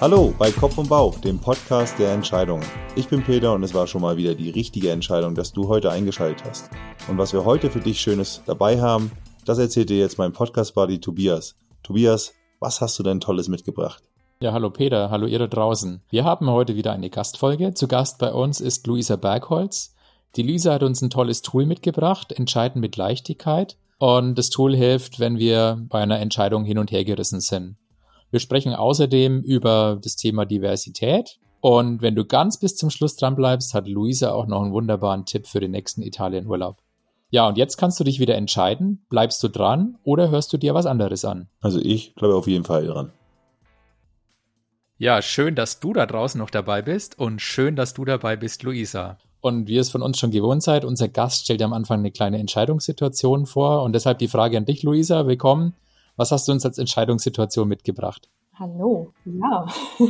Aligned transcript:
Hallo 0.00 0.32
bei 0.38 0.50
Kopf 0.50 0.78
und 0.78 0.88
Bauch, 0.88 1.18
dem 1.18 1.38
Podcast 1.38 1.98
der 1.98 2.14
Entscheidungen. 2.14 2.64
Ich 2.96 3.08
bin 3.08 3.22
Peter 3.22 3.52
und 3.52 3.62
es 3.62 3.74
war 3.74 3.86
schon 3.86 4.00
mal 4.00 4.16
wieder 4.16 4.34
die 4.34 4.48
richtige 4.48 4.90
Entscheidung, 4.90 5.34
dass 5.34 5.52
du 5.52 5.68
heute 5.68 5.90
eingeschaltet 5.90 6.42
hast. 6.48 6.70
Und 7.06 7.18
was 7.18 7.34
wir 7.34 7.44
heute 7.44 7.70
für 7.70 7.80
dich 7.80 8.00
Schönes 8.00 8.40
dabei 8.46 8.80
haben, 8.80 9.12
das 9.44 9.58
erzählt 9.58 9.90
dir 9.90 9.98
jetzt 9.98 10.16
mein 10.16 10.32
Podcast-Buddy 10.32 11.00
Tobias. 11.00 11.54
Tobias, 11.82 12.32
was 12.60 12.80
hast 12.80 12.98
du 12.98 13.02
denn 13.02 13.20
Tolles 13.20 13.48
mitgebracht? 13.48 14.02
Ja, 14.40 14.52
hallo 14.52 14.70
Peter, 14.70 15.10
hallo 15.10 15.26
ihr 15.26 15.38
da 15.38 15.48
draußen. 15.48 16.00
Wir 16.08 16.24
haben 16.24 16.48
heute 16.48 16.76
wieder 16.76 16.92
eine 16.92 17.10
Gastfolge. 17.10 17.74
Zu 17.74 17.86
Gast 17.86 18.18
bei 18.18 18.32
uns 18.32 18.62
ist 18.62 18.86
Luisa 18.86 19.16
Bergholz. 19.16 19.94
Die 20.34 20.44
Luisa 20.44 20.72
hat 20.72 20.82
uns 20.82 21.02
ein 21.02 21.10
tolles 21.10 21.42
Tool 21.42 21.66
mitgebracht, 21.66 22.32
Entscheiden 22.32 22.80
mit 22.80 22.96
Leichtigkeit. 22.96 23.76
Und 23.98 24.36
das 24.36 24.48
Tool 24.48 24.74
hilft, 24.74 25.20
wenn 25.20 25.36
wir 25.36 25.78
bei 25.90 26.00
einer 26.00 26.20
Entscheidung 26.20 26.64
hin 26.64 26.78
und 26.78 26.90
her 26.90 27.04
gerissen 27.04 27.40
sind. 27.40 27.76
Wir 28.30 28.40
sprechen 28.40 28.74
außerdem 28.74 29.42
über 29.42 29.98
das 30.02 30.16
Thema 30.16 30.44
Diversität. 30.44 31.38
Und 31.60 32.00
wenn 32.00 32.14
du 32.14 32.24
ganz 32.24 32.58
bis 32.58 32.76
zum 32.76 32.90
Schluss 32.90 33.16
dran 33.16 33.36
bleibst, 33.36 33.74
hat 33.74 33.86
Luisa 33.86 34.32
auch 34.32 34.46
noch 34.46 34.62
einen 34.62 34.72
wunderbaren 34.72 35.26
Tipp 35.26 35.46
für 35.46 35.60
den 35.60 35.72
nächsten 35.72 36.02
Italienurlaub. 36.02 36.78
Ja, 37.30 37.46
und 37.46 37.58
jetzt 37.58 37.76
kannst 37.76 38.00
du 38.00 38.04
dich 38.04 38.18
wieder 38.18 38.34
entscheiden, 38.36 39.04
bleibst 39.08 39.42
du 39.42 39.48
dran 39.48 39.98
oder 40.02 40.30
hörst 40.30 40.52
du 40.52 40.56
dir 40.56 40.74
was 40.74 40.86
anderes 40.86 41.24
an? 41.24 41.48
Also 41.60 41.78
ich 41.80 42.14
bleibe 42.14 42.34
auf 42.34 42.46
jeden 42.46 42.64
Fall 42.64 42.86
dran. 42.86 43.12
Ja, 44.98 45.22
schön, 45.22 45.54
dass 45.54 45.80
du 45.80 45.92
da 45.92 46.06
draußen 46.06 46.38
noch 46.38 46.50
dabei 46.50 46.82
bist 46.82 47.18
und 47.18 47.40
schön, 47.40 47.76
dass 47.76 47.94
du 47.94 48.04
dabei 48.04 48.36
bist, 48.36 48.62
Luisa. 48.62 49.18
Und 49.40 49.68
wie 49.68 49.78
es 49.78 49.90
von 49.90 50.02
uns 50.02 50.18
schon 50.18 50.30
gewohnt 50.30 50.62
seid, 50.62 50.84
unser 50.84 51.08
Gast 51.08 51.44
stellt 51.44 51.62
am 51.62 51.72
Anfang 51.72 52.00
eine 52.00 52.10
kleine 52.10 52.38
Entscheidungssituation 52.38 53.46
vor 53.46 53.82
und 53.82 53.94
deshalb 53.94 54.18
die 54.18 54.28
Frage 54.28 54.58
an 54.58 54.66
dich, 54.66 54.82
Luisa, 54.82 55.26
willkommen. 55.26 55.74
Was 56.20 56.32
hast 56.32 56.46
du 56.46 56.52
uns 56.52 56.66
als 56.66 56.76
Entscheidungssituation 56.76 57.66
mitgebracht? 57.66 58.28
Hallo, 58.58 59.14
ja. 59.24 59.66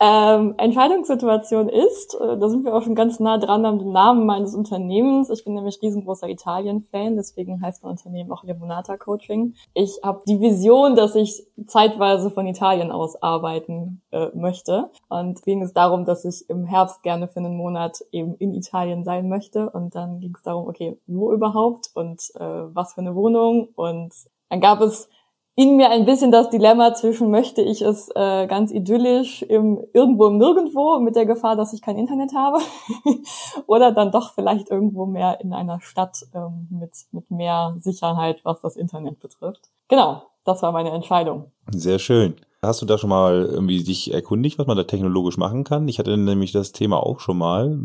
ähm, 0.00 0.54
Entscheidungssituation 0.58 1.68
ist, 1.68 2.14
äh, 2.14 2.38
da 2.38 2.48
sind 2.48 2.64
wir 2.64 2.72
auch 2.72 2.84
schon 2.84 2.94
ganz 2.94 3.18
nah 3.18 3.36
dran 3.38 3.66
am 3.66 3.78
Namen 3.90 4.26
meines 4.26 4.54
Unternehmens. 4.54 5.30
Ich 5.30 5.42
bin 5.42 5.54
nämlich 5.54 5.82
riesengroßer 5.82 6.28
Italien-Fan, 6.28 7.16
deswegen 7.16 7.60
heißt 7.60 7.82
mein 7.82 7.90
Unternehmen 7.90 8.30
auch 8.30 8.44
Lemonata 8.44 8.96
Coaching. 8.96 9.54
Ich 9.74 9.98
habe 10.04 10.22
die 10.28 10.40
Vision, 10.40 10.94
dass 10.94 11.16
ich 11.16 11.44
zeitweise 11.66 12.30
von 12.30 12.46
Italien 12.46 12.92
aus 12.92 13.20
arbeiten 13.20 14.02
äh, 14.12 14.28
möchte. 14.34 14.88
Und 15.08 15.42
ging 15.42 15.62
es 15.62 15.72
darum, 15.72 16.04
dass 16.04 16.24
ich 16.24 16.48
im 16.48 16.64
Herbst 16.64 17.02
gerne 17.02 17.26
für 17.26 17.40
einen 17.40 17.56
Monat 17.56 18.04
eben 18.12 18.36
in 18.36 18.54
Italien 18.54 19.02
sein 19.02 19.28
möchte. 19.28 19.68
Und 19.68 19.96
dann 19.96 20.20
ging 20.20 20.36
es 20.36 20.44
darum, 20.44 20.68
okay, 20.68 20.96
wo 21.08 21.32
überhaupt 21.32 21.90
und 21.94 22.22
äh, 22.36 22.38
was 22.38 22.94
für 22.94 23.00
eine 23.00 23.16
Wohnung. 23.16 23.70
Und 23.74 24.14
dann 24.48 24.60
gab 24.60 24.80
es 24.80 25.08
in 25.56 25.76
mir 25.76 25.90
ein 25.90 26.04
bisschen 26.04 26.32
das 26.32 26.50
Dilemma 26.50 26.94
zwischen 26.94 27.30
möchte 27.30 27.62
ich 27.62 27.80
es 27.80 28.08
äh, 28.14 28.46
ganz 28.46 28.72
idyllisch 28.72 29.42
im 29.42 29.84
irgendwo 29.92 30.26
im 30.26 30.38
Nirgendwo 30.38 30.98
mit 30.98 31.14
der 31.14 31.26
Gefahr, 31.26 31.54
dass 31.54 31.72
ich 31.72 31.80
kein 31.80 31.96
Internet 31.96 32.34
habe 32.34 32.58
oder 33.66 33.92
dann 33.92 34.10
doch 34.10 34.32
vielleicht 34.34 34.70
irgendwo 34.70 35.06
mehr 35.06 35.40
in 35.40 35.52
einer 35.52 35.80
Stadt 35.80 36.26
ähm, 36.34 36.66
mit 36.70 36.92
mit 37.12 37.30
mehr 37.30 37.76
Sicherheit, 37.78 38.40
was 38.44 38.60
das 38.60 38.76
Internet 38.76 39.20
betrifft. 39.20 39.70
Genau, 39.88 40.22
das 40.44 40.62
war 40.62 40.72
meine 40.72 40.90
Entscheidung. 40.90 41.52
Sehr 41.68 41.98
schön. 41.98 42.34
Hast 42.66 42.82
du 42.82 42.86
da 42.86 42.98
schon 42.98 43.10
mal 43.10 43.44
irgendwie 43.44 43.82
dich 43.82 44.12
erkundigt, 44.12 44.58
was 44.58 44.66
man 44.66 44.76
da 44.76 44.84
technologisch 44.84 45.36
machen 45.36 45.64
kann? 45.64 45.88
Ich 45.88 45.98
hatte 45.98 46.16
nämlich 46.16 46.52
das 46.52 46.72
Thema 46.72 46.98
auch 46.98 47.20
schon 47.20 47.38
mal. 47.38 47.78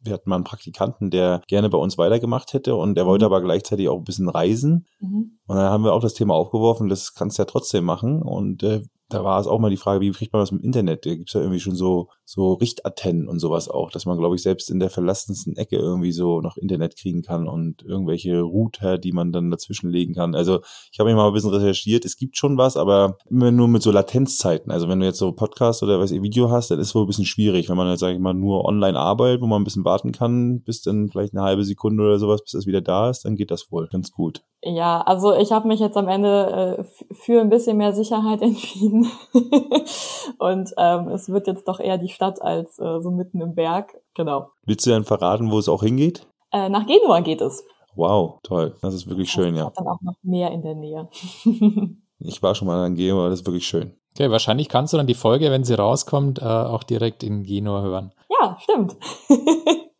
Wir 0.00 0.14
hatten 0.14 0.28
mal 0.28 0.36
einen 0.36 0.44
Praktikanten, 0.44 1.10
der 1.10 1.42
gerne 1.46 1.68
bei 1.68 1.78
uns 1.78 1.98
weitergemacht 1.98 2.52
hätte 2.52 2.74
und 2.74 2.96
der 2.96 3.06
wollte 3.06 3.24
mhm. 3.24 3.32
aber 3.32 3.42
gleichzeitig 3.42 3.88
auch 3.88 3.98
ein 3.98 4.04
bisschen 4.04 4.28
reisen. 4.28 4.86
Mhm. 5.00 5.38
Und 5.46 5.56
dann 5.56 5.70
haben 5.70 5.84
wir 5.84 5.92
auch 5.92 6.02
das 6.02 6.14
Thema 6.14 6.34
aufgeworfen, 6.34 6.88
das 6.88 7.14
kannst 7.14 7.38
du 7.38 7.42
ja 7.42 7.46
trotzdem 7.46 7.84
machen. 7.84 8.22
Und 8.22 8.62
äh, 8.62 8.82
da 9.12 9.24
war 9.24 9.40
es 9.40 9.46
auch 9.46 9.58
mal 9.58 9.70
die 9.70 9.76
Frage, 9.76 10.00
wie 10.00 10.10
kriegt 10.10 10.32
man 10.32 10.40
das 10.40 10.50
im 10.50 10.60
Internet? 10.60 11.04
Da 11.06 11.14
gibt's 11.14 11.32
ja 11.32 11.40
irgendwie 11.40 11.60
schon 11.60 11.74
so, 11.74 12.08
so 12.24 12.54
Richtantennen 12.54 13.28
und 13.28 13.38
sowas 13.38 13.68
auch, 13.68 13.90
dass 13.90 14.06
man, 14.06 14.18
glaube 14.18 14.36
ich, 14.36 14.42
selbst 14.42 14.70
in 14.70 14.80
der 14.80 14.90
verlassensten 14.90 15.56
Ecke 15.56 15.76
irgendwie 15.76 16.12
so 16.12 16.40
noch 16.40 16.56
Internet 16.56 16.96
kriegen 16.96 17.22
kann 17.22 17.48
und 17.48 17.82
irgendwelche 17.82 18.40
Router, 18.40 18.98
die 18.98 19.12
man 19.12 19.32
dann 19.32 19.50
dazwischen 19.50 19.90
legen 19.90 20.14
kann. 20.14 20.34
Also 20.34 20.60
ich 20.90 20.98
habe 20.98 21.10
mich 21.10 21.16
mal 21.16 21.26
ein 21.26 21.32
bisschen 21.32 21.50
recherchiert, 21.50 22.04
es 22.04 22.16
gibt 22.16 22.36
schon 22.36 22.56
was, 22.56 22.76
aber 22.76 23.18
immer 23.28 23.50
nur 23.50 23.68
mit 23.68 23.82
so 23.82 23.90
Latenzzeiten. 23.90 24.72
Also 24.72 24.88
wenn 24.88 25.00
du 25.00 25.06
jetzt 25.06 25.18
so 25.18 25.32
Podcast 25.32 25.82
oder 25.82 26.00
weiß 26.00 26.10
ich, 26.12 26.22
Video 26.22 26.50
hast, 26.50 26.70
dann 26.70 26.78
ist 26.78 26.88
es 26.88 26.94
wohl 26.94 27.04
ein 27.04 27.08
bisschen 27.08 27.26
schwierig, 27.26 27.68
wenn 27.68 27.76
man 27.76 27.88
jetzt, 27.88 28.00
sage 28.00 28.14
ich 28.14 28.20
mal, 28.20 28.34
nur 28.34 28.64
online 28.64 28.98
arbeitet, 28.98 29.40
wo 29.42 29.46
man 29.46 29.60
ein 29.60 29.64
bisschen 29.64 29.84
warten 29.84 30.12
kann, 30.12 30.62
bis 30.62 30.82
dann 30.82 31.08
vielleicht 31.08 31.34
eine 31.34 31.42
halbe 31.42 31.64
Sekunde 31.64 32.02
oder 32.02 32.18
sowas, 32.18 32.42
bis 32.42 32.52
das 32.52 32.66
wieder 32.66 32.80
da 32.80 33.10
ist, 33.10 33.24
dann 33.24 33.36
geht 33.36 33.50
das 33.50 33.70
wohl 33.70 33.88
ganz 33.88 34.10
gut. 34.10 34.42
Ja, 34.64 35.00
also 35.00 35.34
ich 35.34 35.50
habe 35.50 35.66
mich 35.66 35.80
jetzt 35.80 35.96
am 35.96 36.06
Ende 36.06 36.78
äh, 36.78 37.14
für 37.14 37.40
ein 37.40 37.50
bisschen 37.50 37.76
mehr 37.76 37.92
Sicherheit 37.92 38.42
entschieden. 38.42 39.01
und 40.38 40.70
ähm, 40.76 41.08
es 41.08 41.28
wird 41.28 41.46
jetzt 41.46 41.68
doch 41.68 41.80
eher 41.80 41.98
die 41.98 42.08
Stadt 42.08 42.40
als 42.40 42.78
äh, 42.78 43.00
so 43.00 43.10
mitten 43.10 43.40
im 43.40 43.54
Berg. 43.54 43.94
Genau. 44.14 44.50
Willst 44.64 44.86
du 44.86 44.90
dann 44.90 45.04
verraten, 45.04 45.50
wo 45.50 45.58
es 45.58 45.68
auch 45.68 45.82
hingeht? 45.82 46.26
Äh, 46.52 46.68
nach 46.68 46.86
Genua 46.86 47.20
geht 47.20 47.40
es. 47.40 47.64
Wow, 47.94 48.40
toll. 48.42 48.74
Das 48.82 48.94
ist 48.94 49.08
wirklich 49.08 49.28
das 49.28 49.34
schön, 49.34 49.54
ja. 49.54 49.70
Dann 49.74 49.86
auch 49.86 50.00
noch 50.02 50.14
mehr 50.22 50.50
in 50.50 50.62
der 50.62 50.74
Nähe. 50.74 51.08
ich 52.18 52.42
war 52.42 52.54
schon 52.54 52.68
mal 52.68 52.86
in 52.86 52.94
Genua, 52.94 53.28
das 53.28 53.40
ist 53.40 53.46
wirklich 53.46 53.66
schön. 53.66 53.94
Okay, 54.14 54.30
wahrscheinlich 54.30 54.68
kannst 54.68 54.92
du 54.92 54.98
dann 54.98 55.06
die 55.06 55.14
Folge, 55.14 55.50
wenn 55.50 55.64
sie 55.64 55.74
rauskommt, 55.74 56.40
äh, 56.40 56.44
auch 56.44 56.82
direkt 56.82 57.22
in 57.22 57.44
Genua 57.44 57.82
hören. 57.82 58.12
Ja, 58.28 58.58
stimmt. 58.60 58.96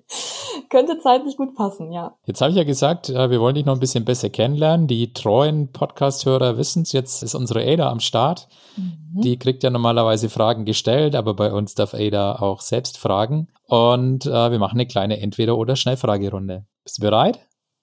Könnte 0.71 0.99
zeitlich 0.99 1.37
gut 1.37 1.55
passen, 1.55 1.93
ja. 1.93 2.17
Jetzt 2.27 2.41
habe 2.41 2.51
ich 2.51 2.57
ja 2.57 2.65
gesagt, 2.65 3.09
äh, 3.09 3.31
wir 3.31 3.41
wollen 3.41 3.55
dich 3.55 3.65
noch 3.65 3.75
ein 3.75 3.81
bisschen 3.81 4.05
besser 4.05 4.31
kennenlernen. 4.31 4.87
Die 4.87 5.13
treuen 5.13 5.73
Podcast-Hörer 5.73 6.57
wissen 6.57 6.83
es, 6.83 6.93
jetzt 6.93 7.23
ist 7.23 7.35
unsere 7.35 7.63
Ada 7.63 7.91
am 7.91 8.01
Start. 8.01 8.49
Mhm. 8.77 9.21
Die 9.21 9.39
kriegt 9.39 9.62
ja 9.62 9.71
normalerweise 9.71 10.29
Fragen 10.29 10.65
gestellt, 10.65 11.15
aber 11.15 11.35
bei 11.35 11.53
uns 11.53 11.75
darf 11.75 11.95
Ada 11.95 12.37
auch 12.41 12.61
selbst 12.61 12.99
fragen. 12.99 13.49
Und 13.67 14.27
äh, 14.27 14.51
wir 14.51 14.59
machen 14.59 14.77
eine 14.77 14.87
kleine 14.87 15.21
Entweder- 15.21 15.57
oder 15.57 15.77
Schnellfragerunde. 15.77 16.67
Bist 16.85 16.99
du 16.99 17.03
bereit? 17.03 17.39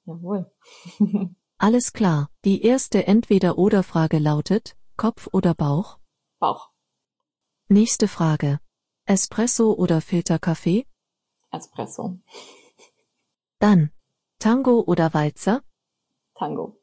Jawohl. 0.06 0.52
Alles 1.58 1.94
klar. 1.94 2.29
Die 2.46 2.63
erste 2.63 3.08
Entweder- 3.08 3.58
oder 3.58 3.84
Frage 3.84 4.19
lautet 4.19 4.75
Kopf 4.97 5.28
oder 5.31 5.53
Bauch? 5.53 5.97
Bauch. 6.40 6.69
Nächste 7.68 8.08
Frage. 8.08 8.59
Espresso 9.06 9.74
oder 9.74 10.02
Filterkaffee? 10.02 10.85
Espresso. 11.52 12.19
Dann 13.59 13.92
Tango 14.40 14.80
oder 14.88 15.14
Walzer? 15.14 15.64
Tango. 16.34 16.78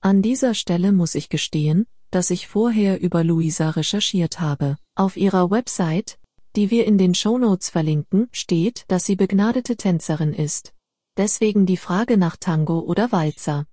An 0.00 0.22
dieser 0.22 0.54
Stelle 0.54 0.92
muss 0.92 1.16
ich 1.16 1.28
gestehen, 1.28 1.86
dass 2.12 2.30
ich 2.30 2.46
vorher 2.46 3.00
über 3.00 3.24
Luisa 3.24 3.70
recherchiert 3.70 4.38
habe. 4.38 4.76
Auf 4.94 5.16
ihrer 5.16 5.50
Website, 5.50 6.18
die 6.54 6.70
wir 6.70 6.86
in 6.86 6.96
den 6.96 7.14
Shownotes 7.14 7.70
verlinken, 7.70 8.28
steht, 8.30 8.84
dass 8.86 9.04
sie 9.04 9.16
begnadete 9.16 9.76
Tänzerin 9.76 10.32
ist. 10.32 10.72
Deswegen 11.16 11.66
die 11.66 11.76
Frage 11.76 12.16
nach 12.16 12.36
Tango 12.36 12.78
oder 12.78 13.10
Walzer. 13.10 13.66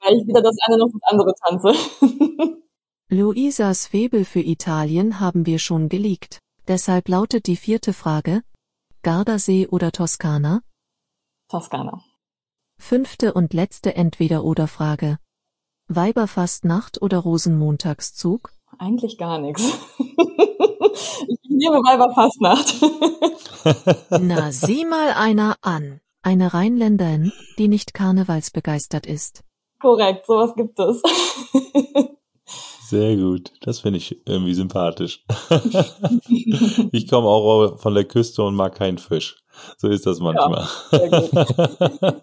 Weil 0.00 0.18
ich 0.18 0.26
wieder 0.26 0.42
das 0.42 0.56
eine 0.66 0.78
noch 0.78 0.90
das 0.92 1.02
andere 1.04 1.34
tanze. 1.34 1.72
Luisas 3.08 3.86
Febel 3.86 4.24
für 4.24 4.40
Italien 4.40 5.20
haben 5.20 5.46
wir 5.46 5.58
schon 5.58 5.88
geleakt. 5.88 6.40
Deshalb 6.68 7.08
lautet 7.08 7.46
die 7.46 7.56
vierte 7.56 7.92
Frage, 7.92 8.42
Gardasee 9.02 9.68
oder 9.68 9.90
Toskana? 9.90 10.62
Toskana. 11.52 12.02
Fünfte 12.78 13.34
und 13.34 13.52
letzte 13.52 13.94
Entweder-oder-Frage. 13.94 15.18
Weiberfastnacht 15.88 17.02
oder 17.02 17.18
Rosenmontagszug? 17.18 18.54
Eigentlich 18.78 19.18
gar 19.18 19.38
nichts. 19.38 19.62
ich 19.98 21.50
nehme 21.50 21.76
Weiberfastnacht. 21.76 22.76
Na, 24.22 24.50
sieh 24.50 24.86
mal 24.86 25.12
einer 25.12 25.56
an. 25.60 26.00
Eine 26.22 26.54
Rheinländerin, 26.54 27.32
die 27.58 27.68
nicht 27.68 27.92
karnevalsbegeistert 27.92 29.04
ist. 29.06 29.44
Korrekt, 29.78 30.24
sowas 30.24 30.54
gibt 30.54 30.78
es. 30.78 31.02
Sehr 32.88 33.16
gut. 33.16 33.52
Das 33.60 33.80
finde 33.80 33.98
ich 33.98 34.26
irgendwie 34.26 34.54
sympathisch. 34.54 35.22
ich 36.92 37.08
komme 37.08 37.28
auch 37.28 37.78
von 37.78 37.94
der 37.94 38.04
Küste 38.04 38.42
und 38.42 38.54
mag 38.54 38.74
keinen 38.74 38.96
Fisch. 38.96 39.41
So 39.78 39.88
ist 39.88 40.06
das 40.06 40.20
manchmal. 40.20 40.66
Ja, 40.92 42.16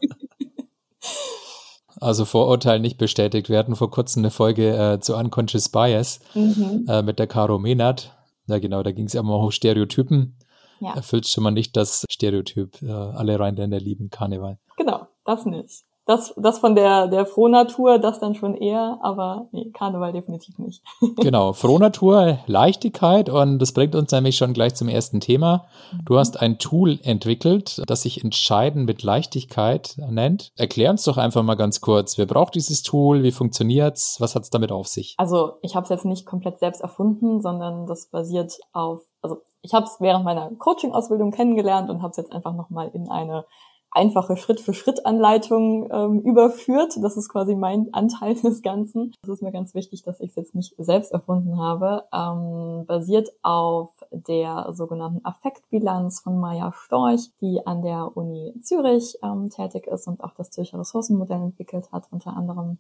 also 2.00 2.25
Vorurteil 2.25 2.80
nicht 2.80 2.97
bestätigt. 2.97 3.50
Wir 3.50 3.57
hatten 3.57 3.75
vor 3.75 3.91
kurzem 3.91 4.21
eine 4.21 4.31
Folge 4.31 4.75
äh, 4.75 5.00
zu 5.00 5.15
Unconscious 5.15 5.69
Bias 5.69 6.19
mhm. 6.33 6.86
äh, 6.88 7.01
mit 7.01 7.19
der 7.19 7.27
Caro 7.27 7.59
Menard. 7.59 8.15
Ja, 8.47 8.59
genau, 8.59 8.83
da 8.83 8.91
ging 8.91 9.06
es 9.06 9.13
ja 9.13 9.21
immer 9.21 9.38
um 9.38 9.51
Stereotypen. 9.51 10.38
Ja. 10.80 10.94
Erfüllt 10.95 11.27
schon 11.27 11.44
mal 11.44 11.51
nicht 11.51 11.75
das 11.75 12.06
Stereotyp. 12.09 12.81
Äh, 12.81 12.91
alle 12.91 13.39
Rheinländer 13.39 13.80
lieben 13.80 14.09
Karneval. 14.09 14.59
Genau, 14.77 15.07
das 15.25 15.45
nicht. 15.45 15.83
Das, 16.09 16.33
das 16.38 16.57
von 16.57 16.73
der, 16.73 17.07
der 17.07 17.27
Frohnatur, 17.27 18.00
das 18.00 18.19
dann 18.19 18.33
schon 18.33 18.56
eher, 18.56 18.97
aber 19.01 19.47
nee, 19.51 19.69
Karneval 19.69 20.11
definitiv 20.11 20.57
nicht. 20.57 20.81
genau, 21.17 21.53
Frohnatur, 21.53 22.39
Leichtigkeit 22.47 23.29
und 23.29 23.59
das 23.59 23.73
bringt 23.73 23.94
uns 23.94 24.11
nämlich 24.11 24.35
schon 24.35 24.53
gleich 24.53 24.73
zum 24.73 24.89
ersten 24.89 25.19
Thema. 25.19 25.67
Du 26.03 26.17
hast 26.17 26.41
ein 26.41 26.57
Tool 26.57 27.00
entwickelt, 27.03 27.83
das 27.85 28.01
sich 28.01 28.23
Entscheiden 28.23 28.85
mit 28.85 29.03
Leichtigkeit 29.03 29.97
nennt. 30.09 30.51
Erklär 30.56 30.89
uns 30.89 31.03
doch 31.03 31.17
einfach 31.17 31.44
mal 31.44 31.53
ganz 31.53 31.79
kurz, 31.79 32.17
wer 32.17 32.25
braucht 32.25 32.56
dieses 32.56 32.81
Tool, 32.81 33.21
wie 33.21 33.31
funktioniert's, 33.31 34.17
was 34.19 34.33
hat's 34.33 34.50
damit 34.50 34.71
auf 34.71 34.88
sich? 34.88 35.13
Also 35.19 35.59
ich 35.61 35.75
habe 35.75 35.83
es 35.83 35.89
jetzt 35.89 36.06
nicht 36.06 36.25
komplett 36.25 36.57
selbst 36.57 36.81
erfunden, 36.81 37.39
sondern 37.39 37.85
das 37.85 38.07
basiert 38.07 38.57
auf, 38.73 39.01
also 39.21 39.44
ich 39.61 39.75
habe 39.75 39.85
es 39.85 39.97
während 40.00 40.25
meiner 40.25 40.50
Coaching-Ausbildung 40.57 41.29
kennengelernt 41.29 41.91
und 41.91 42.01
habe 42.01 42.09
es 42.09 42.17
jetzt 42.17 42.31
einfach 42.31 42.56
nochmal 42.56 42.89
in 42.95 43.09
eine 43.11 43.45
einfache 43.91 44.38
Schritt-für-Schritt-Anleitung 44.38 45.89
ähm, 45.91 46.21
überführt. 46.21 46.94
Das 47.01 47.18
ist 47.18 47.30
quasi 47.30 47.56
mein 47.56 47.89
Anteil 47.94 48.36
des 48.36 48.62
Ganzen. 48.62 49.13
Das 49.21 49.36
ist 49.36 49.41
mir 49.41 49.51
ganz 49.51 49.74
wichtig, 49.74 50.03
dass 50.03 50.19
ich 50.19 50.30
es 50.30 50.36
jetzt 50.36 50.56
nicht 50.56 50.75
selbst 50.77 51.12
erfunden 51.12 51.59
habe. 51.59 52.03
Ähm, 52.13 52.86
basiert 52.86 53.30
auf 53.41 53.91
der 54.12 54.71
sogenannten 54.74 55.25
Affektbilanz 55.25 56.21
von 56.21 56.39
Maya 56.39 56.71
Storch, 56.74 57.31
die 57.41 57.65
an 57.65 57.81
der 57.81 58.15
Uni 58.15 58.53
Zürich 58.62 59.18
ähm, 59.24 59.50
tätig 59.50 59.88
ist 59.88 60.07
und 60.07 60.24
auch 60.24 60.33
das 60.35 60.51
Zürcher 60.51 60.80
Ressourcenmodell 60.80 61.42
entwickelt 61.42 61.92
hat, 61.92 62.07
unter 62.12 62.35
anderem. 62.35 62.77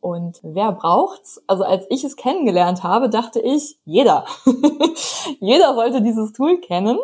Und 0.00 0.40
wer 0.42 0.72
braucht's? 0.72 1.42
Also 1.46 1.62
als 1.62 1.84
ich 1.90 2.04
es 2.04 2.16
kennengelernt 2.16 2.82
habe, 2.82 3.10
dachte 3.10 3.40
ich, 3.40 3.78
jeder. 3.84 4.24
jeder 5.40 5.74
sollte 5.74 6.00
dieses 6.00 6.32
Tool 6.32 6.58
kennen. 6.58 6.98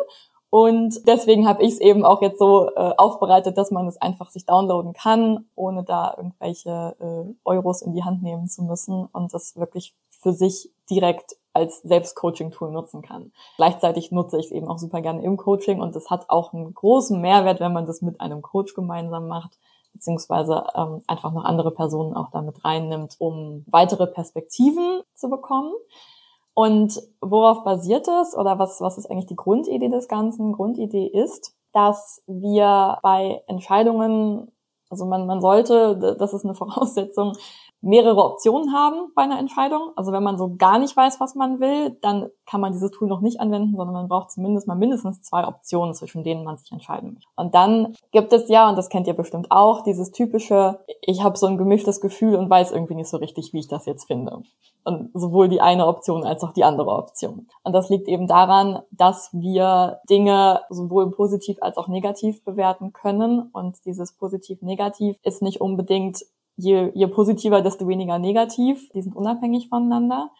Und 0.49 1.05
deswegen 1.07 1.47
habe 1.47 1.63
ich 1.63 1.73
es 1.73 1.79
eben 1.81 2.05
auch 2.05 2.21
jetzt 2.21 2.39
so 2.39 2.69
äh, 2.69 2.93
aufbereitet, 2.97 3.57
dass 3.57 3.69
man 3.69 3.87
es 3.87 4.01
einfach 4.01 4.29
sich 4.29 4.45
downloaden 4.45 4.93
kann, 4.93 5.45
ohne 5.55 5.83
da 5.83 6.13
irgendwelche 6.15 6.95
äh, 6.99 7.33
Euros 7.43 7.81
in 7.81 7.93
die 7.93 8.03
Hand 8.03 8.23
nehmen 8.23 8.47
zu 8.47 8.63
müssen 8.63 9.07
und 9.11 9.33
das 9.33 9.57
wirklich 9.57 9.93
für 10.09 10.31
sich 10.31 10.71
direkt 10.89 11.35
als 11.53 11.81
Selbstcoaching-Tool 11.81 12.71
nutzen 12.71 13.01
kann. 13.01 13.31
Gleichzeitig 13.57 14.11
nutze 14.11 14.37
ich 14.37 14.45
es 14.45 14.51
eben 14.51 14.67
auch 14.67 14.77
super 14.77 15.01
gerne 15.01 15.23
im 15.23 15.37
Coaching 15.37 15.81
und 15.81 15.95
es 15.95 16.09
hat 16.09 16.29
auch 16.29 16.53
einen 16.53 16.73
großen 16.73 17.19
Mehrwert, 17.19 17.59
wenn 17.59 17.73
man 17.73 17.85
das 17.85 18.01
mit 18.01 18.21
einem 18.21 18.41
Coach 18.41 18.73
gemeinsam 18.73 19.27
macht, 19.27 19.57
beziehungsweise 19.91 20.65
ähm, 20.75 21.01
einfach 21.07 21.33
noch 21.33 21.43
andere 21.43 21.71
Personen 21.71 22.15
auch 22.15 22.29
damit 22.31 22.63
reinnimmt, 22.63 23.15
um 23.19 23.65
weitere 23.67 24.07
Perspektiven 24.07 25.01
zu 25.15 25.29
bekommen. 25.29 25.73
Und 26.57 26.99
worauf 27.21 27.63
basiert 27.63 28.07
es 28.07 28.35
oder 28.35 28.57
was, 28.57 28.81
was 28.81 28.97
ist 28.97 29.11
eigentlich 29.11 29.27
die 29.27 29.35
Grundidee 29.35 29.89
des 29.89 30.07
Ganzen? 30.07 30.53
Grundidee 30.53 31.05
ist, 31.05 31.55
dass 31.71 32.23
wir 32.25 32.97
bei 33.03 33.43
Entscheidungen, 33.45 34.51
also 34.89 35.05
man, 35.05 35.27
man 35.27 35.39
sollte, 35.39 36.15
das 36.17 36.33
ist 36.33 36.45
eine 36.45 36.53
Voraussetzung, 36.55 37.33
mehrere 37.81 38.23
Optionen 38.23 38.73
haben 38.73 39.11
bei 39.15 39.23
einer 39.23 39.39
Entscheidung. 39.39 39.91
Also 39.95 40.11
wenn 40.11 40.23
man 40.23 40.37
so 40.37 40.55
gar 40.57 40.79
nicht 40.79 40.95
weiß, 40.95 41.19
was 41.19 41.35
man 41.35 41.59
will, 41.59 41.97
dann 42.01 42.29
kann 42.45 42.61
man 42.61 42.71
dieses 42.71 42.91
Tool 42.91 43.07
noch 43.07 43.21
nicht 43.21 43.39
anwenden, 43.39 43.75
sondern 43.75 43.93
man 43.93 44.07
braucht 44.07 44.31
zumindest 44.31 44.67
mal 44.67 44.75
mindestens 44.75 45.21
zwei 45.21 45.47
Optionen, 45.47 45.93
zwischen 45.93 46.23
denen 46.23 46.43
man 46.43 46.57
sich 46.57 46.71
entscheiden 46.71 47.13
muss. 47.13 47.23
Und 47.35 47.53
dann 47.53 47.95
gibt 48.11 48.33
es 48.33 48.49
ja, 48.49 48.69
und 48.69 48.77
das 48.77 48.89
kennt 48.89 49.07
ihr 49.07 49.13
bestimmt 49.13 49.51
auch, 49.51 49.81
dieses 49.83 50.11
typische, 50.11 50.79
ich 51.01 51.23
habe 51.23 51.37
so 51.37 51.45
ein 51.45 51.57
gemischtes 51.57 52.01
Gefühl 52.01 52.35
und 52.35 52.49
weiß 52.49 52.71
irgendwie 52.71 52.95
nicht 52.95 53.09
so 53.09 53.17
richtig, 53.17 53.53
wie 53.53 53.59
ich 53.59 53.67
das 53.67 53.85
jetzt 53.85 54.05
finde. 54.05 54.41
Und 54.83 55.09
sowohl 55.13 55.49
die 55.49 55.59
eine 55.59 55.85
Option 55.85 56.23
als 56.23 56.43
auch 56.43 56.53
die 56.53 56.63
andere 56.63 56.91
Option. 56.91 57.47
Und 57.63 57.73
das 57.73 57.89
liegt 57.89 58.07
eben 58.07 58.25
daran, 58.25 58.79
dass 58.91 59.29
wir 59.33 59.99
Dinge 60.09 60.61
sowohl 60.69 61.11
positiv 61.11 61.57
als 61.61 61.77
auch 61.77 61.89
negativ 61.89 62.43
bewerten 62.45 62.93
können. 62.93 63.49
Und 63.51 63.85
dieses 63.85 64.13
positiv-negativ 64.13 65.17
ist 65.23 65.41
nicht 65.41 65.59
unbedingt 65.59 66.23
je, 66.57 66.91
je 66.93 67.07
positiver, 67.07 67.61
desto 67.61 67.87
weniger 67.87 68.19
negativ. 68.19 68.89
Die 68.93 69.01
sind 69.01 69.15
unabhängig 69.15 69.69
voneinander. 69.69 70.31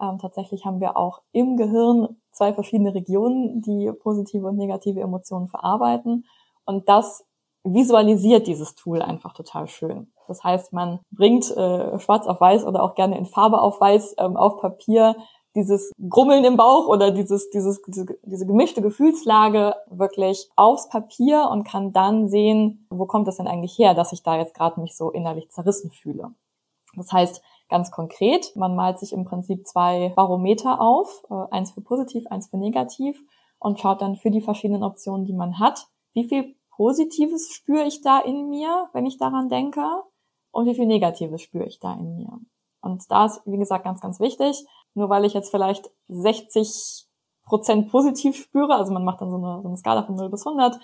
Ähm, 0.00 0.18
tatsächlich 0.18 0.64
haben 0.64 0.80
wir 0.80 0.96
auch 0.96 1.22
im 1.32 1.56
Gehirn 1.56 2.20
zwei 2.30 2.52
verschiedene 2.52 2.94
Regionen, 2.94 3.62
die 3.62 3.90
positive 3.92 4.46
und 4.46 4.56
negative 4.56 5.00
Emotionen 5.00 5.48
verarbeiten. 5.48 6.26
Und 6.64 6.88
das 6.88 7.24
visualisiert 7.64 8.46
dieses 8.46 8.74
Tool 8.74 9.02
einfach 9.02 9.32
total 9.34 9.68
schön. 9.68 10.12
Das 10.28 10.42
heißt, 10.42 10.72
man 10.72 11.00
bringt 11.10 11.50
äh, 11.56 11.98
schwarz 11.98 12.26
auf 12.26 12.40
weiß 12.40 12.64
oder 12.64 12.82
auch 12.82 12.94
gerne 12.94 13.18
in 13.18 13.26
Farbe 13.26 13.60
auf 13.60 13.80
weiß 13.80 14.16
ähm, 14.18 14.36
auf 14.36 14.60
Papier 14.60 15.16
dieses 15.54 15.92
Grummeln 16.08 16.44
im 16.44 16.56
Bauch 16.56 16.86
oder 16.86 17.10
dieses, 17.10 17.50
dieses, 17.50 17.82
diese, 17.82 18.06
diese 18.22 18.46
gemischte 18.46 18.82
Gefühlslage 18.82 19.74
wirklich 19.90 20.50
aufs 20.56 20.88
Papier 20.88 21.48
und 21.50 21.64
kann 21.64 21.92
dann 21.92 22.28
sehen, 22.28 22.86
wo 22.90 23.06
kommt 23.06 23.28
das 23.28 23.36
denn 23.36 23.48
eigentlich 23.48 23.78
her, 23.78 23.94
dass 23.94 24.12
ich 24.12 24.22
da 24.22 24.36
jetzt 24.36 24.54
gerade 24.54 24.80
mich 24.80 24.96
so 24.96 25.10
innerlich 25.10 25.50
zerrissen 25.50 25.90
fühle. 25.90 26.30
Das 26.96 27.12
heißt, 27.12 27.42
ganz 27.68 27.90
konkret, 27.90 28.54
man 28.56 28.76
malt 28.76 28.98
sich 28.98 29.12
im 29.12 29.24
Prinzip 29.24 29.66
zwei 29.66 30.12
Barometer 30.14 30.80
auf, 30.80 31.22
äh, 31.30 31.34
eins 31.50 31.72
für 31.72 31.80
positiv, 31.80 32.26
eins 32.28 32.48
für 32.48 32.58
negativ 32.58 33.22
und 33.58 33.80
schaut 33.80 34.02
dann 34.02 34.16
für 34.16 34.30
die 34.30 34.40
verschiedenen 34.40 34.82
Optionen, 34.82 35.24
die 35.24 35.32
man 35.32 35.58
hat, 35.58 35.86
wie 36.14 36.28
viel 36.28 36.54
Positives 36.70 37.52
spüre 37.52 37.84
ich 37.84 38.02
da 38.02 38.18
in 38.20 38.48
mir, 38.48 38.88
wenn 38.92 39.06
ich 39.06 39.18
daran 39.18 39.48
denke, 39.48 39.84
und 40.52 40.66
wie 40.66 40.74
viel 40.74 40.86
Negatives 40.86 41.42
spüre 41.42 41.64
ich 41.64 41.80
da 41.80 41.94
in 41.94 42.16
mir. 42.16 42.38
Und 42.82 43.10
da 43.10 43.26
ist, 43.26 43.40
wie 43.46 43.56
gesagt, 43.56 43.84
ganz, 43.84 44.00
ganz 44.00 44.20
wichtig, 44.20 44.64
nur 44.94 45.08
weil 45.08 45.24
ich 45.24 45.34
jetzt 45.34 45.50
vielleicht 45.50 45.90
60 46.08 47.06
Prozent 47.44 47.90
positiv 47.90 48.36
spüre, 48.36 48.74
also 48.74 48.92
man 48.92 49.04
macht 49.04 49.20
dann 49.20 49.30
so 49.30 49.36
eine, 49.36 49.60
so 49.62 49.68
eine 49.68 49.76
Skala 49.76 50.04
von 50.04 50.14
0 50.14 50.30
bis 50.30 50.46
100, 50.46 50.78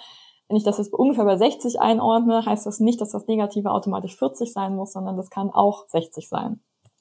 wenn 0.48 0.56
ich 0.56 0.64
das 0.64 0.78
jetzt 0.78 0.92
ungefähr 0.92 1.24
bei 1.24 1.36
60 1.36 1.80
einordne, 1.80 2.44
heißt 2.44 2.66
das 2.66 2.80
nicht, 2.80 3.00
dass 3.00 3.10
das 3.10 3.26
Negative 3.26 3.70
automatisch 3.70 4.16
40 4.16 4.52
sein 4.52 4.74
muss, 4.74 4.92
sondern 4.92 5.16
das 5.16 5.28
kann 5.28 5.50
auch 5.50 5.86
60 5.88 6.28
sein. 6.28 6.60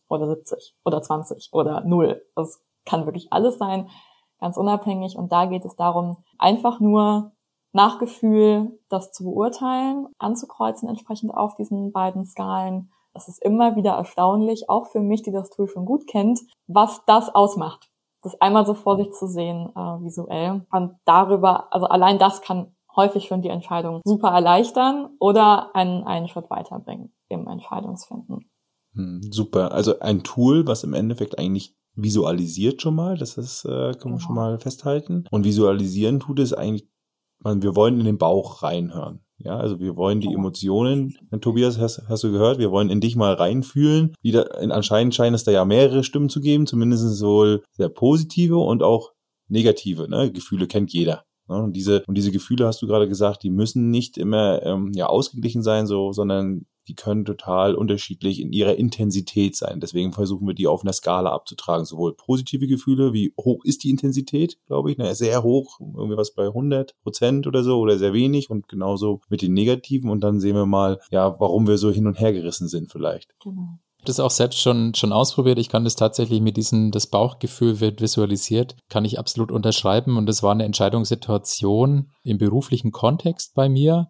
Oder 0.10 0.28
70 0.28 0.76
oder 0.86 1.02
20 1.02 1.50
oder 1.54 1.82
0. 1.82 2.22
Das 2.36 2.62
kann 2.86 3.06
wirklich 3.06 3.32
alles 3.32 3.58
sein, 3.58 3.90
ganz 4.40 4.58
unabhängig. 4.58 5.18
Und 5.18 5.32
da 5.32 5.46
geht 5.46 5.66
es 5.66 5.76
darum, 5.76 6.18
einfach 6.38 6.80
nur 6.80 7.32
nach 7.72 8.00
Gefühl 8.00 8.80
das 8.90 9.12
zu 9.12 9.24
beurteilen, 9.26 10.08
anzukreuzen 10.18 10.90
entsprechend 10.90 11.34
auf 11.34 11.56
diesen 11.56 11.92
beiden 11.92 12.26
Skalen 12.26 12.92
es 13.18 13.28
ist 13.28 13.44
immer 13.44 13.76
wieder 13.76 13.92
erstaunlich, 13.94 14.70
auch 14.70 14.88
für 14.88 15.02
mich, 15.02 15.24
die 15.24 15.32
das 15.32 15.50
Tool 15.50 15.68
schon 15.68 15.86
gut 15.86 16.08
kennt, 16.08 16.40
was 16.68 17.02
das 17.06 17.34
ausmacht. 17.34 17.90
Das 18.22 18.40
einmal 18.42 18.66
so 18.66 18.74
vor 18.74 18.98
sich 18.98 19.12
zu 19.12 19.28
sehen, 19.28 19.70
äh, 19.76 20.04
visuell. 20.04 20.66
Und 20.72 20.96
darüber, 21.06 21.74
also 21.74 21.88
allein 21.88 22.20
das 22.20 22.42
kann 22.42 22.76
häufig 22.96 23.26
schon 23.28 23.42
die 23.42 23.50
Entscheidung 23.50 24.02
super 24.04 24.30
erleichtern 24.30 25.10
oder 25.20 25.76
einen, 25.76 26.04
einen 26.04 26.28
Schritt 26.28 26.50
weiterbringen 26.50 27.14
im 27.30 27.48
Entscheidungsfinden. 27.48 28.50
Hm, 28.94 29.22
super. 29.32 29.72
Also 29.72 30.00
ein 30.00 30.24
Tool, 30.24 30.66
was 30.68 30.84
im 30.84 30.94
Endeffekt 30.94 31.38
eigentlich 31.38 31.76
visualisiert 31.94 32.82
schon 32.82 32.96
mal, 32.96 33.18
das 33.18 33.38
ist, 33.38 33.66
äh, 33.66 33.94
kann 33.94 34.12
man 34.12 34.18
genau. 34.18 34.20
schon 34.20 34.36
mal 34.36 34.60
festhalten. 34.60 35.26
Und 35.32 35.46
visualisieren 35.46 36.20
tut 36.20 36.40
es 36.40 36.54
eigentlich, 36.54 36.88
man, 37.40 37.62
wir 37.62 37.76
wollen 37.76 38.00
in 38.00 38.06
den 38.06 38.18
Bauch 38.18 38.64
reinhören. 38.64 39.24
Ja, 39.40 39.58
also 39.58 39.80
wir 39.80 39.96
wollen 39.96 40.20
die 40.20 40.34
Emotionen, 40.34 41.16
Tobias, 41.42 41.78
hast, 41.78 42.02
hast 42.10 42.24
du 42.24 42.32
gehört, 42.32 42.58
wir 42.58 42.72
wollen 42.72 42.90
in 42.90 43.02
dich 43.02 43.16
mal 43.16 43.34
reinfühlen. 43.34 44.16
Wieder, 44.22 44.60
anscheinend 44.60 45.14
scheinen 45.14 45.36
es 45.36 45.44
da 45.44 45.52
ja 45.52 45.64
mehrere 45.64 46.04
Stimmen 46.04 46.30
zu 46.30 46.42
geben, 46.42 46.66
zumindest 46.66 47.22
wohl 47.22 47.64
sehr 47.72 47.90
positive 47.90 48.58
und 48.58 48.82
auch 48.82 49.12
negative. 49.48 50.10
Ne? 50.10 50.32
Gefühle 50.32 50.68
kennt 50.68 50.92
jeder. 50.92 51.24
Ne? 51.48 51.62
Und 51.62 51.74
diese, 51.74 52.04
und 52.08 52.16
diese 52.16 52.32
Gefühle 52.32 52.66
hast 52.66 52.82
du 52.82 52.88
gerade 52.88 53.08
gesagt, 53.08 53.44
die 53.44 53.52
müssen 53.52 53.92
nicht 53.92 54.18
immer 54.18 54.64
ähm, 54.64 54.92
ja 54.96 55.06
ausgeglichen 55.06 55.62
sein, 55.62 55.86
so, 55.86 56.12
sondern 56.14 56.66
die 56.88 56.96
können 56.96 57.26
total 57.26 57.76
unterschiedlich 57.76 58.40
in 58.40 58.54
ihrer 58.54 58.76
Intensität 58.76 59.56
sein. 59.56 59.80
Deswegen 59.80 60.14
versuchen 60.14 60.48
wir 60.48 60.54
die 60.54 60.68
auf 60.68 60.84
einer 60.84 60.94
Skala 60.94 61.32
abzutragen. 61.32 61.86
Sowohl 61.86 62.16
positive 62.16 62.68
Gefühle, 62.68 63.14
wie 63.14 63.34
hoch 63.40 63.64
ist 63.64 63.84
die 63.84 63.90
Intensität, 63.90 64.58
glaube 64.68 64.92
ich, 64.92 64.98
na, 64.98 65.14
sehr 65.14 65.44
hoch, 65.44 65.80
irgendwie 65.80 66.18
was 66.18 66.34
bei 66.34 66.48
100 66.48 66.96
Prozent 67.04 67.48
oder 67.48 67.64
so 67.64 67.80
oder 67.80 67.98
sehr 67.98 68.14
wenig 68.14 68.50
und 68.50 68.68
genauso 68.68 69.22
mit 69.30 69.42
den 69.42 69.54
negativen 69.54 70.10
und 70.10 70.22
dann 70.22 70.40
sehen 70.40 70.56
wir 70.56 70.66
mal, 70.66 71.00
ja, 71.12 71.40
warum 71.40 71.68
wir 71.68 71.78
so 71.78 71.92
hin 71.92 72.08
und 72.08 72.20
her 72.20 72.34
gerissen 72.34 72.68
sind 72.68 72.92
vielleicht. 72.92 73.36
Genau 73.40 73.80
das 74.08 74.20
auch 74.20 74.32
selbst 74.32 74.62
schon, 74.62 74.94
schon 74.96 75.12
ausprobiert. 75.12 75.60
Ich 75.60 75.70
kann 75.70 75.84
das 75.84 75.96
tatsächlich 75.96 76.42
mit 76.42 76.58
diesem, 76.58 76.92
das 76.92 77.08
Bauchgefühl 77.08 77.80
wird 77.80 78.02
visualisiert, 78.02 78.76
kann 78.90 79.06
ich 79.06 79.20
absolut 79.20 79.52
unterschreiben. 79.52 80.18
Und 80.18 80.28
das 80.28 80.44
war 80.44 80.52
eine 80.52 80.66
Entscheidungssituation 80.66 82.12
im 82.24 82.38
beruflichen 82.38 82.92
Kontext 82.92 83.54
bei 83.54 83.70
mir. 83.70 84.10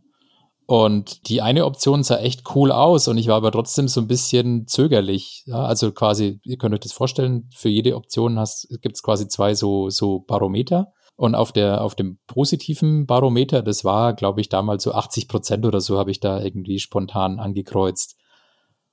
Und 0.68 1.30
die 1.30 1.42
eine 1.42 1.66
Option 1.66 2.04
sah 2.04 2.18
echt 2.18 2.44
cool 2.54 2.74
aus 2.74 3.08
und 3.08 3.18
ich 3.18 3.28
war 3.28 3.38
aber 3.38 3.54
trotzdem 3.54 3.88
so 3.88 4.02
ein 4.02 4.08
bisschen 4.08 4.68
zögerlich. 4.68 5.44
Ja, 5.46 5.64
also 5.64 5.94
quasi, 5.94 6.42
ihr 6.44 6.58
könnt 6.58 6.74
euch 6.74 6.82
das 6.82 6.92
vorstellen, 6.92 7.50
für 7.56 7.70
jede 7.70 7.96
Option 7.96 8.36
gibt 8.82 8.96
es 8.96 9.02
quasi 9.02 9.30
zwei 9.30 9.56
so, 9.56 9.90
so 9.90 10.20
Barometer. 10.20 10.92
Und 11.16 11.36
auf 11.36 11.54
der, 11.54 11.82
auf 11.82 11.96
dem 11.96 12.20
positiven 12.28 13.06
Barometer, 13.06 13.64
das 13.64 13.86
war, 13.86 14.14
glaube 14.14 14.42
ich, 14.42 14.50
damals 14.50 14.84
so 14.84 14.92
80 14.92 15.30
Prozent 15.30 15.66
oder 15.66 15.80
so, 15.80 15.98
habe 15.98 16.12
ich 16.12 16.20
da 16.20 16.44
irgendwie 16.44 16.80
spontan 16.80 17.40
angekreuzt. 17.40 18.18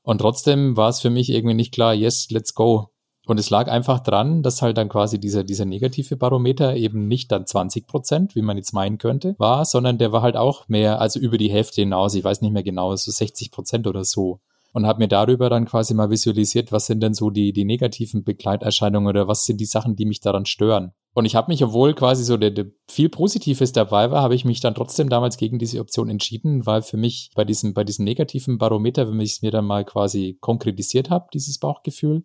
Und 0.02 0.18
trotzdem 0.18 0.76
war 0.76 0.90
es 0.90 1.00
für 1.00 1.10
mich 1.10 1.28
irgendwie 1.28 1.56
nicht 1.56 1.74
klar, 1.74 1.92
yes, 1.92 2.30
let's 2.30 2.54
go. 2.54 2.93
Und 3.26 3.40
es 3.40 3.48
lag 3.50 3.68
einfach 3.68 4.00
dran, 4.00 4.42
dass 4.42 4.60
halt 4.60 4.76
dann 4.76 4.88
quasi 4.88 5.18
dieser, 5.18 5.44
dieser 5.44 5.64
negative 5.64 6.16
Barometer 6.16 6.76
eben 6.76 7.08
nicht 7.08 7.32
dann 7.32 7.46
20 7.46 7.86
Prozent, 7.86 8.34
wie 8.34 8.42
man 8.42 8.58
jetzt 8.58 8.74
meinen 8.74 8.98
könnte, 8.98 9.34
war, 9.38 9.64
sondern 9.64 9.96
der 9.96 10.12
war 10.12 10.22
halt 10.22 10.36
auch 10.36 10.68
mehr, 10.68 11.00
also 11.00 11.18
über 11.18 11.38
die 11.38 11.50
Hälfte 11.50 11.80
hinaus. 11.80 12.14
Ich 12.14 12.24
weiß 12.24 12.42
nicht 12.42 12.52
mehr 12.52 12.62
genau, 12.62 12.94
so 12.96 13.10
60 13.10 13.50
Prozent 13.50 13.86
oder 13.86 14.04
so. 14.04 14.40
Und 14.72 14.86
habe 14.86 14.98
mir 14.98 15.08
darüber 15.08 15.48
dann 15.48 15.66
quasi 15.66 15.94
mal 15.94 16.10
visualisiert, 16.10 16.72
was 16.72 16.86
sind 16.86 17.00
denn 17.00 17.14
so 17.14 17.30
die, 17.30 17.52
die 17.52 17.64
negativen 17.64 18.24
Begleiterscheinungen 18.24 19.08
oder 19.08 19.28
was 19.28 19.44
sind 19.44 19.60
die 19.60 19.66
Sachen, 19.66 19.94
die 19.94 20.04
mich 20.04 20.20
daran 20.20 20.46
stören. 20.46 20.92
Und 21.14 21.26
ich 21.26 21.36
habe 21.36 21.50
mich, 21.52 21.62
obwohl 21.62 21.94
quasi 21.94 22.24
so 22.24 22.36
der, 22.36 22.50
der 22.50 22.66
viel 22.90 23.08
Positives 23.08 23.70
dabei 23.70 24.10
war, 24.10 24.20
habe 24.20 24.34
ich 24.34 24.44
mich 24.44 24.60
dann 24.60 24.74
trotzdem 24.74 25.08
damals 25.08 25.36
gegen 25.36 25.60
diese 25.60 25.78
Option 25.78 26.10
entschieden, 26.10 26.66
weil 26.66 26.82
für 26.82 26.96
mich 26.96 27.30
bei 27.36 27.44
diesem, 27.44 27.72
bei 27.72 27.84
diesem 27.84 28.04
negativen 28.04 28.58
Barometer, 28.58 29.08
wenn 29.08 29.20
ich 29.20 29.34
es 29.34 29.42
mir 29.42 29.52
dann 29.52 29.64
mal 29.64 29.84
quasi 29.84 30.36
konkretisiert 30.40 31.08
habe, 31.08 31.28
dieses 31.32 31.58
Bauchgefühl, 31.58 32.24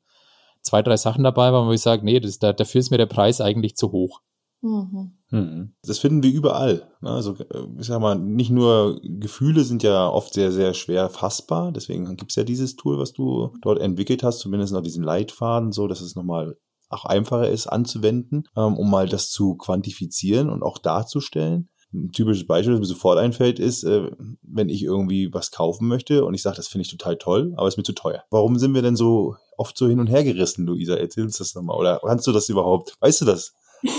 zwei, 0.61 0.81
drei 0.81 0.97
Sachen 0.97 1.23
dabei 1.23 1.51
waren, 1.53 1.67
wo 1.67 1.71
ich 1.71 1.81
sage, 1.81 2.05
nee, 2.05 2.19
das, 2.19 2.39
da, 2.39 2.53
dafür 2.53 2.79
ist 2.79 2.91
mir 2.91 2.97
der 2.97 3.05
Preis 3.05 3.41
eigentlich 3.41 3.75
zu 3.75 3.91
hoch. 3.91 4.21
Mhm. 4.61 5.13
Hm. 5.29 5.73
Das 5.83 5.99
finden 5.99 6.23
wir 6.23 6.31
überall. 6.31 6.87
Ne? 7.01 7.11
Also 7.11 7.37
ich 7.79 7.85
sag 7.85 8.01
mal, 8.01 8.15
nicht 8.15 8.49
nur 8.49 8.99
Gefühle 9.01 9.63
sind 9.63 9.83
ja 9.83 10.09
oft 10.09 10.33
sehr, 10.33 10.51
sehr 10.51 10.73
schwer 10.73 11.09
fassbar. 11.09 11.71
Deswegen 11.71 12.15
gibt 12.17 12.31
es 12.31 12.35
ja 12.35 12.43
dieses 12.43 12.75
Tool, 12.75 12.97
was 12.97 13.13
du 13.13 13.53
dort 13.61 13.79
entwickelt 13.79 14.23
hast, 14.23 14.39
zumindest 14.39 14.73
noch 14.73 14.81
diesen 14.81 15.03
Leitfaden, 15.03 15.71
so 15.71 15.87
dass 15.87 16.01
es 16.01 16.15
nochmal 16.15 16.57
auch 16.89 17.05
einfacher 17.05 17.47
ist 17.47 17.67
anzuwenden, 17.67 18.43
ähm, 18.57 18.75
um 18.75 18.89
mal 18.89 19.07
das 19.07 19.29
zu 19.29 19.55
quantifizieren 19.55 20.49
und 20.49 20.63
auch 20.63 20.79
darzustellen. 20.79 21.69
Ein 21.93 22.11
typisches 22.11 22.45
Beispiel, 22.45 22.73
das 22.73 22.79
mir 22.79 22.85
sofort 22.85 23.17
einfällt, 23.17 23.59
ist, 23.59 23.83
äh, 23.83 24.11
wenn 24.41 24.69
ich 24.69 24.83
irgendwie 24.83 25.31
was 25.31 25.51
kaufen 25.51 25.87
möchte 25.87 26.25
und 26.25 26.33
ich 26.33 26.41
sage, 26.41 26.57
das 26.57 26.67
finde 26.67 26.83
ich 26.83 26.91
total 26.91 27.17
toll, 27.17 27.53
aber 27.55 27.67
es 27.67 27.75
ist 27.75 27.77
mir 27.77 27.83
zu 27.83 27.93
teuer. 27.93 28.23
Warum 28.31 28.57
sind 28.57 28.73
wir 28.73 28.81
denn 28.81 28.95
so 28.95 29.35
oft 29.59 29.77
so 29.77 29.87
hin 29.87 29.99
und 29.99 30.07
her 30.07 30.23
gerissen, 30.23 30.65
Luisa? 30.65 30.95
Erzähl 30.95 31.23
uns 31.23 31.37
das 31.37 31.53
nochmal. 31.55 31.77
Oder 31.77 31.99
kannst 32.05 32.25
du 32.27 32.31
das 32.31 32.49
überhaupt? 32.49 32.95
Weißt 32.99 33.21
du 33.21 33.25
das? 33.25 33.53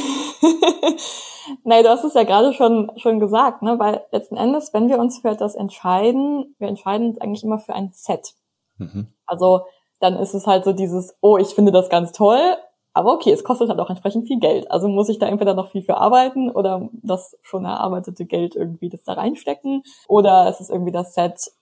Nein, 1.65 1.85
du 1.85 1.91
hast 1.91 2.05
es 2.05 2.15
ja 2.15 2.23
gerade 2.25 2.53
schon, 2.55 2.91
schon 2.97 3.21
gesagt, 3.21 3.63
ne? 3.63 3.79
weil 3.79 4.03
letzten 4.13 4.37
Endes, 4.37 4.73
wenn 4.73 4.89
wir 4.89 4.99
uns 4.99 5.19
für 5.19 5.29
etwas 5.29 5.55
entscheiden, 5.55 6.55
wir 6.59 6.69
entscheiden 6.69 7.09
uns 7.09 7.21
eigentlich 7.21 7.45
immer 7.45 7.59
für 7.59 7.75
ein 7.75 7.91
Set. 7.93 8.35
Mhm. 8.79 9.09
Also 9.27 9.63
dann 10.01 10.17
ist 10.17 10.35
es 10.35 10.47
halt 10.47 10.65
so 10.65 10.73
dieses, 10.73 11.15
oh, 11.21 11.37
ich 11.37 11.49
finde 11.49 11.73
das 11.73 11.91
ganz 11.91 12.13
toll, 12.13 12.57
aber 12.93 13.13
okay, 13.13 13.31
es 13.31 13.45
kostet 13.45 13.69
halt 13.69 13.79
auch 13.79 13.91
entsprechend 13.91 14.27
viel 14.27 14.41
Geld. 14.41 14.71
Also 14.71 14.89
muss 14.89 15.09
ich 15.09 15.19
da 15.19 15.27
entweder 15.27 15.55
noch 15.55 15.71
viel 15.71 15.83
für 15.83 15.97
arbeiten 15.97 16.51
oder 16.51 16.89
das 16.93 17.37
schon 17.43 17.65
erarbeitete 17.65 18.25
Geld 18.25 18.57
irgendwie 18.57 18.89
das 18.89 19.05
da 19.05 19.13
reinstecken. 19.13 19.83
Oder 20.09 20.49
es 20.49 20.61
ist 20.61 20.71
irgendwie 20.71 20.93
das 20.93 21.15
Set, 21.15 21.53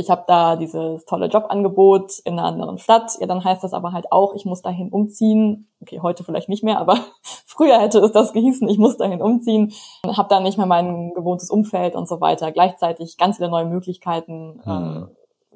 ich 0.00 0.10
habe 0.10 0.24
da 0.26 0.56
dieses 0.56 1.04
tolle 1.04 1.26
Jobangebot 1.26 2.18
in 2.24 2.38
einer 2.38 2.48
anderen 2.48 2.78
Stadt. 2.78 3.12
Ja, 3.20 3.26
dann 3.26 3.44
heißt 3.44 3.62
das 3.62 3.72
aber 3.72 3.92
halt 3.92 4.10
auch, 4.10 4.34
ich 4.34 4.44
muss 4.44 4.62
dahin 4.62 4.90
umziehen. 4.90 5.68
Okay, 5.80 6.00
heute 6.02 6.24
vielleicht 6.24 6.48
nicht 6.48 6.64
mehr, 6.64 6.78
aber 6.78 6.96
früher 7.46 7.78
hätte 7.78 8.00
es 8.00 8.12
das 8.12 8.32
gehießen, 8.32 8.68
ich 8.68 8.78
muss 8.78 8.96
dahin 8.96 9.22
umziehen. 9.22 9.72
Habe 10.06 10.28
dann 10.28 10.42
nicht 10.42 10.58
mehr 10.58 10.66
mein 10.66 11.14
gewohntes 11.14 11.50
Umfeld 11.50 11.94
und 11.94 12.08
so 12.08 12.20
weiter. 12.20 12.50
Gleichzeitig 12.50 13.16
ganz 13.16 13.36
viele 13.36 13.50
neue 13.50 13.66
Möglichkeiten 13.66 14.60
hm. 14.64 14.72
ähm, 14.72 15.08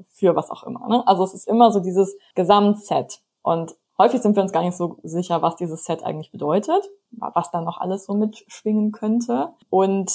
für 0.09 0.37
was 0.37 0.51
auch 0.51 0.63
immer. 0.63 0.87
Ne? 0.89 1.03
Also 1.07 1.25
es 1.25 1.35
ist 1.35 1.49
immer 1.49 1.73
so 1.73 1.81
dieses 1.81 2.17
Gesamtset. 2.35 3.21
Und 3.43 3.75
Häufig 3.97 4.23
sind 4.23 4.35
wir 4.35 4.43
uns 4.43 4.51
gar 4.51 4.65
nicht 4.65 4.77
so 4.77 4.99
sicher, 5.05 5.41
was 5.41 5.55
dieses 5.55 5.85
Set 5.85 6.03
eigentlich 6.03 6.33
bedeutet, 6.33 6.91
was 7.13 7.53
da 7.53 7.61
noch 7.61 7.79
alles 7.79 8.07
so 8.07 8.15
mitschwingen 8.15 8.91
könnte. 8.91 9.51
Und 9.71 10.11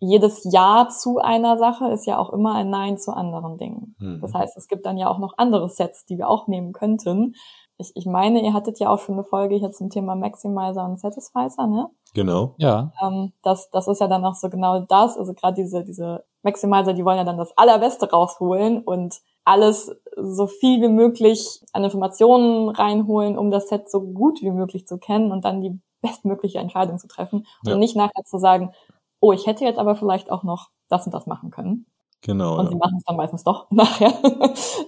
jedes 0.00 0.48
Ja 0.50 0.88
zu 0.88 1.18
einer 1.18 1.58
Sache 1.58 1.88
ist 1.88 2.06
ja 2.06 2.18
auch 2.18 2.32
immer 2.32 2.54
ein 2.54 2.70
Nein 2.70 2.96
zu 2.96 3.12
anderen 3.12 3.58
Dingen. 3.58 3.94
Mhm. 3.98 4.20
Das 4.22 4.32
heißt, 4.32 4.56
es 4.56 4.66
gibt 4.66 4.86
dann 4.86 4.96
ja 4.96 5.08
auch 5.08 5.18
noch 5.18 5.34
andere 5.36 5.68
Sets, 5.68 6.06
die 6.06 6.16
wir 6.16 6.28
auch 6.28 6.48
nehmen 6.48 6.72
könnten. 6.72 7.34
Ich, 7.76 7.92
ich 7.94 8.06
meine, 8.06 8.42
ihr 8.42 8.54
hattet 8.54 8.78
ja 8.78 8.90
auch 8.90 8.98
schon 8.98 9.14
eine 9.14 9.24
Folge 9.24 9.56
hier 9.56 9.70
zum 9.70 9.90
Thema 9.90 10.14
Maximizer 10.14 10.84
und 10.84 10.98
Satisfizer, 10.98 11.66
ne? 11.66 11.88
Genau. 12.14 12.54
Ja. 12.58 12.92
Ähm, 13.02 13.32
das, 13.42 13.70
das 13.70 13.88
ist 13.88 14.00
ja 14.00 14.08
dann 14.08 14.24
auch 14.24 14.34
so 14.34 14.48
genau 14.48 14.80
das. 14.80 15.16
Also 15.16 15.34
gerade 15.34 15.54
diese, 15.54 15.84
diese 15.84 16.24
Maximizer, 16.42 16.94
die 16.94 17.04
wollen 17.04 17.18
ja 17.18 17.24
dann 17.24 17.38
das 17.38 17.56
Allerbeste 17.56 18.10
rausholen 18.10 18.82
und 18.82 19.20
alles 19.44 19.94
so 20.16 20.46
viel 20.46 20.80
wie 20.82 20.88
möglich 20.88 21.62
an 21.72 21.84
Informationen 21.84 22.68
reinholen, 22.70 23.38
um 23.38 23.50
das 23.50 23.68
Set 23.68 23.90
so 23.90 24.00
gut 24.00 24.40
wie 24.42 24.50
möglich 24.50 24.86
zu 24.86 24.98
kennen 24.98 25.32
und 25.32 25.44
dann 25.44 25.60
die 25.60 25.78
bestmögliche 26.02 26.58
Entscheidung 26.58 26.98
zu 26.98 27.08
treffen 27.08 27.46
ja. 27.64 27.74
und 27.74 27.80
nicht 27.80 27.96
nachher 27.96 28.24
zu 28.24 28.38
sagen, 28.38 28.72
oh, 29.20 29.32
ich 29.32 29.46
hätte 29.46 29.64
jetzt 29.64 29.78
aber 29.78 29.94
vielleicht 29.94 30.30
auch 30.30 30.42
noch 30.42 30.70
das 30.88 31.06
und 31.06 31.14
das 31.14 31.26
machen 31.26 31.50
können. 31.50 31.86
Genau. 32.22 32.58
Und 32.58 32.66
ja. 32.66 32.70
sie 32.70 32.76
machen 32.76 32.96
es 32.98 33.04
dann 33.04 33.16
meistens 33.16 33.44
doch 33.44 33.66
nachher, 33.70 34.12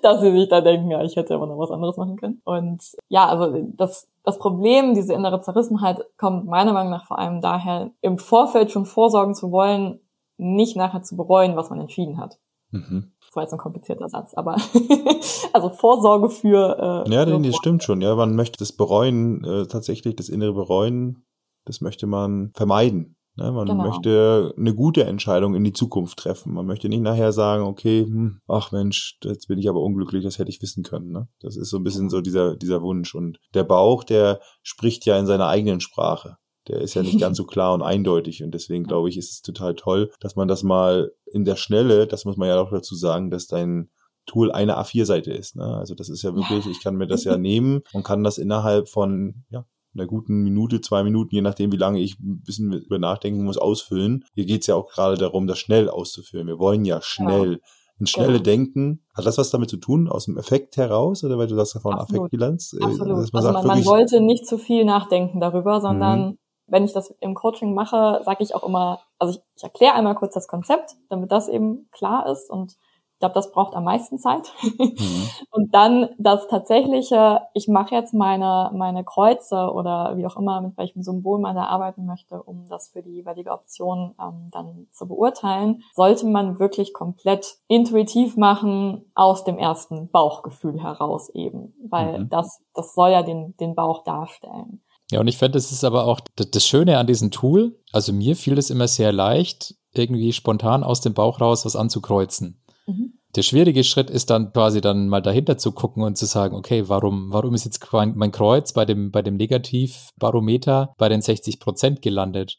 dass 0.02 0.20
sie 0.20 0.32
sich 0.32 0.48
da 0.48 0.60
denken, 0.60 0.90
ja, 0.90 1.02
ich 1.02 1.16
hätte 1.16 1.34
aber 1.34 1.46
noch 1.46 1.58
was 1.58 1.70
anderes 1.70 1.96
machen 1.96 2.16
können. 2.16 2.42
Und 2.44 2.82
ja, 3.08 3.26
also 3.26 3.66
das, 3.74 4.08
das 4.22 4.38
Problem, 4.38 4.94
diese 4.94 5.14
innere 5.14 5.40
Zerrissenheit, 5.40 6.04
kommt 6.18 6.46
meiner 6.46 6.72
Meinung 6.72 6.90
nach 6.90 7.06
vor 7.06 7.18
allem 7.18 7.40
daher, 7.40 7.90
im 8.00 8.18
Vorfeld 8.18 8.70
schon 8.70 8.84
vorsorgen 8.84 9.34
zu 9.34 9.50
wollen, 9.50 10.00
nicht 10.36 10.76
nachher 10.76 11.02
zu 11.02 11.16
bereuen, 11.16 11.56
was 11.56 11.70
man 11.70 11.80
entschieden 11.80 12.18
hat. 12.18 12.38
Mhm. 12.70 13.12
Das 13.20 13.36
war 13.36 13.42
jetzt 13.44 13.52
ein 13.52 13.58
komplizierter 13.58 14.08
Satz, 14.08 14.34
aber 14.34 14.56
also 15.52 15.70
Vorsorge 15.70 16.28
für. 16.28 17.04
Äh, 17.06 17.10
ja, 17.10 17.24
für 17.24 17.38
das 17.38 17.56
stimmt 17.56 17.82
schon. 17.82 18.00
Ja, 18.00 18.14
man 18.14 18.34
möchte 18.34 18.58
das 18.58 18.72
Bereuen, 18.72 19.44
äh, 19.44 19.66
tatsächlich 19.66 20.16
das 20.16 20.28
innere 20.28 20.52
Bereuen, 20.52 21.24
das 21.64 21.80
möchte 21.80 22.06
man 22.06 22.50
vermeiden. 22.54 23.16
Ne? 23.36 23.50
Man 23.52 23.66
genau. 23.66 23.84
möchte 23.84 24.54
eine 24.56 24.74
gute 24.74 25.04
Entscheidung 25.04 25.54
in 25.54 25.64
die 25.64 25.72
Zukunft 25.72 26.18
treffen. 26.18 26.52
Man 26.52 26.66
möchte 26.66 26.88
nicht 26.88 27.02
nachher 27.02 27.32
sagen, 27.32 27.64
okay, 27.64 28.04
hm, 28.04 28.40
ach 28.46 28.72
Mensch, 28.72 29.18
jetzt 29.22 29.48
bin 29.48 29.58
ich 29.58 29.68
aber 29.68 29.80
unglücklich, 29.80 30.24
das 30.24 30.38
hätte 30.38 30.50
ich 30.50 30.62
wissen 30.62 30.82
können. 30.82 31.12
Ne? 31.12 31.28
Das 31.40 31.56
ist 31.56 31.70
so 31.70 31.78
ein 31.78 31.84
bisschen 31.84 32.10
so 32.10 32.20
dieser, 32.20 32.56
dieser 32.56 32.82
Wunsch. 32.82 33.14
Und 33.14 33.38
der 33.54 33.64
Bauch, 33.64 34.04
der 34.04 34.40
spricht 34.62 35.06
ja 35.06 35.18
in 35.18 35.26
seiner 35.26 35.48
eigenen 35.48 35.80
Sprache 35.80 36.36
der 36.68 36.80
ist 36.80 36.94
ja 36.94 37.02
nicht 37.02 37.20
ganz 37.20 37.36
so 37.36 37.44
klar 37.46 37.74
und 37.74 37.82
eindeutig. 37.82 38.42
Und 38.42 38.52
deswegen 38.52 38.84
glaube 38.84 39.08
ich, 39.08 39.16
ist 39.16 39.32
es 39.32 39.42
total 39.42 39.74
toll, 39.74 40.10
dass 40.20 40.36
man 40.36 40.48
das 40.48 40.62
mal 40.62 41.12
in 41.26 41.44
der 41.44 41.56
Schnelle, 41.56 42.06
das 42.06 42.24
muss 42.24 42.36
man 42.36 42.48
ja 42.48 42.60
auch 42.60 42.70
dazu 42.70 42.94
sagen, 42.94 43.30
dass 43.30 43.46
dein 43.46 43.90
Tool 44.26 44.52
eine 44.52 44.78
A4-Seite 44.78 45.32
ist. 45.32 45.56
Ne? 45.56 45.64
Also 45.64 45.94
das 45.94 46.08
ist 46.08 46.22
ja 46.22 46.34
wirklich, 46.34 46.66
ich 46.66 46.82
kann 46.82 46.96
mir 46.96 47.06
das 47.06 47.24
ja 47.24 47.36
nehmen 47.38 47.82
und 47.92 48.04
kann 48.04 48.22
das 48.22 48.38
innerhalb 48.38 48.88
von 48.88 49.44
ja, 49.50 49.64
einer 49.94 50.06
guten 50.06 50.42
Minute, 50.42 50.80
zwei 50.80 51.02
Minuten, 51.02 51.34
je 51.34 51.42
nachdem, 51.42 51.72
wie 51.72 51.76
lange 51.76 52.00
ich 52.00 52.18
ein 52.18 52.42
bisschen 52.42 52.72
über 52.72 52.98
nachdenken 52.98 53.44
muss, 53.44 53.58
ausfüllen. 53.58 54.24
Hier 54.34 54.46
geht's 54.46 54.66
ja 54.66 54.74
auch 54.74 54.90
gerade 54.90 55.16
darum, 55.16 55.46
das 55.46 55.58
schnell 55.58 55.88
auszufüllen. 55.88 56.46
Wir 56.46 56.58
wollen 56.58 56.84
ja 56.84 57.00
schnell. 57.02 57.52
Ja. 57.52 57.58
Ein 58.00 58.06
schnelle 58.06 58.32
genau. 58.32 58.42
Denken, 58.42 59.04
hat 59.14 59.26
das 59.26 59.38
was 59.38 59.50
damit 59.50 59.70
zu 59.70 59.76
tun, 59.76 60.08
aus 60.08 60.24
dem 60.24 60.36
Effekt 60.36 60.76
heraus, 60.76 61.22
oder 61.22 61.38
weil 61.38 61.46
du 61.46 61.54
sagst 61.54 61.76
davon 61.76 61.94
Affektbilanz? 61.94 62.72
Äh, 62.72 62.82
Absolut. 62.82 63.32
Man, 63.32 63.46
also 63.46 63.52
man, 63.52 63.66
man 63.66 63.82
sollte 63.82 64.20
nicht 64.20 64.46
zu 64.46 64.58
viel 64.58 64.84
nachdenken 64.84 65.38
darüber, 65.38 65.80
sondern 65.80 66.30
mhm 66.30 66.38
wenn 66.72 66.84
ich 66.84 66.94
das 66.94 67.14
im 67.20 67.34
Coaching 67.34 67.74
mache, 67.74 68.22
sage 68.24 68.42
ich 68.42 68.54
auch 68.54 68.62
immer, 68.62 69.00
also 69.18 69.34
ich, 69.34 69.44
ich 69.56 69.62
erkläre 69.62 69.92
einmal 69.92 70.14
kurz 70.14 70.32
das 70.32 70.48
Konzept, 70.48 70.96
damit 71.10 71.30
das 71.30 71.48
eben 71.48 71.88
klar 71.92 72.26
ist 72.26 72.50
und 72.50 72.76
glaube, 73.22 73.34
das 73.34 73.52
braucht 73.52 73.74
am 73.74 73.84
meisten 73.84 74.18
Zeit. 74.18 74.52
Mhm. 74.62 75.28
Und 75.50 75.72
dann 75.74 76.10
das 76.18 76.48
tatsächliche, 76.48 77.42
ich 77.54 77.68
mache 77.68 77.94
jetzt 77.94 78.12
meine, 78.12 78.70
meine 78.74 79.04
Kreuze 79.04 79.70
oder 79.72 80.16
wie 80.16 80.26
auch 80.26 80.36
immer, 80.36 80.60
mit 80.60 80.76
welchem 80.76 81.02
Symbol 81.02 81.38
man 81.38 81.54
da 81.54 81.64
arbeiten 81.64 82.04
möchte, 82.04 82.42
um 82.42 82.66
das 82.68 82.88
für 82.88 83.00
die 83.00 83.12
jeweilige 83.12 83.52
Option 83.52 84.14
ähm, 84.20 84.48
dann 84.50 84.88
zu 84.90 85.06
beurteilen, 85.06 85.84
sollte 85.94 86.26
man 86.26 86.58
wirklich 86.58 86.92
komplett 86.92 87.58
intuitiv 87.68 88.36
machen 88.36 89.04
aus 89.14 89.44
dem 89.44 89.56
ersten 89.56 90.10
Bauchgefühl 90.10 90.82
heraus 90.82 91.28
eben, 91.28 91.74
weil 91.88 92.24
mhm. 92.24 92.28
das, 92.28 92.60
das 92.74 92.92
soll 92.94 93.10
ja 93.10 93.22
den, 93.22 93.56
den 93.58 93.76
Bauch 93.76 94.02
darstellen. 94.02 94.82
Ja, 95.12 95.20
und 95.20 95.28
ich 95.28 95.38
finde, 95.38 95.52
das 95.52 95.70
ist 95.70 95.84
aber 95.84 96.06
auch 96.06 96.20
das 96.34 96.66
Schöne 96.66 96.98
an 96.98 97.06
diesem 97.06 97.30
Tool. 97.30 97.78
Also 97.92 98.12
mir 98.12 98.34
fiel 98.34 98.58
es 98.58 98.70
immer 98.70 98.88
sehr 98.88 99.12
leicht, 99.12 99.76
irgendwie 99.94 100.32
spontan 100.32 100.82
aus 100.82 101.02
dem 101.02 101.14
Bauch 101.14 101.40
raus 101.40 101.64
was 101.64 101.76
anzukreuzen. 101.76 102.58
Mhm. 102.86 103.11
Der 103.34 103.42
schwierige 103.42 103.82
Schritt 103.82 104.10
ist 104.10 104.28
dann 104.28 104.52
quasi 104.52 104.80
dann 104.82 105.08
mal 105.08 105.22
dahinter 105.22 105.56
zu 105.56 105.72
gucken 105.72 106.02
und 106.02 106.18
zu 106.18 106.26
sagen, 106.26 106.54
okay, 106.54 106.88
warum, 106.88 107.32
warum 107.32 107.54
ist 107.54 107.64
jetzt 107.64 107.80
mein 107.92 108.30
Kreuz 108.30 108.72
bei 108.74 108.84
dem, 108.84 109.10
bei 109.10 109.22
dem 109.22 109.36
Negativbarometer 109.36 110.94
bei 110.98 111.08
den 111.08 111.22
60 111.22 111.58
Prozent 111.58 112.02
gelandet? 112.02 112.58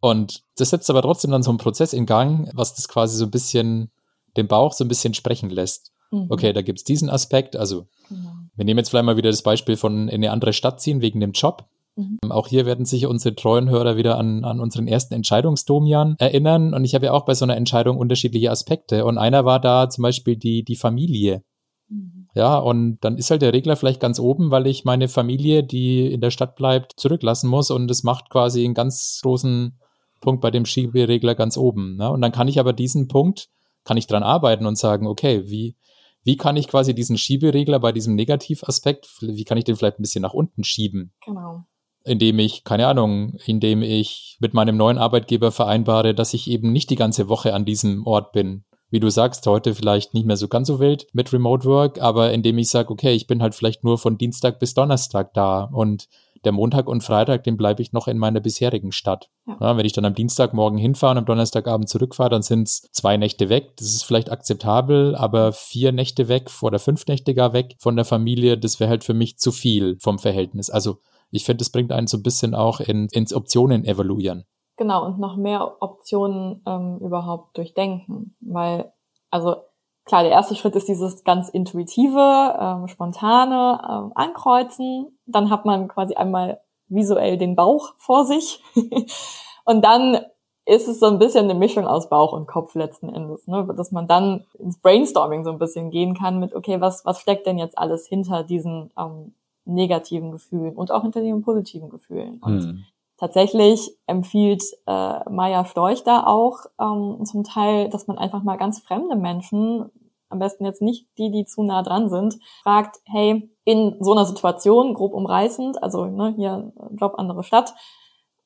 Und 0.00 0.42
das 0.56 0.70
setzt 0.70 0.90
aber 0.90 1.02
trotzdem 1.02 1.30
dann 1.30 1.42
so 1.42 1.50
einen 1.50 1.58
Prozess 1.58 1.94
in 1.94 2.04
Gang, 2.04 2.50
was 2.54 2.74
das 2.74 2.88
quasi 2.88 3.16
so 3.16 3.24
ein 3.24 3.30
bisschen 3.30 3.90
den 4.36 4.48
Bauch 4.48 4.72
so 4.72 4.84
ein 4.84 4.88
bisschen 4.88 5.14
sprechen 5.14 5.48
lässt. 5.48 5.92
Mhm. 6.10 6.26
Okay, 6.28 6.52
da 6.52 6.60
gibt's 6.62 6.84
diesen 6.84 7.08
Aspekt, 7.08 7.56
also 7.56 7.86
genau. 8.08 8.32
Wir 8.54 8.64
nehmen 8.64 8.78
jetzt 8.78 8.90
vielleicht 8.90 9.04
mal 9.04 9.16
wieder 9.16 9.30
das 9.30 9.42
Beispiel 9.42 9.76
von 9.76 10.08
in 10.08 10.16
eine 10.16 10.30
andere 10.30 10.52
Stadt 10.52 10.80
ziehen 10.80 11.00
wegen 11.00 11.20
dem 11.20 11.32
Job. 11.32 11.66
Mhm. 11.96 12.18
Auch 12.30 12.48
hier 12.48 12.66
werden 12.66 12.84
sich 12.84 13.06
unsere 13.06 13.34
treuen 13.34 13.68
Hörer 13.70 13.96
wieder 13.96 14.18
an, 14.18 14.44
an 14.44 14.60
unseren 14.60 14.86
ersten 14.86 15.14
Entscheidungsdomian 15.14 16.16
erinnern. 16.18 16.74
Und 16.74 16.84
ich 16.84 16.94
habe 16.94 17.06
ja 17.06 17.12
auch 17.12 17.24
bei 17.24 17.34
so 17.34 17.44
einer 17.44 17.56
Entscheidung 17.56 17.96
unterschiedliche 17.96 18.50
Aspekte. 18.50 19.04
Und 19.04 19.18
einer 19.18 19.44
war 19.44 19.60
da 19.60 19.88
zum 19.88 20.02
Beispiel 20.02 20.36
die, 20.36 20.62
die 20.62 20.76
Familie. 20.76 21.42
Mhm. 21.88 22.28
Ja, 22.34 22.58
und 22.58 22.98
dann 23.00 23.16
ist 23.16 23.30
halt 23.30 23.40
der 23.40 23.54
Regler 23.54 23.76
vielleicht 23.76 24.00
ganz 24.00 24.20
oben, 24.20 24.50
weil 24.50 24.66
ich 24.66 24.84
meine 24.84 25.08
Familie, 25.08 25.64
die 25.64 26.12
in 26.12 26.20
der 26.20 26.30
Stadt 26.30 26.54
bleibt, 26.54 26.92
zurücklassen 27.00 27.48
muss. 27.48 27.70
Und 27.70 27.88
das 27.88 28.02
macht 28.02 28.28
quasi 28.28 28.64
einen 28.64 28.74
ganz 28.74 29.20
großen 29.22 29.78
Punkt 30.20 30.42
bei 30.42 30.50
dem 30.50 30.66
Schieberegler 30.66 31.34
ganz 31.34 31.56
oben. 31.56 31.96
Ne? 31.96 32.10
Und 32.10 32.20
dann 32.20 32.32
kann 32.32 32.48
ich 32.48 32.60
aber 32.60 32.74
diesen 32.74 33.08
Punkt, 33.08 33.48
kann 33.84 33.96
ich 33.96 34.06
dran 34.06 34.22
arbeiten 34.22 34.66
und 34.66 34.76
sagen, 34.76 35.06
okay, 35.06 35.44
wie, 35.46 35.76
wie 36.24 36.36
kann 36.36 36.56
ich 36.56 36.68
quasi 36.68 36.94
diesen 36.94 37.16
Schieberegler 37.16 37.78
bei 37.78 37.92
diesem 37.92 38.16
Negativaspekt, 38.16 39.08
wie 39.22 39.44
kann 39.44 39.56
ich 39.56 39.64
den 39.64 39.76
vielleicht 39.76 39.98
ein 39.98 40.02
bisschen 40.02 40.22
nach 40.22 40.34
unten 40.34 40.64
schieben? 40.64 41.14
Genau. 41.24 41.64
Indem 42.06 42.38
ich, 42.38 42.64
keine 42.64 42.86
Ahnung, 42.86 43.36
indem 43.46 43.82
ich 43.82 44.36
mit 44.40 44.54
meinem 44.54 44.76
neuen 44.76 44.96
Arbeitgeber 44.96 45.50
vereinbare, 45.50 46.14
dass 46.14 46.34
ich 46.34 46.48
eben 46.48 46.72
nicht 46.72 46.88
die 46.90 46.96
ganze 46.96 47.28
Woche 47.28 47.52
an 47.52 47.64
diesem 47.64 48.06
Ort 48.06 48.32
bin. 48.32 48.64
Wie 48.88 49.00
du 49.00 49.10
sagst, 49.10 49.46
heute 49.46 49.74
vielleicht 49.74 50.14
nicht 50.14 50.26
mehr 50.26 50.36
so 50.36 50.46
ganz 50.46 50.68
so 50.68 50.78
wild 50.78 51.08
mit 51.12 51.32
Remote 51.32 51.66
Work, 51.66 52.00
aber 52.00 52.32
indem 52.32 52.58
ich 52.58 52.68
sage, 52.68 52.90
okay, 52.90 53.12
ich 53.12 53.26
bin 53.26 53.42
halt 53.42 53.56
vielleicht 53.56 53.82
nur 53.82 53.98
von 53.98 54.16
Dienstag 54.16 54.60
bis 54.60 54.74
Donnerstag 54.74 55.34
da 55.34 55.64
und 55.64 56.08
der 56.44 56.52
Montag 56.52 56.88
und 56.88 57.02
Freitag, 57.02 57.42
den 57.42 57.56
bleibe 57.56 57.82
ich 57.82 57.92
noch 57.92 58.06
in 58.06 58.18
meiner 58.18 58.38
bisherigen 58.38 58.92
Stadt. 58.92 59.28
Ja. 59.48 59.56
Ja, 59.60 59.76
wenn 59.76 59.84
ich 59.84 59.92
dann 59.92 60.04
am 60.04 60.14
Dienstagmorgen 60.14 60.78
hinfahre 60.78 61.12
und 61.12 61.18
am 61.18 61.26
Donnerstagabend 61.26 61.88
zurückfahre, 61.88 62.30
dann 62.30 62.42
sind 62.42 62.68
es 62.68 62.82
zwei 62.92 63.16
Nächte 63.16 63.48
weg. 63.48 63.76
Das 63.78 63.88
ist 63.88 64.04
vielleicht 64.04 64.30
akzeptabel, 64.30 65.16
aber 65.16 65.52
vier 65.52 65.90
Nächte 65.90 66.28
weg 66.28 66.50
oder 66.62 66.78
fünf 66.78 67.06
Nächte 67.08 67.34
gar 67.34 67.52
weg 67.52 67.74
von 67.80 67.96
der 67.96 68.04
Familie, 68.04 68.56
das 68.56 68.78
wäre 68.78 68.90
halt 68.90 69.02
für 69.02 69.14
mich 69.14 69.38
zu 69.38 69.50
viel 69.50 69.98
vom 70.00 70.20
Verhältnis. 70.20 70.70
Also 70.70 70.98
ich 71.36 71.44
finde, 71.44 71.58
das 71.58 71.70
bringt 71.70 71.92
einen 71.92 72.06
so 72.06 72.16
ein 72.16 72.22
bisschen 72.22 72.54
auch 72.54 72.80
in, 72.80 73.08
ins 73.12 73.32
Optionen 73.32 73.84
evaluieren. 73.84 74.44
Genau, 74.76 75.06
und 75.06 75.18
noch 75.18 75.36
mehr 75.36 75.80
Optionen 75.80 76.62
ähm, 76.66 76.98
überhaupt 77.00 77.56
durchdenken. 77.56 78.36
Weil, 78.40 78.92
also 79.30 79.56
klar, 80.04 80.22
der 80.22 80.32
erste 80.32 80.54
Schritt 80.54 80.76
ist 80.76 80.88
dieses 80.88 81.24
ganz 81.24 81.48
intuitive, 81.48 82.56
ähm, 82.58 82.88
spontane 82.88 83.80
ähm, 83.88 84.12
Ankreuzen. 84.14 85.18
Dann 85.26 85.50
hat 85.50 85.64
man 85.64 85.88
quasi 85.88 86.14
einmal 86.14 86.60
visuell 86.88 87.38
den 87.38 87.56
Bauch 87.56 87.94
vor 87.96 88.24
sich. 88.24 88.62
und 89.64 89.84
dann 89.84 90.20
ist 90.66 90.88
es 90.88 90.98
so 90.98 91.06
ein 91.06 91.18
bisschen 91.18 91.44
eine 91.44 91.54
Mischung 91.54 91.86
aus 91.86 92.08
Bauch 92.08 92.32
und 92.32 92.46
Kopf 92.48 92.74
letzten 92.74 93.08
Endes, 93.08 93.46
ne? 93.46 93.66
dass 93.76 93.92
man 93.92 94.08
dann 94.08 94.44
ins 94.58 94.80
Brainstorming 94.80 95.44
so 95.44 95.50
ein 95.50 95.58
bisschen 95.58 95.90
gehen 95.90 96.14
kann 96.14 96.40
mit, 96.40 96.54
okay, 96.54 96.80
was, 96.80 97.04
was 97.04 97.20
steckt 97.20 97.46
denn 97.46 97.56
jetzt 97.56 97.78
alles 97.78 98.06
hinter 98.08 98.42
diesen 98.42 98.90
ähm, 98.98 99.34
negativen 99.66 100.32
Gefühlen 100.32 100.74
und 100.74 100.90
auch 100.90 101.02
hinter 101.02 101.20
den 101.20 101.42
positiven 101.42 101.90
Gefühlen. 101.90 102.38
Und 102.40 102.62
hm. 102.62 102.84
tatsächlich 103.18 103.90
empfiehlt 104.06 104.62
äh, 104.86 105.28
Maya 105.30 105.64
Storch 105.64 106.02
da 106.04 106.24
auch 106.24 106.60
ähm, 106.80 107.24
zum 107.24 107.44
Teil, 107.44 107.90
dass 107.90 108.06
man 108.06 108.18
einfach 108.18 108.42
mal 108.42 108.56
ganz 108.56 108.80
fremde 108.80 109.16
Menschen 109.16 109.90
am 110.28 110.38
besten 110.38 110.64
jetzt 110.64 110.82
nicht 110.82 111.06
die, 111.18 111.30
die 111.30 111.44
zu 111.44 111.62
nah 111.62 111.82
dran 111.82 112.08
sind, 112.08 112.38
fragt, 112.62 112.96
hey, 113.04 113.48
in 113.64 113.96
so 114.00 114.12
einer 114.12 114.24
Situation, 114.24 114.94
grob 114.94 115.12
umreißend, 115.12 115.82
also 115.82 116.06
ne, 116.06 116.34
hier 116.36 116.72
Job, 116.96 117.14
andere 117.16 117.44
Stadt, 117.44 117.74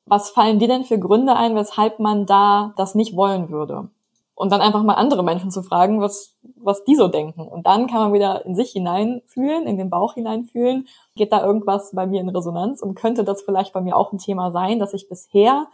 was 0.05 0.29
fallen 0.29 0.59
dir 0.59 0.67
denn 0.67 0.83
für 0.83 0.99
Gründe 0.99 1.35
ein, 1.35 1.55
weshalb 1.55 1.99
man 1.99 2.25
da 2.25 2.73
das 2.77 2.95
nicht 2.95 3.15
wollen 3.15 3.49
würde? 3.49 3.89
Und 4.33 4.51
dann 4.51 4.61
einfach 4.61 4.81
mal 4.83 4.95
andere 4.95 5.23
Menschen 5.23 5.51
zu 5.51 5.61
fragen, 5.61 6.01
was, 6.01 6.35
was 6.55 6.83
die 6.83 6.95
so 6.95 7.07
denken. 7.07 7.41
Und 7.41 7.67
dann 7.67 7.87
kann 7.87 7.99
man 7.99 8.13
wieder 8.13 8.45
in 8.45 8.55
sich 8.55 8.71
hineinfühlen, 8.71 9.67
in 9.67 9.77
den 9.77 9.89
Bauch 9.89 10.15
hineinfühlen. 10.15 10.87
Geht 11.15 11.31
da 11.31 11.45
irgendwas 11.45 11.91
bei 11.93 12.07
mir 12.07 12.21
in 12.21 12.29
Resonanz 12.29 12.81
und 12.81 12.95
könnte 12.95 13.23
das 13.23 13.43
vielleicht 13.43 13.73
bei 13.73 13.81
mir 13.81 13.95
auch 13.95 14.11
ein 14.11 14.17
Thema 14.17 14.51
sein, 14.51 14.79
das 14.79 14.93
ich 14.93 15.09
bisher 15.09 15.67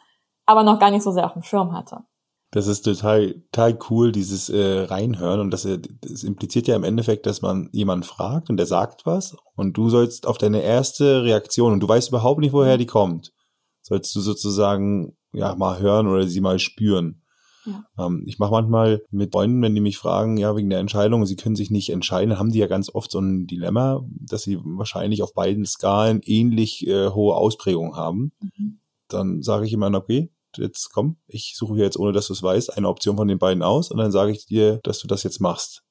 aber 0.46 0.64
noch 0.64 0.80
gar 0.80 0.92
nicht 0.92 1.04
so 1.04 1.12
sehr 1.12 1.26
auf 1.26 1.34
dem 1.34 1.44
Schirm 1.44 1.74
hatte. 1.74 2.04
Das 2.52 2.68
ist 2.68 2.84
total, 2.84 3.44
total 3.52 3.78
cool, 3.90 4.12
dieses 4.12 4.50
äh, 4.50 4.86
Reinhören. 4.86 5.42
Und 5.42 5.52
das, 5.52 5.66
äh, 5.66 5.80
das 6.02 6.24
impliziert 6.24 6.68
ja 6.68 6.76
im 6.76 6.86
Endeffekt, 6.86 7.26
dass 7.26 7.42
man 7.42 7.70
jemanden 7.74 8.04
fragt 8.04 8.50
und 8.50 8.58
der 8.58 8.66
sagt 8.66 9.06
was 9.06 9.36
und 9.56 9.76
du 9.76 9.90
sollst 9.90 10.26
auf 10.26 10.38
deine 10.38 10.62
erste 10.62 11.24
Reaktion, 11.24 11.74
und 11.74 11.82
du 11.82 11.90
weißt 11.90 12.10
überhaupt 12.10 12.40
nicht, 12.40 12.54
woher 12.54 12.78
die 12.78 12.86
kommt, 12.86 13.34
sollst 13.82 14.16
du 14.16 14.22
sozusagen 14.22 15.18
ja 15.34 15.56
mal 15.56 15.80
hören 15.80 16.08
oder 16.08 16.26
sie 16.26 16.42
mal 16.42 16.58
spüren. 16.58 17.22
Ja. 17.68 17.86
Ähm, 18.06 18.24
ich 18.26 18.40
mache 18.40 18.52
manchmal 18.52 19.04
mit 19.12 19.34
Freunden, 19.34 19.62
wenn 19.62 19.76
die 19.76 19.82
mich 19.82 19.98
fragen, 19.98 20.38
ja, 20.38 20.56
wegen 20.56 20.70
der 20.70 20.80
Entscheidung, 20.80 21.26
sie 21.26 21.36
können 21.36 21.56
sich 21.56 21.70
nicht 21.70 21.90
entscheiden, 21.90 22.40
haben 22.40 22.52
die 22.52 22.60
ja 22.60 22.68
ganz 22.68 22.90
oft 22.94 23.12
so 23.12 23.20
ein 23.20 23.46
Dilemma, 23.46 24.04
dass 24.10 24.44
sie 24.44 24.58
wahrscheinlich 24.64 25.22
auf 25.22 25.34
beiden 25.34 25.66
Skalen 25.66 26.22
ähnlich 26.24 26.88
äh, 26.88 27.10
hohe 27.10 27.36
Ausprägungen 27.36 27.96
haben. 27.96 28.32
Mhm. 28.42 28.80
Dann 29.10 29.42
sage 29.42 29.66
ich 29.66 29.74
immer, 29.74 29.94
okay, 29.94 30.32
jetzt 30.56 30.92
komm, 30.94 31.18
ich 31.28 31.54
suche 31.56 31.76
hier 31.76 31.84
jetzt, 31.84 32.00
ohne 32.00 32.14
dass 32.14 32.28
du 32.28 32.34
es 32.34 32.42
weißt, 32.42 32.78
eine 32.78 32.88
Option 32.88 33.18
von 33.18 33.28
den 33.28 33.40
beiden 33.40 33.64
aus 33.64 33.92
und 33.92 33.98
dann 33.98 34.12
sage 34.12 34.32
ich 34.32 34.46
dir, 34.46 34.80
dass 34.84 35.00
du 35.00 35.08
das 35.08 35.24
jetzt 35.24 35.42
machst. 35.42 35.84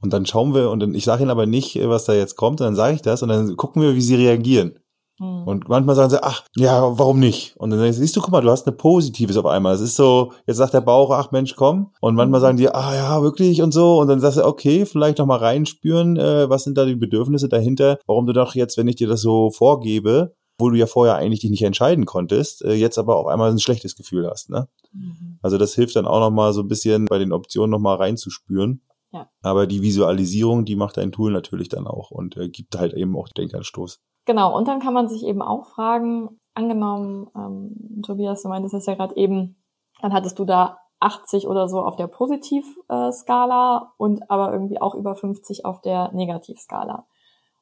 Und 0.00 0.12
dann 0.12 0.26
schauen 0.26 0.54
wir, 0.54 0.70
und 0.70 0.80
dann, 0.80 0.94
ich 0.94 1.04
sage 1.04 1.22
ihnen 1.22 1.30
aber 1.30 1.46
nicht, 1.46 1.76
was 1.88 2.04
da 2.04 2.14
jetzt 2.14 2.36
kommt, 2.36 2.60
und 2.60 2.66
dann 2.66 2.76
sage 2.76 2.94
ich 2.94 3.02
das 3.02 3.22
und 3.22 3.28
dann 3.28 3.56
gucken 3.56 3.82
wir, 3.82 3.94
wie 3.94 4.00
sie 4.00 4.14
reagieren. 4.14 4.78
Mhm. 5.18 5.42
Und 5.44 5.68
manchmal 5.68 5.96
sagen 5.96 6.10
sie, 6.10 6.22
ach, 6.22 6.44
ja, 6.56 6.98
warum 6.98 7.18
nicht? 7.18 7.56
Und 7.56 7.70
dann 7.70 7.92
siehst 7.92 8.16
du, 8.16 8.20
guck 8.20 8.30
mal, 8.30 8.40
du 8.40 8.50
hast 8.50 8.66
eine 8.66 8.76
Positives 8.76 9.36
auf 9.36 9.46
einmal. 9.46 9.74
Es 9.74 9.80
ist 9.80 9.96
so, 9.96 10.32
jetzt 10.46 10.56
sagt 10.56 10.74
der 10.74 10.80
Bauch, 10.80 11.10
ach 11.10 11.30
Mensch, 11.30 11.56
komm. 11.56 11.92
Und 12.00 12.14
manchmal 12.14 12.40
hm. 12.40 12.42
sagen 12.42 12.56
die, 12.56 12.68
ah 12.68 12.94
ja, 12.94 13.22
wirklich 13.22 13.62
und 13.62 13.72
so. 13.72 13.98
Und 13.98 14.08
dann 14.08 14.20
sagst 14.20 14.38
du, 14.38 14.44
okay, 14.44 14.86
vielleicht 14.86 15.18
noch 15.18 15.26
mal 15.26 15.38
reinspüren, 15.38 16.16
äh, 16.16 16.48
was 16.48 16.64
sind 16.64 16.78
da 16.78 16.84
die 16.84 16.96
Bedürfnisse 16.96 17.48
dahinter? 17.48 17.98
Warum 18.06 18.26
du 18.26 18.32
doch 18.32 18.54
jetzt, 18.54 18.76
wenn 18.76 18.88
ich 18.88 18.96
dir 18.96 19.08
das 19.08 19.20
so 19.20 19.50
vorgebe, 19.50 20.34
wo 20.58 20.70
du 20.70 20.76
ja 20.76 20.86
vorher 20.86 21.16
eigentlich 21.16 21.40
dich 21.40 21.50
nicht 21.50 21.62
entscheiden 21.62 22.04
konntest, 22.04 22.64
äh, 22.64 22.74
jetzt 22.74 22.98
aber 22.98 23.16
auf 23.16 23.26
einmal 23.26 23.50
ein 23.50 23.60
schlechtes 23.60 23.94
Gefühl 23.94 24.28
hast. 24.28 24.50
Ne? 24.50 24.68
Mhm. 24.92 25.38
Also 25.40 25.56
das 25.56 25.74
hilft 25.74 25.96
dann 25.96 26.06
auch 26.06 26.20
nochmal 26.20 26.52
so 26.52 26.62
ein 26.62 26.68
bisschen 26.68 27.06
bei 27.06 27.18
den 27.18 27.32
Optionen 27.32 27.70
nochmal 27.70 27.96
reinzuspüren. 27.96 28.82
Ja. 29.12 29.30
Aber 29.40 29.66
die 29.66 29.82
Visualisierung, 29.82 30.64
die 30.64 30.76
macht 30.76 30.96
dein 30.96 31.12
Tool 31.12 31.32
natürlich 31.32 31.68
dann 31.68 31.86
auch 31.86 32.10
und 32.10 32.36
äh, 32.36 32.48
gibt 32.48 32.76
halt 32.76 32.92
eben 32.92 33.16
auch 33.16 33.28
Denkanstoß. 33.28 34.00
Genau, 34.28 34.54
und 34.54 34.68
dann 34.68 34.78
kann 34.78 34.92
man 34.92 35.08
sich 35.08 35.24
eben 35.24 35.40
auch 35.40 35.64
fragen, 35.64 36.38
angenommen, 36.52 37.30
ähm, 37.34 38.02
Tobias, 38.04 38.42
du 38.42 38.50
meintest 38.50 38.74
das 38.74 38.84
ja 38.84 38.94
gerade 38.94 39.16
eben, 39.16 39.56
dann 40.02 40.12
hattest 40.12 40.38
du 40.38 40.44
da 40.44 40.80
80 41.00 41.48
oder 41.48 41.66
so 41.66 41.80
auf 41.80 41.96
der 41.96 42.08
Positivskala 42.08 43.94
und 43.96 44.30
aber 44.30 44.52
irgendwie 44.52 44.82
auch 44.82 44.94
über 44.94 45.14
50 45.14 45.64
auf 45.64 45.80
der 45.80 46.12
Negativskala. 46.12 47.06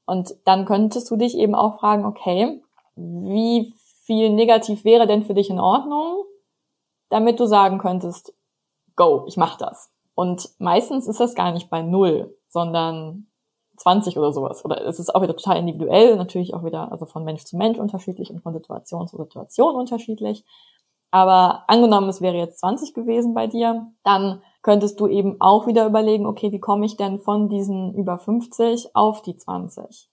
Und 0.07 0.35
dann 0.45 0.65
könntest 0.65 1.09
du 1.09 1.15
dich 1.15 1.39
eben 1.39 1.55
auch 1.55 1.79
fragen, 1.79 2.05
okay, 2.05 2.61
wie 2.97 3.73
viel 4.03 4.31
negativ 4.31 4.85
wäre 4.85 5.07
denn 5.07 5.23
für 5.23 5.35
dich 5.35 5.51
in 5.51 5.61
Ordnung, 5.61 6.25
damit 7.11 7.39
du 7.39 7.47
sagen 7.47 7.79
könntest, 7.79 8.35
go, 8.97 9.23
ich 9.29 9.37
mach 9.37 9.57
das. 9.57 9.93
Und 10.17 10.51
meistens 10.59 11.07
ist 11.07 11.21
das 11.21 11.37
gar 11.37 11.53
nicht 11.53 11.71
bei 11.71 11.83
null, 11.83 12.37
sondern 12.49 13.29
20 13.77 14.19
oder 14.19 14.33
sowas. 14.33 14.65
Oder 14.65 14.85
es 14.87 14.99
ist 14.99 15.15
auch 15.15 15.23
wieder 15.23 15.37
total 15.37 15.59
individuell, 15.59 16.17
natürlich 16.17 16.55
auch 16.55 16.65
wieder 16.65 16.93
also 16.93 17.07
von 17.07 17.25
Mensch 17.25 17.45
zu 17.45 17.57
Mensch 17.57 17.79
unterschiedlich 17.79 18.31
und 18.31 18.43
von 18.43 18.53
Situation 18.53 19.09
zu 19.09 19.17
Situation 19.17 19.75
unterschiedlich. 19.75 20.45
Aber 21.11 21.65
angenommen, 21.69 22.09
es 22.09 22.21
wäre 22.21 22.37
jetzt 22.37 22.59
20 22.61 22.93
gewesen 22.93 23.35
bei 23.35 23.47
dir, 23.47 23.93
dann 24.03 24.43
könntest 24.63 24.99
du 25.01 25.07
eben 25.07 25.37
auch 25.41 25.67
wieder 25.67 25.87
überlegen, 25.87 26.27
okay, 26.27 26.53
wie 26.53 26.61
komme 26.61 26.85
ich 26.85 26.97
denn 26.97 27.19
von 27.19 27.49
diesen 27.49 27.95
über 27.95 28.19
50 28.19 28.95
auf 28.95 29.23
die 29.23 29.37
20? 29.37 30.11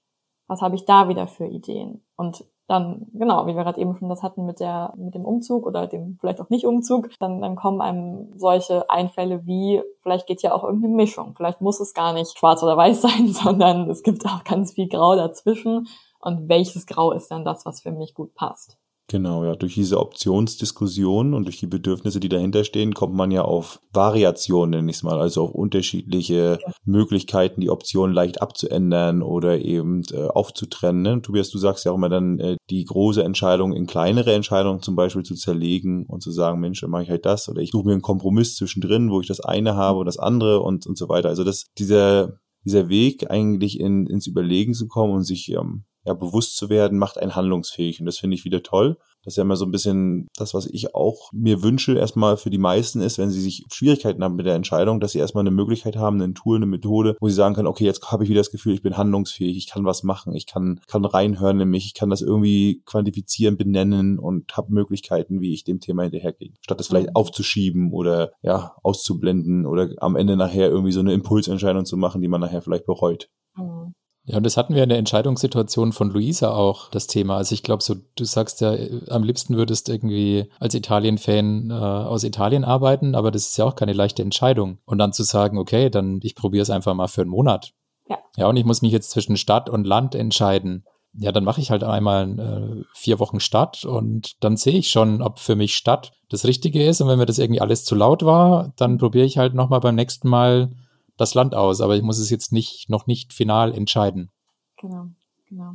Was 0.47 0.61
habe 0.61 0.75
ich 0.75 0.85
da 0.85 1.09
wieder 1.09 1.27
für 1.27 1.45
Ideen? 1.45 2.05
Und 2.15 2.45
dann, 2.67 3.07
genau, 3.13 3.45
wie 3.45 3.55
wir 3.55 3.63
gerade 3.63 3.79
eben 3.79 3.95
schon 3.95 4.09
das 4.09 4.23
hatten 4.23 4.45
mit 4.45 4.59
der, 4.59 4.93
mit 4.95 5.15
dem 5.15 5.25
Umzug 5.25 5.65
oder 5.65 5.85
dem 5.87 6.17
vielleicht 6.19 6.39
auch 6.39 6.49
nicht 6.49 6.65
Umzug, 6.65 7.09
dann, 7.19 7.41
dann 7.41 7.55
kommen 7.55 7.81
einem 7.81 8.37
solche 8.37 8.89
Einfälle 8.89 9.45
wie, 9.45 9.81
vielleicht 10.01 10.27
geht 10.27 10.41
ja 10.41 10.53
auch 10.53 10.63
irgendeine 10.63 10.95
Mischung. 10.95 11.33
Vielleicht 11.35 11.61
muss 11.61 11.79
es 11.79 11.93
gar 11.93 12.13
nicht 12.13 12.37
schwarz 12.37 12.63
oder 12.63 12.77
weiß 12.77 13.01
sein, 13.03 13.27
sondern 13.27 13.89
es 13.89 14.03
gibt 14.03 14.25
auch 14.25 14.43
ganz 14.43 14.73
viel 14.73 14.87
Grau 14.87 15.15
dazwischen. 15.15 15.87
Und 16.19 16.47
welches 16.47 16.85
Grau 16.85 17.11
ist 17.11 17.29
dann 17.31 17.43
das, 17.43 17.65
was 17.65 17.81
für 17.81 17.91
mich 17.91 18.13
gut 18.13 18.33
passt? 18.33 18.77
Genau, 19.13 19.45
ja, 19.45 19.55
durch 19.55 19.75
diese 19.75 19.99
Optionsdiskussion 19.99 21.35
und 21.35 21.45
durch 21.45 21.59
die 21.59 21.67
Bedürfnisse, 21.67 22.19
die 22.19 22.29
dahinter 22.29 22.63
stehen, 22.63 22.95
kommt 22.95 23.13
man 23.13 23.29
ja 23.29 23.43
auf 23.43 23.79
Variationen, 23.93 24.71
nenne 24.71 24.89
ich 24.89 24.97
es 24.97 25.03
mal, 25.03 25.19
also 25.19 25.43
auf 25.43 25.51
unterschiedliche 25.51 26.57
ja. 26.59 26.73
Möglichkeiten, 26.83 27.61
die 27.61 27.69
Optionen 27.69 28.15
leicht 28.15 28.41
abzuändern 28.41 29.21
oder 29.21 29.59
eben 29.59 30.01
äh, 30.11 30.25
aufzutrennen. 30.25 31.03
Ne? 31.03 31.21
Tobias, 31.21 31.51
du 31.51 31.59
sagst 31.59 31.85
ja 31.85 31.91
auch 31.91 31.95
immer 31.95 32.09
dann, 32.09 32.39
äh, 32.39 32.57
die 32.71 32.83
große 32.85 33.23
Entscheidung 33.23 33.73
in 33.73 33.85
kleinere 33.85 34.33
Entscheidungen 34.33 34.81
zum 34.81 34.95
Beispiel 34.95 35.21
zu 35.21 35.35
zerlegen 35.35 36.07
und 36.07 36.23
zu 36.23 36.31
sagen, 36.31 36.59
Mensch, 36.59 36.81
dann 36.81 36.89
mache 36.89 37.03
ich 37.03 37.11
halt 37.11 37.27
das 37.27 37.47
oder 37.47 37.61
ich 37.61 37.69
suche 37.69 37.85
mir 37.85 37.93
einen 37.93 38.01
Kompromiss 38.01 38.55
zwischendrin, 38.55 39.11
wo 39.11 39.21
ich 39.21 39.27
das 39.27 39.41
eine 39.41 39.75
habe 39.75 39.99
und 39.99 40.07
das 40.07 40.17
andere 40.17 40.61
und, 40.61 40.87
und 40.87 40.97
so 40.97 41.07
weiter. 41.07 41.29
Also 41.29 41.43
das, 41.43 41.65
dieser, 41.77 42.39
dieser 42.65 42.89
Weg 42.89 43.29
eigentlich 43.29 43.79
in, 43.79 44.07
ins 44.07 44.25
Überlegen 44.25 44.73
zu 44.73 44.87
kommen 44.87 45.13
und 45.13 45.23
sich 45.23 45.51
ähm, 45.51 45.83
ja, 46.05 46.13
bewusst 46.13 46.57
zu 46.57 46.69
werden, 46.69 46.97
macht 46.97 47.17
einen 47.17 47.35
handlungsfähig. 47.35 47.99
Und 47.99 48.05
das 48.05 48.17
finde 48.17 48.35
ich 48.35 48.45
wieder 48.45 48.63
toll. 48.63 48.97
Das 49.23 49.33
ist 49.33 49.37
ja 49.37 49.43
immer 49.43 49.55
so 49.55 49.65
ein 49.65 49.71
bisschen 49.71 50.27
das, 50.35 50.53
was 50.53 50.65
ich 50.65 50.93
auch 50.93 51.31
mir 51.31 51.63
wünsche, 51.63 51.93
erstmal 51.97 52.35
für 52.35 52.49
die 52.49 52.57
meisten 52.57 52.99
ist, 52.99 53.17
wenn 53.17 53.29
sie 53.29 53.39
sich 53.39 53.63
Schwierigkeiten 53.71 54.21
haben 54.21 54.35
mit 54.35 54.45
der 54.45 54.55
Entscheidung, 54.55 54.99
dass 54.99 55.13
sie 55.13 55.19
erstmal 55.19 55.43
eine 55.43 55.51
Möglichkeit 55.51 55.95
haben, 55.95 56.21
ein 56.21 56.35
Tool, 56.35 56.57
eine 56.57 56.65
Methode, 56.65 57.15
wo 57.21 57.29
sie 57.29 57.35
sagen 57.35 57.55
können, 57.55 57.69
okay, 57.69 57.85
jetzt 57.85 58.11
habe 58.11 58.25
ich 58.25 58.29
wieder 58.29 58.41
das 58.41 58.51
Gefühl, 58.51 58.73
ich 58.73 58.81
bin 58.81 58.97
handlungsfähig, 58.97 59.55
ich 59.55 59.69
kann 59.69 59.85
was 59.85 60.03
machen, 60.03 60.35
ich 60.35 60.45
kann, 60.45 60.81
kann 60.87 61.05
reinhören 61.05 61.61
in 61.61 61.69
mich, 61.69 61.85
ich 61.85 61.93
kann 61.93 62.09
das 62.09 62.21
irgendwie 62.21 62.81
quantifizieren, 62.85 63.55
benennen 63.55 64.19
und 64.19 64.57
habe 64.57 64.73
Möglichkeiten, 64.73 65.39
wie 65.39 65.53
ich 65.53 65.63
dem 65.63 65.79
Thema 65.79 66.03
hinterhergehe. 66.03 66.51
Statt 66.59 66.79
das 66.79 66.87
vielleicht 66.87 67.11
mhm. 67.11 67.15
aufzuschieben 67.15 67.93
oder 67.93 68.33
ja, 68.41 68.75
auszublenden 68.83 69.65
oder 69.65 69.89
am 69.97 70.17
Ende 70.17 70.35
nachher 70.35 70.67
irgendwie 70.67 70.91
so 70.91 70.99
eine 70.99 71.13
Impulsentscheidung 71.13 71.85
zu 71.85 71.95
machen, 71.95 72.21
die 72.21 72.27
man 72.27 72.41
nachher 72.41 72.61
vielleicht 72.61 72.85
bereut. 72.85 73.29
Mhm. 73.55 73.93
Ja, 74.25 74.37
und 74.37 74.45
das 74.45 74.55
hatten 74.55 74.73
wir 74.73 74.83
in 74.83 74.89
der 74.89 74.99
Entscheidungssituation 74.99 75.91
von 75.91 76.09
Luisa 76.09 76.51
auch, 76.51 76.89
das 76.89 77.07
Thema. 77.07 77.35
Also 77.35 77.53
ich 77.53 77.61
glaube, 77.61 77.83
so, 77.83 77.95
du 78.15 78.23
sagst 78.23 78.61
ja, 78.61 78.73
am 79.09 79.23
liebsten 79.23 79.57
würdest 79.57 79.89
irgendwie 79.89 80.49
als 80.59 80.75
Italien-Fan 80.75 81.71
äh, 81.71 81.73
aus 81.73 82.23
Italien 82.23 82.63
arbeiten, 82.63 83.15
aber 83.15 83.31
das 83.31 83.47
ist 83.47 83.57
ja 83.57 83.65
auch 83.65 83.75
keine 83.75 83.91
leichte 83.91 84.21
Entscheidung. 84.21 84.77
Und 84.85 84.97
dann 84.99 85.11
zu 85.11 85.23
sagen, 85.23 85.57
okay, 85.57 85.89
dann 85.89 86.19
ich 86.23 86.35
probiere 86.35 86.63
es 86.63 86.69
einfach 86.69 86.93
mal 86.93 87.07
für 87.07 87.21
einen 87.21 87.31
Monat 87.31 87.73
Ja. 88.07 88.17
Ja, 88.37 88.47
und 88.47 88.55
ich 88.55 88.63
muss 88.63 88.81
mich 88.81 88.93
jetzt 88.93 89.11
zwischen 89.11 89.35
Stadt 89.35 89.69
und 89.69 89.85
Land 89.85 90.15
entscheiden. 90.15 90.85
Ja, 91.15 91.31
dann 91.33 91.43
mache 91.43 91.61
ich 91.61 91.69
halt 91.69 91.83
einmal 91.83 92.39
äh, 92.39 92.83
vier 92.95 93.19
Wochen 93.19 93.41
Stadt 93.41 93.83
und 93.83 94.41
dann 94.43 94.55
sehe 94.57 94.79
ich 94.79 94.89
schon, 94.89 95.21
ob 95.21 95.39
für 95.39 95.55
mich 95.55 95.75
Stadt 95.75 96.13
das 96.29 96.45
Richtige 96.45 96.83
ist. 96.83 97.01
Und 97.01 97.09
wenn 97.09 97.19
mir 97.19 97.25
das 97.25 97.39
irgendwie 97.39 97.61
alles 97.61 97.83
zu 97.83 97.93
laut 97.93 98.23
war, 98.23 98.73
dann 98.77 98.97
probiere 98.97 99.25
ich 99.25 99.37
halt 99.37 99.53
nochmal 99.53 99.81
beim 99.81 99.95
nächsten 99.95 100.29
Mal 100.29 100.71
das 101.17 101.33
Land 101.33 101.55
aus. 101.55 101.81
Aber 101.81 101.95
ich 101.95 102.01
muss 102.01 102.19
es 102.19 102.29
jetzt 102.29 102.51
nicht, 102.51 102.89
noch 102.89 103.07
nicht 103.07 103.33
final 103.33 103.73
entscheiden. 103.73 104.31
Genau, 104.79 105.07
genau. 105.47 105.73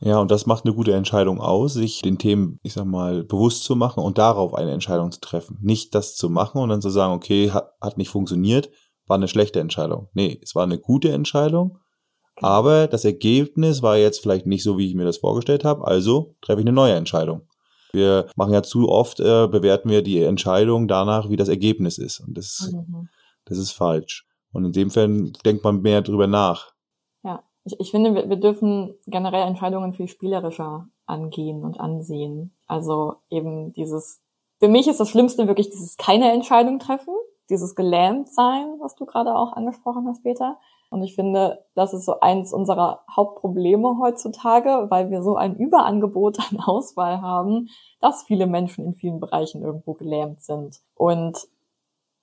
Ja, 0.00 0.18
und 0.18 0.30
das 0.30 0.44
macht 0.44 0.64
eine 0.64 0.74
gute 0.74 0.92
Entscheidung 0.92 1.40
aus, 1.40 1.72
sich 1.72 2.02
den 2.02 2.18
Themen, 2.18 2.60
ich 2.62 2.74
sag 2.74 2.84
mal, 2.84 3.24
bewusst 3.24 3.64
zu 3.64 3.76
machen 3.76 4.02
und 4.02 4.18
darauf 4.18 4.52
eine 4.52 4.72
Entscheidung 4.72 5.10
zu 5.10 5.20
treffen. 5.20 5.58
Nicht 5.62 5.94
das 5.94 6.16
zu 6.16 6.28
machen 6.28 6.60
und 6.60 6.68
dann 6.68 6.82
zu 6.82 6.90
sagen, 6.90 7.14
okay, 7.14 7.50
hat, 7.50 7.72
hat 7.80 7.96
nicht 7.96 8.10
funktioniert, 8.10 8.70
war 9.06 9.16
eine 9.16 9.28
schlechte 9.28 9.60
Entscheidung. 9.60 10.08
Nee, 10.12 10.38
es 10.42 10.54
war 10.54 10.64
eine 10.64 10.78
gute 10.78 11.10
Entscheidung, 11.12 11.78
genau. 12.36 12.48
aber 12.48 12.88
das 12.88 13.06
Ergebnis 13.06 13.82
war 13.82 13.96
jetzt 13.96 14.20
vielleicht 14.20 14.44
nicht 14.44 14.62
so, 14.62 14.76
wie 14.76 14.86
ich 14.86 14.94
mir 14.94 15.04
das 15.06 15.16
vorgestellt 15.18 15.64
habe, 15.64 15.86
also 15.86 16.36
treffe 16.42 16.60
ich 16.60 16.66
eine 16.66 16.74
neue 16.74 16.94
Entscheidung. 16.94 17.48
Wir 17.92 18.26
machen 18.36 18.52
ja 18.52 18.62
zu 18.62 18.90
oft, 18.90 19.20
äh, 19.20 19.48
bewerten 19.48 19.88
wir 19.88 20.02
die 20.02 20.22
Entscheidung 20.22 20.88
danach, 20.88 21.30
wie 21.30 21.36
das 21.36 21.48
Ergebnis 21.48 21.96
ist. 21.96 22.20
Und 22.20 22.36
das, 22.36 22.70
mhm. 22.70 23.08
das 23.46 23.56
ist 23.56 23.72
falsch. 23.72 24.26
Und 24.56 24.64
in 24.64 24.72
dem 24.72 24.90
Fall 24.90 25.30
denkt 25.44 25.62
man 25.62 25.82
mehr 25.82 26.02
drüber 26.02 26.26
nach 26.26 26.76
ich, 27.66 27.80
ich 27.80 27.90
finde, 27.90 28.14
wir, 28.14 28.28
wir 28.28 28.36
dürfen 28.36 28.94
generell 29.06 29.46
Entscheidungen 29.46 29.92
viel 29.92 30.08
spielerischer 30.08 30.88
angehen 31.04 31.64
und 31.64 31.78
ansehen. 31.78 32.56
Also 32.66 33.16
eben 33.28 33.72
dieses, 33.72 34.22
für 34.60 34.68
mich 34.68 34.88
ist 34.88 35.00
das 35.00 35.10
Schlimmste 35.10 35.46
wirklich 35.46 35.70
dieses 35.70 35.96
keine 35.96 36.32
Entscheidung 36.32 36.78
treffen, 36.78 37.14
dieses 37.50 37.74
gelähmt 37.74 38.28
sein, 38.28 38.76
was 38.80 38.94
du 38.94 39.04
gerade 39.04 39.34
auch 39.34 39.52
angesprochen 39.52 40.06
hast, 40.08 40.22
Peter. 40.22 40.58
Und 40.90 41.02
ich 41.02 41.16
finde, 41.16 41.64
das 41.74 41.92
ist 41.92 42.06
so 42.06 42.20
eins 42.20 42.52
unserer 42.52 43.04
Hauptprobleme 43.14 43.98
heutzutage, 44.00 44.86
weil 44.88 45.10
wir 45.10 45.22
so 45.22 45.34
ein 45.34 45.56
Überangebot 45.56 46.38
an 46.38 46.60
Auswahl 46.60 47.20
haben, 47.20 47.68
dass 48.00 48.22
viele 48.22 48.46
Menschen 48.46 48.84
in 48.84 48.94
vielen 48.94 49.18
Bereichen 49.18 49.62
irgendwo 49.62 49.94
gelähmt 49.94 50.42
sind. 50.42 50.80
Und 50.94 51.48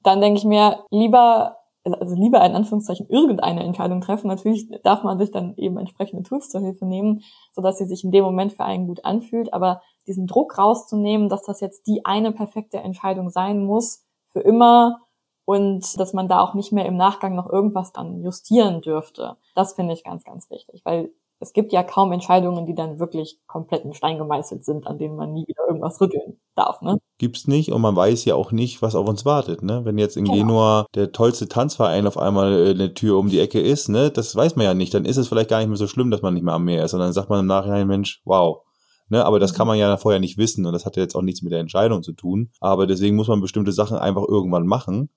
dann 0.01 0.21
denke 0.21 0.39
ich 0.39 0.45
mir, 0.45 0.85
lieber 0.89 1.57
also 1.85 2.15
lieber 2.15 2.43
in 2.45 2.55
Anführungszeichen 2.55 3.09
irgendeine 3.09 3.63
Entscheidung 3.63 4.01
treffen. 4.01 4.27
Natürlich 4.27 4.69
darf 4.83 5.03
man 5.03 5.17
sich 5.17 5.31
dann 5.31 5.55
eben 5.57 5.77
entsprechende 5.77 6.23
Tools 6.23 6.49
zur 6.49 6.61
Hilfe 6.61 6.85
nehmen, 6.85 7.23
so 7.51 7.61
dass 7.61 7.77
sie 7.77 7.85
sich 7.85 8.03
in 8.03 8.11
dem 8.11 8.23
Moment 8.23 8.53
für 8.53 8.63
einen 8.63 8.87
gut 8.87 9.03
anfühlt. 9.03 9.53
Aber 9.53 9.81
diesen 10.07 10.27
Druck 10.27 10.57
rauszunehmen, 10.57 11.29
dass 11.29 11.43
das 11.43 11.59
jetzt 11.59 11.87
die 11.87 12.05
eine 12.05 12.31
perfekte 12.31 12.77
Entscheidung 12.77 13.29
sein 13.29 13.65
muss 13.65 14.05
für 14.31 14.39
immer 14.39 14.99
und 15.45 15.99
dass 15.99 16.13
man 16.13 16.27
da 16.27 16.39
auch 16.39 16.53
nicht 16.53 16.71
mehr 16.71 16.85
im 16.85 16.95
Nachgang 16.95 17.35
noch 17.35 17.49
irgendwas 17.49 17.91
dann 17.91 18.21
justieren 18.21 18.81
dürfte. 18.81 19.35
Das 19.55 19.73
finde 19.73 19.93
ich 19.93 20.03
ganz, 20.03 20.23
ganz 20.23 20.49
wichtig, 20.49 20.81
weil 20.85 21.11
es 21.43 21.51
gibt 21.51 21.73
ja 21.73 21.83
kaum 21.83 22.13
Entscheidungen, 22.13 22.65
die 22.65 22.73
dann 22.73 22.99
wirklich 22.99 23.37
komplett 23.47 23.83
in 23.83 23.93
Stein 23.93 24.17
gemeißelt 24.17 24.63
sind, 24.63 24.87
an 24.87 24.97
denen 24.97 25.17
man 25.17 25.33
nie 25.33 25.45
wieder 25.45 25.63
irgendwas 25.67 25.99
rütteln 25.99 26.39
darf. 26.55 26.81
Ne? 26.81 26.97
Gibt's 27.17 27.47
nicht 27.47 27.71
und 27.71 27.81
man 27.81 27.95
weiß 27.95 28.23
ja 28.23 28.35
auch 28.35 28.53
nicht, 28.53 28.81
was 28.81 28.95
auf 28.95 29.07
uns 29.07 29.25
wartet. 29.25 29.61
Ne? 29.61 29.83
Wenn 29.83 29.97
jetzt 29.97 30.15
in 30.15 30.23
genau. 30.23 30.37
Genua 30.37 30.85
der 30.95 31.11
tollste 31.11 31.49
Tanzverein 31.49 32.07
auf 32.07 32.17
einmal 32.17 32.67
äh, 32.67 32.69
eine 32.71 32.93
Tür 32.93 33.17
um 33.17 33.27
die 33.27 33.41
Ecke 33.41 33.59
ist, 33.59 33.89
ne, 33.89 34.09
das 34.09 34.35
weiß 34.35 34.55
man 34.55 34.65
ja 34.65 34.73
nicht. 34.73 34.93
Dann 34.93 35.03
ist 35.03 35.17
es 35.17 35.27
vielleicht 35.27 35.49
gar 35.49 35.59
nicht 35.59 35.67
mehr 35.67 35.77
so 35.77 35.87
schlimm, 35.87 36.11
dass 36.11 36.21
man 36.21 36.33
nicht 36.33 36.43
mehr 36.43 36.53
am 36.53 36.63
Meer 36.63 36.85
ist, 36.85 36.91
sondern 36.91 37.07
dann 37.07 37.13
sagt 37.13 37.29
man 37.29 37.41
im 37.41 37.47
Nachhinein, 37.47 37.87
Mensch, 37.87 38.21
wow. 38.23 38.61
Ne, 39.09 39.25
aber 39.25 39.39
das 39.39 39.53
kann 39.53 39.67
mhm. 39.67 39.71
man 39.71 39.79
ja 39.79 39.97
vorher 39.97 40.21
nicht 40.21 40.37
wissen 40.37 40.65
und 40.65 40.71
das 40.71 40.85
hat 40.85 40.95
ja 40.95 41.03
jetzt 41.03 41.15
auch 41.15 41.21
nichts 41.21 41.41
mit 41.41 41.51
der 41.51 41.59
Entscheidung 41.59 42.03
zu 42.03 42.13
tun. 42.13 42.51
Aber 42.61 42.87
deswegen 42.87 43.17
muss 43.17 43.27
man 43.27 43.41
bestimmte 43.41 43.73
Sachen 43.73 43.97
einfach 43.97 44.23
irgendwann 44.25 44.65
machen, 44.65 45.09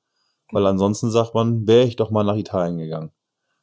weil 0.50 0.62
genau. 0.62 0.70
ansonsten 0.70 1.12
sagt 1.12 1.34
man, 1.34 1.68
wäre 1.68 1.86
ich 1.86 1.94
doch 1.94 2.10
mal 2.10 2.24
nach 2.24 2.36
Italien 2.36 2.78
gegangen 2.78 3.12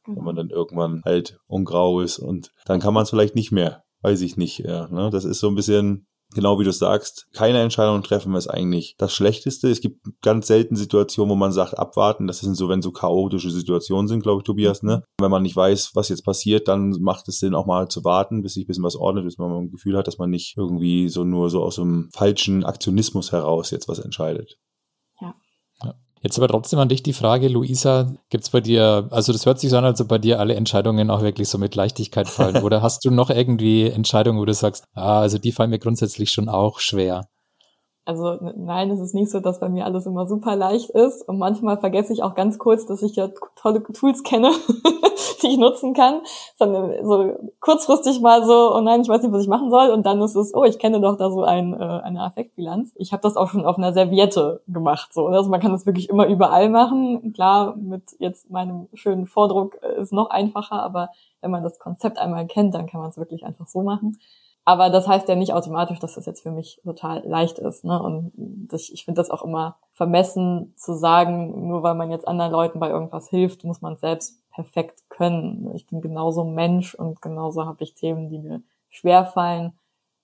wenn 0.06 0.24
man 0.24 0.36
dann 0.36 0.50
irgendwann 0.50 1.02
alt 1.04 1.38
und 1.46 1.64
grau 1.64 2.00
ist 2.00 2.18
und 2.18 2.50
dann 2.66 2.80
kann 2.80 2.94
man 2.94 3.04
es 3.04 3.10
vielleicht 3.10 3.34
nicht 3.34 3.52
mehr, 3.52 3.84
weiß 4.02 4.20
ich 4.20 4.36
nicht. 4.36 4.58
Ja, 4.58 4.88
ne? 4.88 5.10
Das 5.10 5.24
ist 5.24 5.40
so 5.40 5.48
ein 5.48 5.54
bisschen 5.54 6.06
genau 6.34 6.58
wie 6.58 6.64
du 6.64 6.72
sagst, 6.72 7.28
keine 7.32 7.60
Entscheidung 7.60 8.02
treffen 8.02 8.34
ist 8.34 8.48
eigentlich 8.48 8.96
das 8.98 9.14
Schlechteste. 9.14 9.70
Es 9.70 9.80
gibt 9.80 10.04
ganz 10.20 10.46
selten 10.46 10.76
Situationen, 10.76 11.30
wo 11.30 11.36
man 11.36 11.52
sagt, 11.52 11.78
abwarten. 11.78 12.26
Das 12.26 12.40
sind 12.40 12.54
so, 12.54 12.68
wenn 12.68 12.82
so 12.82 12.92
chaotische 12.92 13.50
Situationen 13.50 14.08
sind, 14.08 14.22
glaube 14.22 14.40
ich, 14.40 14.44
Tobias, 14.44 14.82
ne? 14.82 14.96
Mhm. 14.96 15.24
Wenn 15.24 15.30
man 15.30 15.42
nicht 15.42 15.56
weiß, 15.56 15.92
was 15.94 16.08
jetzt 16.08 16.24
passiert, 16.24 16.68
dann 16.68 16.90
macht 17.00 17.28
es 17.28 17.38
Sinn, 17.38 17.54
auch 17.54 17.66
mal 17.66 17.88
zu 17.88 18.04
warten, 18.04 18.42
bis 18.42 18.54
sich 18.54 18.64
ein 18.64 18.66
bisschen 18.66 18.84
was 18.84 18.96
ordnet, 18.96 19.24
bis 19.24 19.38
man 19.38 19.50
mal 19.50 19.58
ein 19.58 19.70
Gefühl 19.70 19.96
hat, 19.96 20.06
dass 20.06 20.18
man 20.18 20.30
nicht 20.30 20.56
irgendwie 20.56 21.08
so 21.08 21.24
nur 21.24 21.50
so 21.50 21.62
aus 21.62 21.78
einem 21.78 22.10
falschen 22.12 22.64
Aktionismus 22.64 23.32
heraus 23.32 23.70
jetzt 23.70 23.88
was 23.88 23.98
entscheidet. 23.98 24.58
Jetzt 26.24 26.38
aber 26.38 26.48
trotzdem 26.48 26.78
an 26.78 26.88
dich 26.88 27.02
die 27.02 27.12
Frage, 27.12 27.48
Luisa, 27.48 28.14
gibt's 28.30 28.48
bei 28.48 28.62
dir, 28.62 29.08
also 29.10 29.30
das 29.30 29.44
hört 29.44 29.60
sich 29.60 29.68
so 29.68 29.76
an, 29.76 29.84
als 29.84 30.00
ob 30.00 30.08
bei 30.08 30.16
dir 30.16 30.40
alle 30.40 30.54
Entscheidungen 30.54 31.10
auch 31.10 31.20
wirklich 31.20 31.50
so 31.50 31.58
mit 31.58 31.74
Leichtigkeit 31.74 32.30
fallen. 32.30 32.56
Oder 32.64 32.80
hast 32.80 33.04
du 33.04 33.10
noch 33.10 33.28
irgendwie 33.28 33.90
Entscheidungen, 33.90 34.40
wo 34.40 34.46
du 34.46 34.54
sagst, 34.54 34.86
ah, 34.94 35.20
also 35.20 35.36
die 35.36 35.52
fallen 35.52 35.68
mir 35.68 35.78
grundsätzlich 35.78 36.30
schon 36.30 36.48
auch 36.48 36.80
schwer? 36.80 37.28
Also 38.06 38.38
nein, 38.56 38.90
es 38.90 39.00
ist 39.00 39.14
nicht 39.14 39.30
so, 39.30 39.40
dass 39.40 39.60
bei 39.60 39.70
mir 39.70 39.86
alles 39.86 40.04
immer 40.04 40.26
super 40.26 40.56
leicht 40.56 40.90
ist. 40.90 41.26
Und 41.26 41.38
manchmal 41.38 41.78
vergesse 41.78 42.12
ich 42.12 42.22
auch 42.22 42.34
ganz 42.34 42.58
kurz, 42.58 42.84
dass 42.84 43.02
ich 43.02 43.16
ja 43.16 43.30
tolle 43.56 43.82
Tools 43.82 44.22
kenne, 44.22 44.50
die 45.42 45.46
ich 45.46 45.56
nutzen 45.56 45.94
kann. 45.94 46.20
Sondern 46.58 47.06
so 47.06 47.32
kurzfristig 47.60 48.20
mal 48.20 48.44
so, 48.44 48.74
oh 48.74 48.80
nein, 48.82 49.00
ich 49.00 49.08
weiß 49.08 49.22
nicht, 49.22 49.32
was 49.32 49.42
ich 49.42 49.48
machen 49.48 49.70
soll. 49.70 49.88
Und 49.88 50.04
dann 50.04 50.20
ist 50.20 50.34
es, 50.34 50.54
oh, 50.54 50.64
ich 50.64 50.78
kenne 50.78 51.00
doch 51.00 51.16
da 51.16 51.30
so 51.30 51.44
ein, 51.44 51.72
äh, 51.72 51.76
eine 51.76 52.22
Affektbilanz. 52.22 52.92
Ich 52.96 53.12
habe 53.12 53.22
das 53.22 53.38
auch 53.38 53.48
schon 53.48 53.64
auf 53.64 53.78
einer 53.78 53.94
Serviette 53.94 54.60
gemacht. 54.68 55.14
So. 55.14 55.28
Also 55.28 55.48
man 55.48 55.60
kann 55.60 55.72
das 55.72 55.86
wirklich 55.86 56.10
immer 56.10 56.26
überall 56.26 56.68
machen. 56.68 57.32
Klar, 57.32 57.74
mit 57.76 58.02
jetzt 58.18 58.50
meinem 58.50 58.88
schönen 58.92 59.26
Vordruck 59.26 59.76
ist 59.98 60.12
noch 60.12 60.28
einfacher, 60.28 60.82
aber 60.82 61.08
wenn 61.40 61.50
man 61.50 61.62
das 61.62 61.78
Konzept 61.78 62.18
einmal 62.18 62.46
kennt, 62.46 62.74
dann 62.74 62.86
kann 62.86 63.00
man 63.00 63.08
es 63.08 63.16
wirklich 63.16 63.46
einfach 63.46 63.66
so 63.66 63.82
machen. 63.82 64.18
Aber 64.66 64.88
das 64.88 65.06
heißt 65.06 65.28
ja 65.28 65.34
nicht 65.34 65.52
automatisch, 65.52 65.98
dass 65.98 66.14
das 66.14 66.24
jetzt 66.24 66.42
für 66.42 66.50
mich 66.50 66.80
total 66.84 67.26
leicht 67.26 67.58
ist. 67.58 67.84
Ne? 67.84 68.00
Und 68.00 68.32
das, 68.36 68.88
ich 68.88 69.04
finde 69.04 69.20
das 69.20 69.30
auch 69.30 69.42
immer 69.42 69.76
vermessen 69.92 70.72
zu 70.76 70.94
sagen, 70.94 71.68
nur 71.68 71.82
weil 71.82 71.94
man 71.94 72.10
jetzt 72.10 72.26
anderen 72.26 72.52
Leuten 72.52 72.80
bei 72.80 72.88
irgendwas 72.88 73.28
hilft, 73.28 73.64
muss 73.64 73.82
man 73.82 73.96
selbst 73.96 74.40
perfekt 74.50 75.02
können. 75.10 75.70
Ich 75.74 75.86
bin 75.86 76.00
genauso 76.00 76.44
Mensch 76.44 76.94
und 76.94 77.20
genauso 77.20 77.66
habe 77.66 77.84
ich 77.84 77.94
Themen, 77.94 78.30
die 78.30 78.38
mir 78.38 78.62
schwer 78.88 79.26
fallen. 79.26 79.78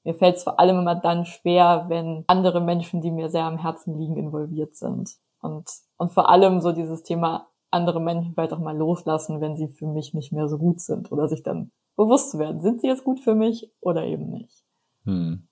Mir 0.04 0.14
fällt 0.14 0.36
es 0.36 0.44
vor 0.44 0.58
allem 0.58 0.78
immer 0.78 0.94
dann 0.94 1.26
schwer, 1.26 1.84
wenn 1.88 2.24
andere 2.26 2.62
Menschen, 2.62 3.02
die 3.02 3.10
mir 3.10 3.28
sehr 3.28 3.44
am 3.44 3.58
Herzen 3.58 3.98
liegen, 3.98 4.16
involviert 4.16 4.74
sind. 4.74 5.16
Und, 5.42 5.68
und 5.98 6.12
vor 6.12 6.30
allem 6.30 6.60
so 6.60 6.72
dieses 6.72 7.02
Thema 7.02 7.48
andere 7.70 8.00
Menschen 8.00 8.32
vielleicht 8.32 8.54
auch 8.54 8.58
mal 8.58 8.76
loslassen, 8.76 9.40
wenn 9.42 9.56
sie 9.56 9.68
für 9.68 9.86
mich 9.86 10.14
nicht 10.14 10.32
mehr 10.32 10.48
so 10.48 10.56
gut 10.56 10.80
sind 10.80 11.12
oder 11.12 11.28
sich 11.28 11.42
dann 11.42 11.70
bewusst 12.00 12.30
zu 12.30 12.38
werden, 12.38 12.60
sind 12.60 12.80
sie 12.80 12.86
jetzt 12.86 13.04
gut 13.04 13.20
für 13.20 13.34
mich 13.34 13.70
oder 13.80 14.04
eben 14.04 14.30
nicht. 14.30 14.64
Hm. 15.04 15.46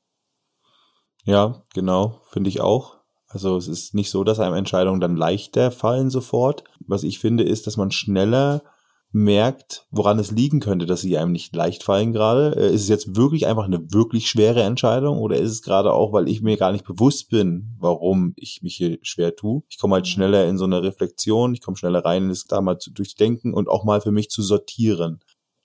Ja, 1.25 1.63
genau, 1.75 2.23
finde 2.31 2.49
ich 2.49 2.63
auch. 2.63 2.97
Also 3.27 3.59
es 3.59 3.69
ist 3.69 3.95
nicht 3.95 4.11
so, 4.11 4.25
dass 4.25 4.41
einem 4.41 4.55
Entscheidungen 4.55 5.01
dann 5.01 5.17
leichter 5.17 5.71
fallen 5.71 6.09
sofort. 6.09 6.65
Was 6.87 7.03
ich 7.03 7.19
finde, 7.19 7.45
ist, 7.45 7.67
dass 7.67 7.77
man 7.77 7.91
schneller 7.91 8.63
merkt, 9.11 9.87
woran 9.91 10.19
es 10.19 10.31
liegen 10.31 10.61
könnte, 10.61 10.87
dass 10.87 11.03
sie 11.03 11.19
einem 11.19 11.33
nicht 11.33 11.55
leicht 11.55 11.83
fallen 11.83 12.13
gerade. 12.13 12.57
Äh, 12.57 12.75
ist 12.75 12.83
es 12.83 12.89
jetzt 12.89 13.17
wirklich 13.17 13.47
einfach 13.47 13.65
eine 13.65 13.93
wirklich 13.93 14.29
schwere 14.29 14.63
Entscheidung 14.63 15.19
oder 15.19 15.37
ist 15.37 15.51
es 15.51 15.63
gerade 15.63 15.93
auch, 15.93 16.13
weil 16.13 16.29
ich 16.29 16.41
mir 16.41 16.57
gar 16.57 16.73
nicht 16.73 16.87
bewusst 16.87 17.29
bin, 17.29 17.77
warum 17.79 18.33
ich 18.37 18.61
mich 18.63 18.77
hier 18.77 18.99
schwer 19.03 19.37
tue? 19.37 19.63
Ich 19.69 19.79
komme 19.79 19.97
halt 19.97 20.07
mhm. 20.07 20.11
schneller 20.11 20.47
in 20.47 20.57
so 20.57 20.65
eine 20.65 20.83
Reflexion, 20.83 21.53
ich 21.53 21.61
komme 21.61 21.77
schneller 21.77 22.05
rein, 22.05 22.29
das 22.29 22.45
da 22.45 22.61
mal 22.63 22.79
zu 22.79 22.91
durchdenken 22.91 23.53
und 23.53 23.69
auch 23.69 23.85
mal 23.85 24.01
für 24.01 24.13
mich 24.13 24.31
zu 24.31 24.43
sortieren. 24.43 25.21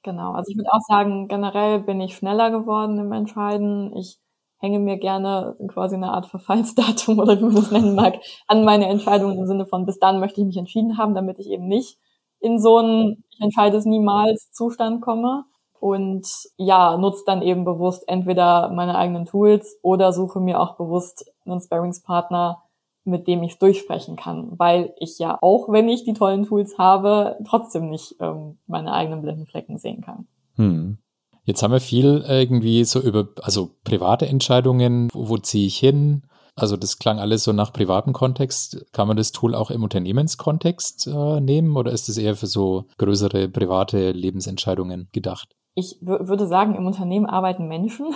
Genau, 0.06 0.34
also 0.34 0.52
ich 0.52 0.58
würde 0.58 0.70
auch 0.74 0.82
sagen, 0.82 1.30
generell 1.30 1.80
bin 1.80 2.02
ich 2.02 2.16
schneller 2.18 2.52
geworden 2.52 3.00
im 3.00 3.12
Entscheiden. 3.14 3.96
Ich 3.96 4.20
hänge 4.58 4.80
mir 4.80 4.98
gerne 4.98 5.56
quasi 5.70 5.96
eine 5.96 6.12
Art 6.12 6.26
Verfallsdatum 6.26 7.20
oder 7.20 7.40
wie 7.40 7.44
man 7.46 7.56
das 7.56 7.72
nennen 7.72 7.96
mag, 7.96 8.16
an 8.48 8.66
meine 8.66 8.88
Entscheidungen 8.88 9.38
im 9.38 9.48
Sinne 9.48 9.66
von, 9.66 9.86
bis 9.86 10.00
dann 10.00 10.20
möchte 10.20 10.42
ich 10.42 10.48
mich 10.48 10.58
entschieden 10.58 10.98
haben, 10.98 11.16
damit 11.16 11.40
ich 11.40 11.48
eben 11.50 11.68
nicht 11.68 11.98
in 12.42 12.60
so 12.60 12.78
einen, 12.78 13.24
ich 13.32 13.40
entscheide 13.42 13.78
es 13.78 13.86
niemals, 13.86 14.52
Zustand 14.52 15.02
komme. 15.02 15.46
Und 15.80 16.26
ja, 16.58 16.96
nutze 16.98 17.24
dann 17.26 17.42
eben 17.42 17.66
bewusst 17.66 18.06
entweder 18.08 18.70
meine 18.70 18.96
eigenen 18.98 19.26
Tools 19.26 19.78
oder 19.82 20.14
suche 20.14 20.40
mir 20.40 20.60
auch 20.62 20.76
bewusst 20.78 21.30
einen 21.46 21.60
Sparringspartner, 21.60 22.63
mit 23.06 23.28
dem 23.28 23.44
ich 23.44 23.60
durchsprechen 23.60 24.16
kann, 24.16 24.54
weil 24.58 24.94
ich 24.98 25.20
ja 25.20 25.38
auch, 25.42 25.70
wenn 25.70 25.90
ich 25.90 26.04
die 26.04 26.14
tollen 26.14 26.46
Tools 26.46 26.78
habe, 26.78 27.38
trotzdem 27.48 27.90
nicht 27.90 28.16
ähm, 28.20 28.58
meine 28.68 28.94
eigenen 28.94 29.22
blinden 29.22 29.46
Flecken 29.46 29.78
sehen 29.78 30.02
kann. 30.02 30.28
Hm. 30.56 30.98
Jetzt 31.44 31.62
haben 31.62 31.72
wir 31.72 31.82
viel 31.82 32.24
irgendwie 32.28 32.86
so 32.86 33.02
über, 33.02 33.28
also 33.42 33.72
private 33.84 34.28
Entscheidungen, 34.28 35.10
wo, 35.12 35.30
wo 35.30 35.38
ziehe 35.38 35.68
ich 35.68 35.78
hin? 35.78 36.24
Also 36.56 36.78
das 36.78 37.00
klang 37.00 37.20
alles 37.20 37.44
so 37.44 37.52
nach 37.52 37.74
privatem 37.74 38.14
Kontext. 38.14 38.86
Kann 38.94 39.08
man 39.08 39.18
das 39.18 39.32
Tool 39.32 39.56
auch 39.56 39.72
im 39.72 39.84
Unternehmenskontext 39.84 41.08
äh, 41.08 41.42
nehmen 41.42 41.76
oder 41.76 41.92
ist 41.92 42.10
es 42.10 42.18
eher 42.18 42.36
für 42.36 42.48
so 42.48 42.86
größere 42.98 43.50
private 43.50 44.12
Lebensentscheidungen 44.12 45.10
gedacht? 45.12 45.56
Ich 45.76 45.98
würde 46.02 46.46
sagen, 46.46 46.76
im 46.76 46.86
Unternehmen 46.86 47.26
arbeiten 47.26 47.68
Menschen. 47.68 48.14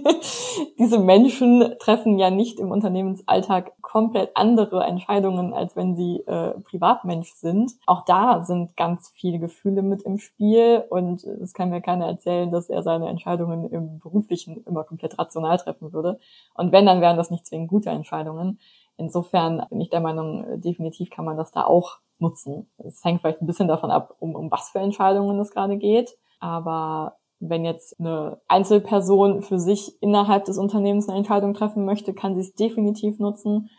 Diese 0.80 0.98
Menschen 0.98 1.76
treffen 1.78 2.18
ja 2.18 2.28
nicht 2.30 2.58
im 2.58 2.72
Unternehmensalltag 2.72 3.80
komplett 3.82 4.36
andere 4.36 4.82
Entscheidungen, 4.82 5.54
als 5.54 5.76
wenn 5.76 5.94
sie 5.94 6.24
äh, 6.26 6.58
Privatmensch 6.60 7.34
sind. 7.34 7.72
Auch 7.86 8.04
da 8.04 8.42
sind 8.42 8.76
ganz 8.76 9.12
viele 9.14 9.38
Gefühle 9.38 9.82
mit 9.82 10.02
im 10.02 10.18
Spiel 10.18 10.82
und 10.90 11.22
es 11.22 11.52
kann 11.52 11.70
mir 11.70 11.82
keiner 11.82 12.06
erzählen, 12.06 12.50
dass 12.50 12.68
er 12.68 12.82
seine 12.82 13.08
Entscheidungen 13.08 13.70
im 13.70 14.00
beruflichen 14.00 14.64
immer 14.64 14.82
komplett 14.82 15.16
rational 15.20 15.58
treffen 15.58 15.92
würde. 15.92 16.18
Und 16.54 16.72
wenn, 16.72 16.86
dann 16.86 17.00
wären 17.00 17.16
das 17.16 17.30
nicht 17.30 17.46
zwingend 17.46 17.68
gute 17.68 17.90
Entscheidungen. 17.90 18.58
Insofern 18.96 19.64
bin 19.70 19.80
ich 19.80 19.90
der 19.90 20.00
Meinung, 20.00 20.60
definitiv 20.60 21.10
kann 21.10 21.24
man 21.24 21.36
das 21.36 21.52
da 21.52 21.64
auch 21.64 21.98
nutzen. 22.18 22.68
Es 22.78 23.04
hängt 23.04 23.20
vielleicht 23.20 23.40
ein 23.40 23.46
bisschen 23.46 23.68
davon 23.68 23.92
ab, 23.92 24.16
um, 24.18 24.34
um 24.34 24.50
was 24.50 24.70
für 24.70 24.80
Entscheidungen 24.80 25.38
es 25.38 25.50
gerade 25.50 25.76
geht. 25.76 26.16
Aber 26.42 27.18
wenn 27.38 27.64
jetzt 27.64 27.98
eine 28.00 28.40
Einzelperson 28.48 29.42
für 29.42 29.60
sich 29.60 30.00
innerhalb 30.02 30.44
des 30.44 30.58
Unternehmens 30.58 31.08
eine 31.08 31.18
Entscheidung 31.18 31.54
treffen 31.54 31.84
möchte, 31.84 32.14
kann 32.14 32.34
sie 32.34 32.40
es 32.40 32.54
definitiv 32.54 33.20
nutzen. 33.20 33.70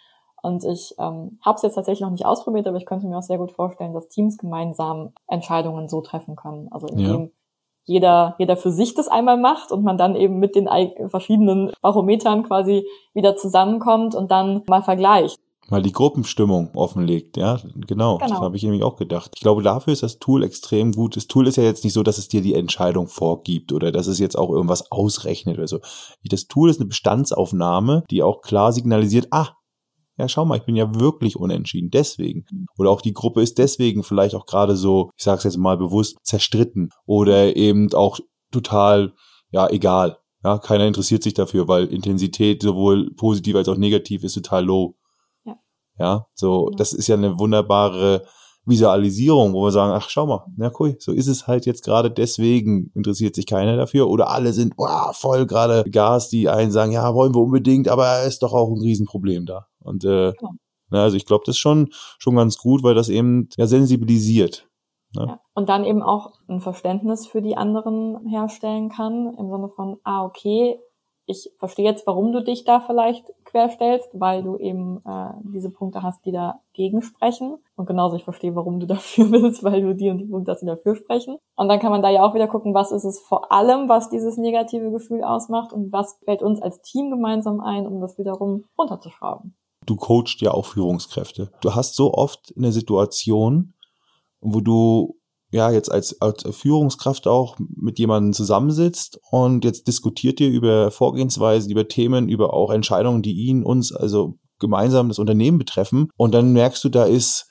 Und 0.41 0.63
ich 0.63 0.95
ähm, 0.97 1.39
habe 1.43 1.57
es 1.57 1.61
jetzt 1.61 1.75
tatsächlich 1.75 2.01
noch 2.01 2.11
nicht 2.11 2.25
ausprobiert, 2.25 2.65
aber 2.65 2.77
ich 2.77 2.85
könnte 2.85 3.05
mir 3.05 3.17
auch 3.17 3.23
sehr 3.23 3.37
gut 3.37 3.51
vorstellen, 3.51 3.93
dass 3.93 4.07
Teams 4.07 4.37
gemeinsam 4.37 5.11
Entscheidungen 5.27 5.89
so 5.89 5.99
treffen 6.01 6.37
können. 6.37 6.69
Also 6.71 6.87
indem 6.87 7.21
ja. 7.21 7.29
jeder, 7.83 8.35
jeder 8.39 8.55
für 8.55 8.71
sich 8.71 8.93
das 8.93 9.09
einmal 9.09 9.37
macht 9.37 9.73
und 9.73 9.83
man 9.83 9.97
dann 9.97 10.15
eben 10.15 10.39
mit 10.39 10.55
den 10.55 10.69
verschiedenen 11.09 11.71
Barometern 11.81 12.43
quasi 12.43 12.87
wieder 13.13 13.35
zusammenkommt 13.35 14.15
und 14.15 14.31
dann 14.31 14.63
mal 14.67 14.83
vergleicht 14.83 15.39
mal 15.73 15.81
die 15.81 15.91
Gruppenstimmung 15.91 16.69
offenlegt. 16.75 17.35
Ja, 17.35 17.57
genau. 17.57 17.81
genau. 17.85 18.17
Das 18.19 18.31
habe 18.31 18.55
ich 18.55 18.63
nämlich 18.63 18.83
auch 18.83 18.95
gedacht. 18.95 19.31
Ich 19.35 19.41
glaube, 19.41 19.63
dafür 19.63 19.91
ist 19.91 20.03
das 20.03 20.19
Tool 20.19 20.43
extrem 20.43 20.91
gut. 20.91 21.17
Das 21.17 21.27
Tool 21.27 21.47
ist 21.47 21.57
ja 21.57 21.63
jetzt 21.63 21.83
nicht 21.83 21.93
so, 21.93 22.03
dass 22.03 22.19
es 22.19 22.27
dir 22.27 22.41
die 22.41 22.53
Entscheidung 22.53 23.07
vorgibt 23.07 23.73
oder 23.73 23.91
dass 23.91 24.07
es 24.07 24.19
jetzt 24.19 24.37
auch 24.37 24.51
irgendwas 24.51 24.91
ausrechnet 24.91 25.57
oder 25.57 25.67
so. 25.67 25.79
Das 26.23 26.47
Tool 26.47 26.69
ist 26.69 26.79
eine 26.79 26.87
Bestandsaufnahme, 26.87 28.03
die 28.11 28.21
auch 28.21 28.41
klar 28.41 28.71
signalisiert, 28.71 29.27
ah, 29.31 29.49
ja, 30.17 30.27
schau 30.29 30.45
mal, 30.45 30.57
ich 30.57 30.65
bin 30.65 30.75
ja 30.75 30.93
wirklich 30.93 31.37
unentschieden, 31.37 31.89
deswegen. 31.89 32.45
Oder 32.77 32.91
auch 32.91 33.01
die 33.01 33.13
Gruppe 33.13 33.41
ist 33.41 33.57
deswegen 33.57 34.03
vielleicht 34.03 34.35
auch 34.35 34.45
gerade 34.45 34.75
so, 34.75 35.09
ich 35.17 35.23
sage 35.23 35.39
es 35.39 35.43
jetzt 35.43 35.57
mal 35.57 35.75
bewusst, 35.75 36.17
zerstritten 36.23 36.91
oder 37.07 37.55
eben 37.55 37.91
auch 37.93 38.19
total, 38.51 39.13
ja, 39.51 39.67
egal. 39.69 40.19
Ja, 40.43 40.59
keiner 40.59 40.85
interessiert 40.85 41.23
sich 41.23 41.33
dafür, 41.33 41.67
weil 41.67 41.85
Intensität 41.85 42.61
sowohl 42.61 43.11
positiv 43.15 43.55
als 43.55 43.69
auch 43.69 43.77
negativ 43.77 44.23
ist 44.23 44.33
total 44.33 44.65
low. 44.65 44.95
Ja, 45.99 46.27
so, 46.33 46.69
ja. 46.71 46.77
das 46.77 46.93
ist 46.93 47.07
ja 47.07 47.15
eine 47.15 47.39
wunderbare 47.39 48.25
Visualisierung, 48.65 49.53
wo 49.53 49.65
wir 49.65 49.71
sagen, 49.71 49.91
ach, 49.91 50.09
schau 50.09 50.25
mal, 50.25 50.45
na 50.55 50.71
cool, 50.79 50.95
so 50.99 51.11
ist 51.11 51.27
es 51.27 51.47
halt 51.47 51.65
jetzt 51.65 51.83
gerade, 51.83 52.09
deswegen 52.09 52.91
interessiert 52.95 53.35
sich 53.35 53.45
keiner 53.45 53.75
dafür. 53.75 54.09
Oder 54.09 54.29
alle 54.29 54.53
sind 54.53 54.73
wow, 54.77 55.15
voll 55.15 55.45
gerade 55.45 55.83
Gas, 55.89 56.29
die 56.29 56.49
einen 56.49 56.71
sagen, 56.71 56.91
ja, 56.91 57.13
wollen 57.13 57.35
wir 57.35 57.41
unbedingt, 57.41 57.89
aber 57.89 58.23
ist 58.23 58.41
doch 58.41 58.53
auch 58.53 58.69
ein 58.69 58.81
Riesenproblem 58.81 59.45
da. 59.45 59.67
Und 59.79 60.05
äh, 60.05 60.27
ja. 60.27 60.49
na, 60.89 61.03
also 61.03 61.17
ich 61.17 61.25
glaube, 61.25 61.43
das 61.45 61.55
ist 61.55 61.59
schon, 61.59 61.89
schon 62.19 62.35
ganz 62.35 62.57
gut, 62.57 62.83
weil 62.83 62.95
das 62.95 63.09
eben 63.09 63.49
ja 63.57 63.67
sensibilisiert. 63.67 64.67
Ne? 65.15 65.25
Ja. 65.27 65.39
Und 65.53 65.67
dann 65.67 65.83
eben 65.83 66.01
auch 66.01 66.31
ein 66.47 66.61
Verständnis 66.61 67.27
für 67.27 67.41
die 67.41 67.57
anderen 67.57 68.25
herstellen 68.27 68.89
kann, 68.89 69.33
im 69.37 69.49
Sinne 69.51 69.69
von, 69.75 69.97
ah, 70.03 70.23
okay, 70.23 70.79
ich 71.25 71.49
verstehe 71.57 71.85
jetzt, 71.85 72.05
warum 72.05 72.33
du 72.33 72.43
dich 72.43 72.65
da 72.65 72.79
vielleicht 72.79 73.25
querstellst, 73.45 74.09
weil 74.13 74.43
du 74.43 74.57
eben 74.57 75.01
äh, 75.05 75.29
diese 75.43 75.69
Punkte 75.69 76.03
hast, 76.03 76.25
die 76.25 76.31
dagegen 76.31 77.01
sprechen. 77.01 77.57
Und 77.75 77.85
genauso 77.85 78.15
ich 78.15 78.23
verstehe, 78.23 78.55
warum 78.55 78.79
du 78.79 78.87
dafür 78.87 79.29
bist, 79.29 79.63
weil 79.63 79.81
du 79.81 79.95
die 79.95 80.09
und 80.09 80.17
die 80.17 80.25
Punkte 80.25 80.51
hast, 80.51 80.61
die 80.61 80.65
dafür 80.65 80.95
sprechen. 80.95 81.37
Und 81.55 81.69
dann 81.69 81.79
kann 81.79 81.91
man 81.91 82.01
da 82.01 82.09
ja 82.09 82.23
auch 82.23 82.33
wieder 82.33 82.47
gucken, 82.47 82.73
was 82.73 82.91
ist 82.91 83.05
es 83.05 83.19
vor 83.19 83.51
allem, 83.51 83.87
was 83.87 84.09
dieses 84.09 84.37
negative 84.37 84.91
Gefühl 84.91 85.23
ausmacht 85.23 85.71
und 85.71 85.91
was 85.91 86.19
fällt 86.25 86.41
uns 86.41 86.61
als 86.61 86.81
Team 86.81 87.09
gemeinsam 87.09 87.61
ein, 87.61 87.87
um 87.87 88.01
das 88.01 88.17
wiederum 88.17 88.65
runterzuschrauben. 88.77 89.55
Du 89.85 89.95
coachst 89.95 90.41
ja 90.41 90.51
auch 90.51 90.65
Führungskräfte. 90.65 91.51
Du 91.61 91.75
hast 91.75 91.95
so 91.95 92.13
oft 92.13 92.53
eine 92.57 92.71
Situation, 92.71 93.73
wo 94.39 94.61
du 94.61 95.15
ja 95.53 95.71
jetzt 95.71 95.91
als, 95.91 96.19
als 96.19 96.43
Führungskraft 96.51 97.27
auch 97.27 97.57
mit 97.59 97.99
jemandem 97.99 98.33
zusammensitzt 98.33 99.19
und 99.31 99.63
jetzt 99.63 99.87
diskutiert 99.87 100.39
ihr 100.39 100.49
über 100.49 100.91
Vorgehensweisen, 100.91 101.71
über 101.71 101.87
Themen, 101.87 102.27
über 102.27 102.53
auch 102.53 102.71
Entscheidungen, 102.71 103.21
die 103.21 103.33
ihn, 103.33 103.63
uns, 103.63 103.93
also 103.93 104.39
gemeinsam 104.59 105.09
das 105.09 105.19
Unternehmen 105.19 105.59
betreffen. 105.59 106.09
Und 106.17 106.33
dann 106.33 106.53
merkst 106.53 106.83
du, 106.83 106.89
da 106.89 107.05
ist 107.05 107.47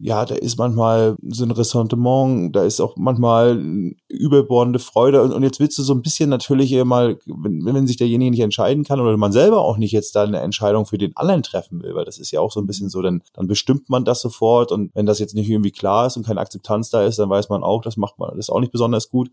ja, 0.00 0.24
da 0.24 0.36
ist 0.36 0.58
manchmal 0.58 1.16
so 1.28 1.44
ein 1.44 1.50
Ressentiment, 1.50 2.54
da 2.54 2.62
ist 2.62 2.80
auch 2.80 2.96
manchmal 2.96 3.60
überbordende 4.08 4.78
Freude. 4.78 5.22
Und, 5.22 5.32
und 5.32 5.42
jetzt 5.42 5.58
willst 5.58 5.76
du 5.78 5.82
so 5.82 5.92
ein 5.92 6.02
bisschen 6.02 6.30
natürlich 6.30 6.72
mal, 6.84 7.18
wenn, 7.26 7.64
wenn 7.64 7.86
sich 7.86 7.96
derjenige 7.96 8.30
nicht 8.30 8.40
entscheiden 8.40 8.84
kann 8.84 9.00
oder 9.00 9.16
man 9.16 9.32
selber 9.32 9.60
auch 9.60 9.76
nicht 9.76 9.92
jetzt 9.92 10.14
da 10.14 10.22
eine 10.22 10.40
Entscheidung 10.40 10.86
für 10.86 10.98
den 10.98 11.16
anderen 11.16 11.42
treffen 11.42 11.82
will, 11.82 11.94
weil 11.94 12.04
das 12.04 12.18
ist 12.18 12.30
ja 12.30 12.40
auch 12.40 12.52
so 12.52 12.60
ein 12.60 12.66
bisschen 12.66 12.90
so, 12.90 13.02
dann, 13.02 13.22
dann 13.34 13.48
bestimmt 13.48 13.90
man 13.90 14.04
das 14.04 14.20
sofort. 14.20 14.70
Und 14.70 14.94
wenn 14.94 15.06
das 15.06 15.18
jetzt 15.18 15.34
nicht 15.34 15.50
irgendwie 15.50 15.72
klar 15.72 16.06
ist 16.06 16.16
und 16.16 16.26
keine 16.26 16.40
Akzeptanz 16.40 16.90
da 16.90 17.02
ist, 17.02 17.18
dann 17.18 17.30
weiß 17.30 17.48
man 17.48 17.64
auch, 17.64 17.82
das 17.82 17.96
macht 17.96 18.18
man, 18.18 18.30
das 18.30 18.46
ist 18.46 18.50
auch 18.50 18.60
nicht 18.60 18.72
besonders 18.72 19.10
gut 19.10 19.30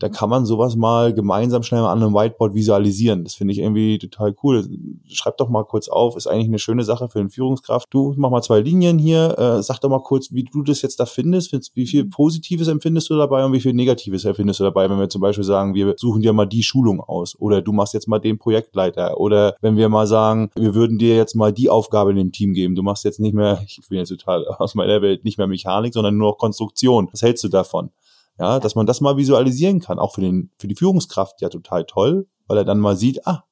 da 0.00 0.08
kann 0.08 0.30
man 0.30 0.46
sowas 0.46 0.76
mal 0.76 1.12
gemeinsam 1.12 1.64
schnell 1.64 1.82
mal 1.82 1.92
an 1.92 2.02
einem 2.02 2.14
Whiteboard 2.14 2.54
visualisieren. 2.54 3.24
Das 3.24 3.34
finde 3.34 3.52
ich 3.52 3.58
irgendwie 3.58 3.98
total 3.98 4.34
cool. 4.42 4.64
Schreib 5.08 5.36
doch 5.38 5.48
mal 5.48 5.64
kurz 5.64 5.88
auf, 5.88 6.16
ist 6.16 6.28
eigentlich 6.28 6.46
eine 6.46 6.60
schöne 6.60 6.84
Sache 6.84 7.08
für 7.08 7.18
eine 7.18 7.30
Führungskraft. 7.30 7.88
Du 7.90 8.14
mach 8.16 8.30
mal 8.30 8.42
zwei 8.42 8.60
Linien 8.60 8.98
hier, 8.98 9.36
äh, 9.38 9.62
sag 9.62 9.80
doch 9.80 9.88
mal 9.88 10.02
kurz, 10.02 10.32
wie 10.32 10.44
du 10.44 10.62
das 10.62 10.82
jetzt 10.82 11.00
da 11.00 11.06
findest, 11.06 11.52
wie 11.74 11.86
viel 11.86 12.04
Positives 12.04 12.68
empfindest 12.68 13.10
du 13.10 13.16
dabei 13.16 13.44
und 13.44 13.52
wie 13.52 13.60
viel 13.60 13.72
Negatives 13.72 14.24
empfindest 14.24 14.60
du 14.60 14.64
dabei, 14.64 14.88
wenn 14.88 15.00
wir 15.00 15.08
zum 15.08 15.20
Beispiel 15.20 15.44
sagen, 15.44 15.74
wir 15.74 15.94
suchen 15.96 16.22
dir 16.22 16.32
mal 16.32 16.46
die 16.46 16.62
Schulung 16.62 17.00
aus 17.00 17.34
oder 17.40 17.60
du 17.60 17.72
machst 17.72 17.94
jetzt 17.94 18.06
mal 18.06 18.20
den 18.20 18.38
Projektleiter 18.38 19.18
oder 19.18 19.56
wenn 19.60 19.76
wir 19.76 19.88
mal 19.88 20.06
sagen, 20.06 20.50
wir 20.54 20.76
würden 20.76 20.98
dir 20.98 21.16
jetzt 21.16 21.34
mal 21.34 21.52
die 21.52 21.70
Aufgabe 21.70 22.12
in 22.12 22.16
dem 22.16 22.30
Team 22.30 22.54
geben. 22.54 22.76
Du 22.76 22.84
machst 22.84 23.04
jetzt 23.04 23.18
nicht 23.18 23.34
mehr, 23.34 23.60
ich 23.66 23.80
bin 23.88 23.98
jetzt 23.98 24.10
total 24.10 24.46
aus 24.46 24.76
meiner 24.76 25.02
Welt, 25.02 25.24
nicht 25.24 25.38
mehr 25.38 25.48
Mechanik, 25.48 25.92
sondern 25.92 26.16
nur 26.16 26.30
noch 26.30 26.38
Konstruktion. 26.38 27.08
Was 27.10 27.22
hältst 27.22 27.42
du 27.42 27.48
davon? 27.48 27.90
Ja, 28.38 28.60
dass 28.60 28.74
man 28.74 28.86
das 28.86 29.00
mal 29.00 29.16
visualisieren 29.16 29.80
kann, 29.80 29.98
auch 29.98 30.14
für 30.14 30.20
den, 30.20 30.50
für 30.58 30.68
die 30.68 30.76
Führungskraft 30.76 31.40
ja 31.40 31.48
total 31.48 31.84
toll, 31.84 32.28
weil 32.46 32.58
er 32.58 32.64
dann 32.64 32.78
mal 32.78 32.96
sieht, 32.96 33.26
ah, 33.26 33.44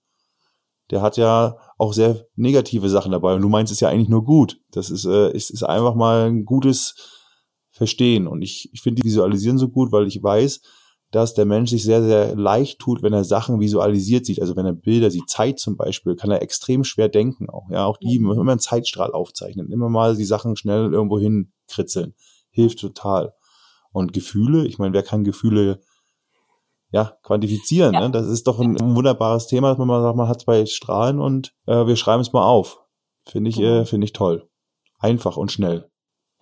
der 0.90 1.02
hat 1.02 1.16
ja 1.16 1.56
auch 1.78 1.92
sehr 1.92 2.26
negative 2.36 2.88
Sachen 2.88 3.12
dabei 3.12 3.34
und 3.34 3.42
du 3.42 3.48
meinst 3.48 3.72
es 3.72 3.80
ja 3.80 3.88
eigentlich 3.88 4.08
nur 4.08 4.24
gut. 4.24 4.60
Das 4.70 4.90
ist, 4.90 5.04
äh, 5.04 5.32
ist, 5.32 5.50
ist 5.50 5.64
einfach 5.64 5.94
mal 5.94 6.26
ein 6.26 6.44
gutes 6.44 6.94
Verstehen 7.70 8.26
und 8.26 8.42
ich, 8.42 8.70
ich 8.72 8.80
finde 8.80 9.02
die 9.02 9.08
Visualisieren 9.08 9.58
so 9.58 9.68
gut, 9.68 9.92
weil 9.92 10.06
ich 10.06 10.22
weiß, 10.22 10.60
dass 11.10 11.34
der 11.34 11.44
Mensch 11.44 11.70
sich 11.70 11.84
sehr, 11.84 12.02
sehr 12.02 12.34
leicht 12.34 12.78
tut, 12.78 13.02
wenn 13.02 13.12
er 13.12 13.24
Sachen 13.24 13.60
visualisiert 13.60 14.26
sieht. 14.26 14.40
Also 14.40 14.56
wenn 14.56 14.66
er 14.66 14.72
Bilder 14.72 15.10
sieht, 15.10 15.28
Zeit 15.28 15.58
zum 15.58 15.76
Beispiel, 15.76 16.16
kann 16.16 16.30
er 16.30 16.42
extrem 16.42 16.84
schwer 16.84 17.08
denken 17.08 17.48
auch. 17.48 17.70
Ja, 17.70 17.86
auch 17.86 17.96
die, 17.96 18.16
immer 18.16 18.38
einen 18.38 18.58
Zeitstrahl 18.58 19.12
aufzeichnen, 19.12 19.70
immer 19.70 19.88
mal 19.88 20.16
die 20.16 20.24
Sachen 20.24 20.56
schnell 20.56 20.92
irgendwo 20.92 21.18
hinkritzeln. 21.18 22.14
Hilft 22.50 22.80
total. 22.80 23.34
Und 23.96 24.12
Gefühle, 24.12 24.66
ich 24.66 24.78
meine, 24.78 24.92
wer 24.92 25.02
kann 25.02 25.24
Gefühle 25.24 25.80
ja, 26.90 27.16
quantifizieren? 27.22 27.94
Ja. 27.94 28.00
Ne? 28.00 28.10
Das 28.10 28.26
ist 28.26 28.46
doch 28.46 28.60
ein, 28.60 28.78
ein, 28.78 28.94
wunderbares 28.94 29.46
Thema, 29.46 29.70
dass 29.70 29.78
man 29.78 29.88
mal 29.88 30.02
sagt, 30.02 30.18
man 30.18 30.28
hat 30.28 30.42
zwei 30.42 30.66
Strahlen 30.66 31.18
und 31.18 31.54
äh, 31.64 31.86
wir 31.86 31.96
schreiben 31.96 32.20
es 32.20 32.34
mal 32.34 32.44
auf. 32.44 32.78
Finde 33.24 33.48
ich, 33.48 33.58
äh, 33.58 33.86
finde 33.86 34.04
ich 34.04 34.12
toll. 34.12 34.50
Einfach 34.98 35.38
und 35.38 35.50
schnell. 35.50 35.90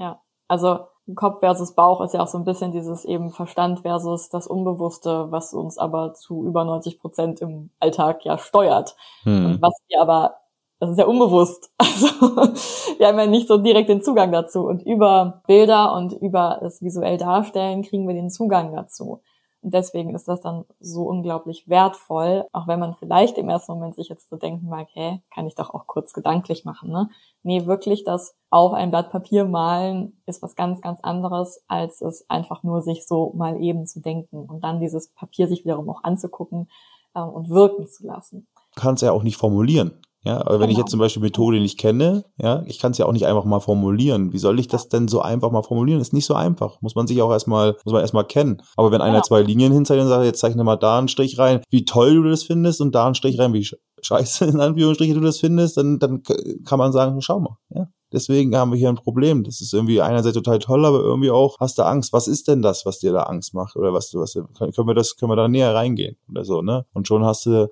Ja, 0.01 0.21
also 0.49 0.81
Kopf 1.15 1.39
versus 1.39 1.77
Bauch 1.77 2.01
ist 2.01 2.13
ja 2.13 2.25
auch 2.25 2.27
so 2.27 2.39
ein 2.39 2.45
bisschen 2.45 2.73
dieses 2.73 3.05
eben 3.05 3.31
Verstand 3.31 3.83
versus 3.83 4.31
das 4.31 4.49
Unbewusste, 4.49 5.31
was 5.31 5.55
uns 5.55 5.79
aber 5.79 6.13
zu 6.15 6.45
über 6.45 6.65
90 6.65 6.99
Prozent 6.99 7.41
im 7.41 7.71
Alltag 7.79 8.25
ja 8.25 8.37
steuert. 8.37 8.97
Hm. 9.23 9.47
Und 9.47 9.63
was 9.63 9.75
wir 9.87 10.03
aber 10.03 10.39
das 10.81 10.91
ist 10.91 10.99
ja 10.99 11.07
unbewusst. 11.07 11.71
Also 11.95 12.99
wir 12.99 13.07
haben 13.07 13.19
ja 13.19 13.27
nicht 13.27 13.47
so 13.47 13.59
direkt 13.59 13.89
den 13.89 14.03
Zugang 14.03 14.33
dazu. 14.33 14.67
Und 14.67 14.83
über 14.83 15.43
Bilder 15.47 15.95
und 15.95 16.13
über 16.13 16.59
das 16.61 16.83
visuell 16.83 17.19
Darstellen 17.19 17.83
kriegen 17.83 18.09
wir 18.09 18.15
den 18.15 18.31
Zugang 18.31 18.75
dazu. 18.75 19.21
Und 19.65 19.73
deswegen 19.73 20.15
ist 20.15 20.29
das 20.29 20.43
dann 20.43 20.67
so 20.79 21.05
unglaublich 21.05 21.69
wertvoll, 21.69 22.45
auch 22.53 22.69
wenn 22.69 22.79
man 22.79 22.97
vielleicht 22.97 23.39
im 23.39 23.49
ersten 23.49 23.73
Moment 23.73 23.95
sich 23.95 24.11
jetzt 24.11 24.29
so 24.29 24.37
denken 24.37 24.69
mag, 24.69 24.89
hä, 24.93 25.23
kann 25.33 25.47
ich 25.47 25.55
doch 25.55 25.73
auch 25.73 25.87
kurz 25.87 26.13
gedanklich 26.13 26.67
machen, 26.67 26.91
ne? 26.91 27.09
Nee, 27.43 27.65
wirklich 27.65 28.05
das 28.05 28.37
auf 28.51 28.75
ein 28.75 28.91
Blatt 28.91 29.11
Papier 29.11 29.47
malen 29.47 30.21
ist 30.27 30.43
was 30.43 30.55
ganz, 30.55 30.83
ganz 30.83 31.01
anderes, 31.01 31.65
als 31.67 32.03
es 32.03 32.29
einfach 32.29 32.63
nur 32.63 32.83
sich 32.83 33.07
so 33.07 33.33
mal 33.35 33.59
eben 33.59 33.87
zu 33.87 34.03
denken 34.03 34.45
und 34.45 34.63
dann 34.63 34.81
dieses 34.81 35.15
Papier 35.15 35.49
sich 35.49 35.65
wiederum 35.65 35.89
auch 35.89 36.05
anzugucken 36.05 36.69
äh, 37.15 37.23
und 37.23 37.49
wirken 37.49 37.87
zu 37.87 38.07
lassen. 38.07 38.47
Kannst 38.77 39.03
ja 39.03 39.13
auch 39.13 39.23
nicht 39.23 39.39
formulieren. 39.39 39.99
Ja, 40.25 40.41
aber 40.41 40.59
wenn 40.59 40.71
ich 40.71 40.79
jetzt 40.79 40.87
genau. 40.87 40.91
zum 40.93 41.01
Beispiel 41.01 41.23
Methode 41.23 41.61
nicht 41.61 41.79
kenne, 41.79 42.25
ja, 42.39 42.63
ich 42.65 42.79
kann 42.79 42.93
es 42.93 42.99
ja 42.99 43.05
auch 43.05 43.13
nicht 43.13 43.27
einfach 43.27 43.45
mal 43.45 43.61
formulieren. 43.61 44.33
Wie 44.33 44.39
soll 44.39 44.59
ich 44.59 44.69
das 44.69 44.89
denn 44.89 45.07
so 45.07 45.21
einfach 45.21 45.51
mal 45.51 45.63
formulieren? 45.63 46.01
ist 46.01 46.15
nicht 46.15 46.25
so 46.25 46.35
einfach. 46.35 46.81
Muss 46.81 46.95
man 46.95 47.07
sich 47.07 47.21
auch 47.21 47.31
erstmal, 47.31 47.77
muss 47.85 47.93
man 47.93 48.01
erstmal 48.01 48.25
kennen. 48.25 48.63
Aber 48.77 48.91
wenn 48.91 49.03
einer 49.03 49.23
zwei 49.23 49.43
Linien 49.43 49.73
hinzeichnet 49.73 50.07
und 50.07 50.11
sagt, 50.11 50.25
jetzt 50.25 50.41
zeichne 50.41 50.65
mal 50.65 50.77
da 50.77 50.99
einen 50.99 51.09
Strich 51.09 51.39
rein, 51.39 51.61
wie 51.69 51.85
toll 51.85 52.15
du 52.15 52.23
das 52.23 52.43
findest 52.43 52.81
und 52.81 52.95
da 52.95 53.05
einen 53.05 53.15
Strich 53.15 53.39
rein, 53.39 53.53
wie 53.53 53.69
scheiße 54.03 54.47
in 54.47 54.61
Anführungsstrichen 54.61 55.15
du 55.15 55.21
das 55.21 55.41
findest, 55.41 55.77
dann, 55.77 55.99
dann 55.99 56.23
kann 56.65 56.79
man 56.79 56.93
sagen, 56.93 57.21
schau 57.21 57.41
mal, 57.41 57.59
ja, 57.69 57.89
deswegen 58.11 58.57
haben 58.57 58.73
wir 58.73 58.79
hier 58.79 58.89
ein 58.89 58.97
Problem. 58.97 59.45
Das 59.45 59.61
ist 59.61 59.75
irgendwie 59.75 60.01
einerseits 60.01 60.37
total 60.37 60.59
toll, 60.59 60.87
aber 60.87 61.01
irgendwie 61.01 61.31
auch 61.31 61.59
hast 61.61 61.77
du 61.77 61.83
Angst. 61.83 62.15
Was 62.15 62.29
ist 62.29 62.49
denn 62.49 62.63
das, 62.63 62.87
was 62.87 62.99
dir 62.99 63.13
da 63.13 63.25
Angst 63.25 63.53
macht? 63.53 63.77
Oder 63.77 63.93
was, 63.93 64.15
was 64.15 64.33
können 64.33 64.89
wir 64.89 64.95
das, 64.95 65.17
können 65.17 65.33
wir 65.33 65.37
da 65.37 65.49
näher 65.49 65.75
reingehen 65.75 66.17
oder 66.31 66.45
so, 66.45 66.63
ne? 66.63 66.87
Und 66.95 67.09
schon 67.09 67.25
hast 67.27 67.45
du, 67.45 67.69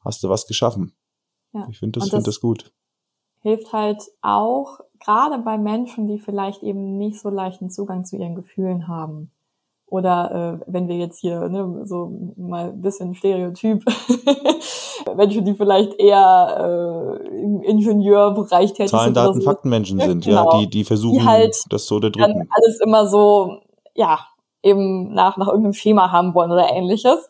hast 0.00 0.22
du 0.22 0.30
was 0.30 0.46
geschaffen. 0.46 0.94
Ja. 1.52 1.66
Ich 1.70 1.78
finde 1.78 2.00
das, 2.00 2.10
finde 2.10 2.24
das 2.24 2.40
gut. 2.40 2.72
Hilft 3.40 3.72
halt 3.72 4.02
auch, 4.20 4.80
gerade 5.00 5.38
bei 5.38 5.58
Menschen, 5.58 6.06
die 6.06 6.18
vielleicht 6.18 6.62
eben 6.62 6.96
nicht 6.96 7.20
so 7.20 7.28
leichten 7.28 7.70
Zugang 7.70 8.04
zu 8.04 8.16
ihren 8.16 8.34
Gefühlen 8.34 8.88
haben. 8.88 9.30
Oder 9.86 10.60
äh, 10.64 10.72
wenn 10.72 10.88
wir 10.88 10.96
jetzt 10.96 11.18
hier 11.18 11.48
ne, 11.50 11.82
so 11.84 12.32
mal 12.36 12.70
ein 12.70 12.80
bisschen 12.80 13.14
Stereotyp, 13.14 13.84
Menschen, 15.16 15.44
die 15.44 15.54
vielleicht 15.54 15.94
eher 15.98 17.20
äh, 17.20 17.42
im 17.42 17.60
Ingenieurbereich 17.62 18.72
tätig 18.72 18.90
Zahlen, 18.90 19.06
sind. 19.06 19.16
Daten, 19.16 19.40
so. 19.40 19.44
Faktenmenschen 19.44 20.00
sind, 20.00 20.24
genau. 20.24 20.52
ja, 20.52 20.60
die, 20.60 20.70
die 20.70 20.84
versuchen, 20.84 21.18
die 21.18 21.26
halt 21.26 21.64
das 21.68 21.86
so 21.86 21.96
unterdrücken. 21.96 22.48
Alles 22.50 22.80
immer 22.80 23.06
so, 23.06 23.60
ja, 23.94 24.20
eben 24.62 25.12
nach, 25.12 25.36
nach 25.36 25.48
irgendeinem 25.48 25.74
Schema 25.74 26.10
haben 26.10 26.34
wollen 26.34 26.52
oder 26.52 26.70
ähnliches. 26.72 27.28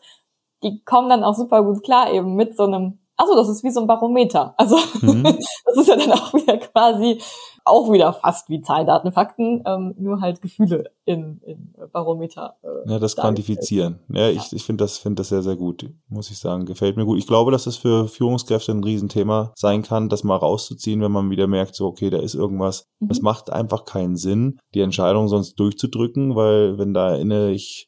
Die 0.63 0.81
kommen 0.85 1.09
dann 1.09 1.25
auch 1.25 1.33
super 1.33 1.63
gut 1.63 1.83
klar 1.83 2.13
eben 2.13 2.35
mit 2.35 2.55
so 2.55 2.63
einem 2.63 2.99
also 3.17 3.35
das 3.35 3.49
ist 3.49 3.63
wie 3.63 3.71
so 3.71 3.81
ein 3.81 3.87
Barometer. 3.87 4.53
Also 4.57 4.77
mhm. 5.01 5.23
das 5.65 5.77
ist 5.77 5.87
ja 5.87 5.95
dann 5.95 6.11
auch 6.11 6.33
wieder 6.33 6.57
quasi 6.57 7.19
auch 7.65 7.91
wieder 7.91 8.13
fast 8.13 8.49
wie 8.49 8.61
Zahlen, 8.61 8.87
Daten, 8.87 9.11
Fakten, 9.11 9.63
ähm, 9.65 9.95
nur 9.97 10.19
halt 10.19 10.41
Gefühle 10.41 10.91
in, 11.05 11.39
in 11.45 11.73
Barometer. 11.91 12.57
Äh, 12.61 12.91
ja, 12.91 12.99
das 12.99 13.15
Quantifizieren. 13.15 13.99
Ja, 14.09 14.29
ich, 14.29 14.51
ich 14.51 14.63
finde 14.63 14.83
das, 14.83 14.97
finde 14.97 15.21
das 15.21 15.29
sehr, 15.29 15.43
sehr 15.43 15.55
gut, 15.55 15.89
muss 16.09 16.29
ich 16.29 16.39
sagen. 16.39 16.65
Gefällt 16.65 16.97
mir 16.97 17.05
gut. 17.05 17.17
Ich 17.17 17.27
glaube, 17.27 17.51
dass 17.51 17.63
das 17.63 17.77
für 17.77 18.07
Führungskräfte 18.07 18.71
ein 18.71 18.83
Riesenthema 18.83 19.53
sein 19.55 19.81
kann, 19.81 20.09
das 20.09 20.23
mal 20.23 20.35
rauszuziehen, 20.35 21.01
wenn 21.01 21.11
man 21.11 21.29
wieder 21.29 21.47
merkt, 21.47 21.75
so, 21.75 21.87
okay, 21.87 22.09
da 22.09 22.17
ist 22.19 22.35
irgendwas. 22.35 22.85
Mhm. 22.99 23.09
Es 23.11 23.21
macht 23.21 23.49
einfach 23.49 23.85
keinen 23.85 24.17
Sinn, 24.17 24.59
die 24.73 24.81
Entscheidung 24.81 25.27
sonst 25.27 25.55
durchzudrücken, 25.55 26.35
weil 26.35 26.77
wenn 26.77 26.93
da 26.93 27.15
inne 27.15 27.51
ich, 27.51 27.87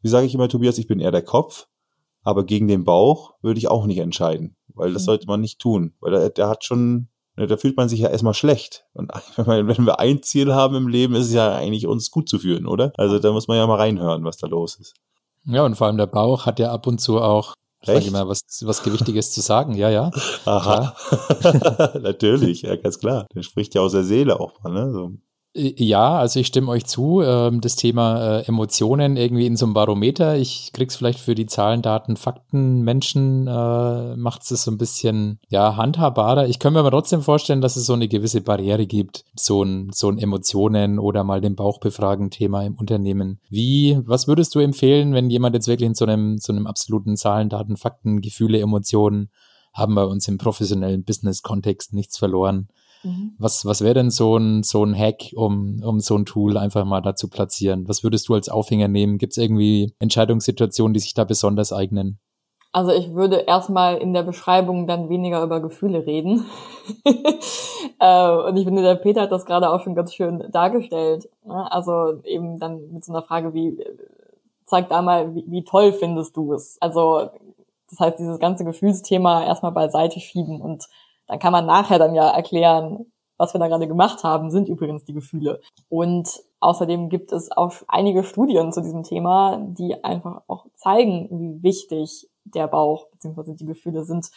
wie 0.00 0.08
sage 0.08 0.26
ich 0.26 0.34
immer, 0.34 0.48
Tobias, 0.48 0.78
ich 0.78 0.88
bin 0.88 0.98
eher 0.98 1.12
der 1.12 1.22
Kopf, 1.22 1.68
aber 2.24 2.44
gegen 2.44 2.66
den 2.66 2.84
Bauch 2.84 3.34
würde 3.40 3.58
ich 3.58 3.68
auch 3.68 3.86
nicht 3.86 3.98
entscheiden 3.98 4.56
weil 4.74 4.92
das 4.92 5.02
mhm. 5.02 5.06
sollte 5.06 5.26
man 5.26 5.40
nicht 5.40 5.58
tun, 5.58 5.94
weil 6.00 6.12
der, 6.12 6.30
der 6.30 6.48
hat 6.48 6.64
schon, 6.64 7.08
ne, 7.36 7.46
da 7.46 7.56
fühlt 7.56 7.76
man 7.76 7.88
sich 7.88 8.00
ja 8.00 8.08
erstmal 8.08 8.34
schlecht. 8.34 8.86
Und 8.94 9.10
wenn 9.36 9.86
wir 9.86 10.00
ein 10.00 10.22
Ziel 10.22 10.54
haben 10.54 10.76
im 10.76 10.88
Leben, 10.88 11.14
ist 11.14 11.26
es 11.26 11.32
ja 11.32 11.54
eigentlich 11.54 11.86
uns 11.86 12.10
gut 12.10 12.28
zu 12.28 12.38
fühlen, 12.38 12.66
oder? 12.66 12.92
Also 12.96 13.18
da 13.18 13.32
muss 13.32 13.48
man 13.48 13.56
ja 13.56 13.66
mal 13.66 13.76
reinhören, 13.76 14.24
was 14.24 14.36
da 14.36 14.46
los 14.46 14.76
ist. 14.76 14.94
Ja, 15.44 15.64
und 15.64 15.74
vor 15.74 15.88
allem 15.88 15.96
der 15.96 16.06
Bauch 16.06 16.46
hat 16.46 16.58
ja 16.60 16.72
ab 16.72 16.86
und 16.86 17.00
zu 17.00 17.20
auch 17.20 17.54
Sag 17.84 17.98
ich 17.98 18.12
mal, 18.12 18.28
was, 18.28 18.44
was 18.62 18.84
Gewichtiges 18.84 19.32
zu 19.32 19.40
sagen, 19.40 19.74
ja, 19.74 19.90
ja. 19.90 20.12
Aha. 20.44 20.94
Natürlich, 22.00 22.62
ja, 22.62 22.76
ganz 22.76 23.00
klar. 23.00 23.26
Der 23.34 23.42
spricht 23.42 23.74
ja 23.74 23.80
aus 23.80 23.90
der 23.90 24.04
Seele 24.04 24.38
auch 24.38 24.52
mal, 24.62 24.72
ne? 24.72 24.92
So. 24.92 25.12
Äh, 25.54 25.74
ja, 25.76 26.16
also 26.16 26.40
ich 26.40 26.46
stimme 26.46 26.68
euch 26.68 26.86
zu. 26.86 27.22
Ähm, 27.22 27.60
das 27.60 27.76
Thema 27.76 28.38
äh, 28.40 28.46
Emotionen 28.46 29.16
irgendwie 29.16 29.46
in 29.46 29.56
so 29.56 29.66
einem 29.66 29.74
Barometer. 29.74 30.36
Ich 30.36 30.72
krieg's 30.72 30.96
vielleicht 30.96 31.18
für 31.20 31.34
die 31.34 31.46
Zahlen, 31.46 31.82
Daten, 31.82 32.16
Fakten, 32.16 32.82
Menschen 32.82 33.46
äh, 33.46 34.16
macht 34.16 34.50
es 34.50 34.64
so 34.64 34.70
ein 34.70 34.78
bisschen 34.78 35.40
ja 35.48 35.76
handhabbarer. 35.76 36.48
Ich 36.48 36.58
kann 36.58 36.72
mir 36.72 36.80
aber 36.80 36.90
trotzdem 36.90 37.22
vorstellen, 37.22 37.60
dass 37.60 37.76
es 37.76 37.86
so 37.86 37.92
eine 37.92 38.08
gewisse 38.08 38.40
Barriere 38.40 38.86
gibt, 38.86 39.24
so 39.34 39.62
ein 39.62 39.90
so 39.92 40.08
ein 40.08 40.18
Emotionen 40.18 40.98
oder 40.98 41.24
mal 41.24 41.40
den 41.40 41.56
Bauch 41.56 41.78
befragen 41.80 42.30
Thema 42.30 42.64
im 42.64 42.74
Unternehmen. 42.76 43.40
Wie, 43.48 43.98
was 44.04 44.28
würdest 44.28 44.54
du 44.54 44.60
empfehlen, 44.60 45.12
wenn 45.14 45.30
jemand 45.30 45.54
jetzt 45.54 45.68
wirklich 45.68 45.86
in 45.86 45.94
so 45.94 46.04
einem 46.04 46.38
so 46.38 46.52
einem 46.52 46.66
absoluten 46.66 47.16
Zahlen, 47.16 47.48
Daten, 47.48 47.76
Fakten, 47.76 48.20
Gefühle, 48.20 48.60
Emotionen 48.60 49.30
haben 49.74 49.94
bei 49.94 50.04
uns 50.04 50.28
im 50.28 50.36
professionellen 50.38 51.04
Business-Kontext 51.04 51.94
nichts 51.94 52.18
verloren? 52.18 52.68
Mhm. 53.02 53.34
Was, 53.38 53.64
was 53.64 53.82
wäre 53.82 53.94
denn 53.94 54.10
so 54.10 54.36
ein, 54.36 54.62
so 54.62 54.84
ein 54.84 54.96
Hack, 54.96 55.32
um, 55.34 55.82
um 55.84 56.00
so 56.00 56.16
ein 56.16 56.24
Tool 56.24 56.56
einfach 56.56 56.84
mal 56.84 57.00
da 57.00 57.14
zu 57.14 57.28
platzieren? 57.28 57.88
Was 57.88 58.02
würdest 58.04 58.28
du 58.28 58.34
als 58.34 58.48
Aufhänger 58.48 58.88
nehmen? 58.88 59.18
Gibt 59.18 59.32
es 59.32 59.38
irgendwie 59.38 59.94
Entscheidungssituationen, 59.98 60.94
die 60.94 61.00
sich 61.00 61.14
da 61.14 61.24
besonders 61.24 61.72
eignen? 61.72 62.18
Also 62.72 62.90
ich 62.90 63.14
würde 63.14 63.36
erstmal 63.36 63.98
in 63.98 64.14
der 64.14 64.22
Beschreibung 64.22 64.86
dann 64.86 65.10
weniger 65.10 65.42
über 65.42 65.60
Gefühle 65.60 66.06
reden. 66.06 66.46
äh, 68.00 68.30
und 68.30 68.56
ich 68.56 68.64
finde, 68.64 68.82
der 68.82 68.94
Peter 68.94 69.22
hat 69.22 69.32
das 69.32 69.44
gerade 69.44 69.70
auch 69.70 69.82
schon 69.82 69.94
ganz 69.94 70.14
schön 70.14 70.50
dargestellt. 70.50 71.28
Ne? 71.44 71.70
Also 71.70 72.22
eben 72.24 72.58
dann 72.58 72.90
mit 72.92 73.04
so 73.04 73.12
einer 73.12 73.22
Frage 73.22 73.52
wie, 73.52 73.84
zeig 74.64 74.88
da 74.88 75.02
mal, 75.02 75.34
wie, 75.34 75.44
wie 75.48 75.64
toll 75.64 75.92
findest 75.92 76.34
du 76.34 76.54
es? 76.54 76.78
Also 76.80 77.28
das 77.90 78.00
heißt, 78.00 78.18
dieses 78.18 78.38
ganze 78.38 78.64
Gefühlsthema 78.64 79.44
erstmal 79.44 79.72
beiseite 79.72 80.18
schieben 80.18 80.62
und 80.62 80.88
dann 81.32 81.38
kann 81.38 81.52
man 81.52 81.64
nachher 81.64 81.98
dann 81.98 82.14
ja 82.14 82.28
erklären, 82.28 83.06
was 83.38 83.54
wir 83.54 83.58
da 83.58 83.66
gerade 83.66 83.88
gemacht 83.88 84.22
haben, 84.22 84.50
sind 84.50 84.68
übrigens 84.68 85.04
die 85.04 85.14
Gefühle. 85.14 85.62
Und 85.88 86.28
außerdem 86.60 87.08
gibt 87.08 87.32
es 87.32 87.50
auch 87.50 87.72
einige 87.88 88.22
Studien 88.22 88.70
zu 88.70 88.82
diesem 88.82 89.02
Thema, 89.02 89.56
die 89.66 90.04
einfach 90.04 90.42
auch 90.46 90.66
zeigen, 90.74 91.30
wie 91.30 91.62
wichtig 91.62 92.28
der 92.44 92.68
Bauch 92.68 93.06
bzw. 93.12 93.54
die 93.54 93.64
Gefühle 93.64 94.04
sind 94.04 94.28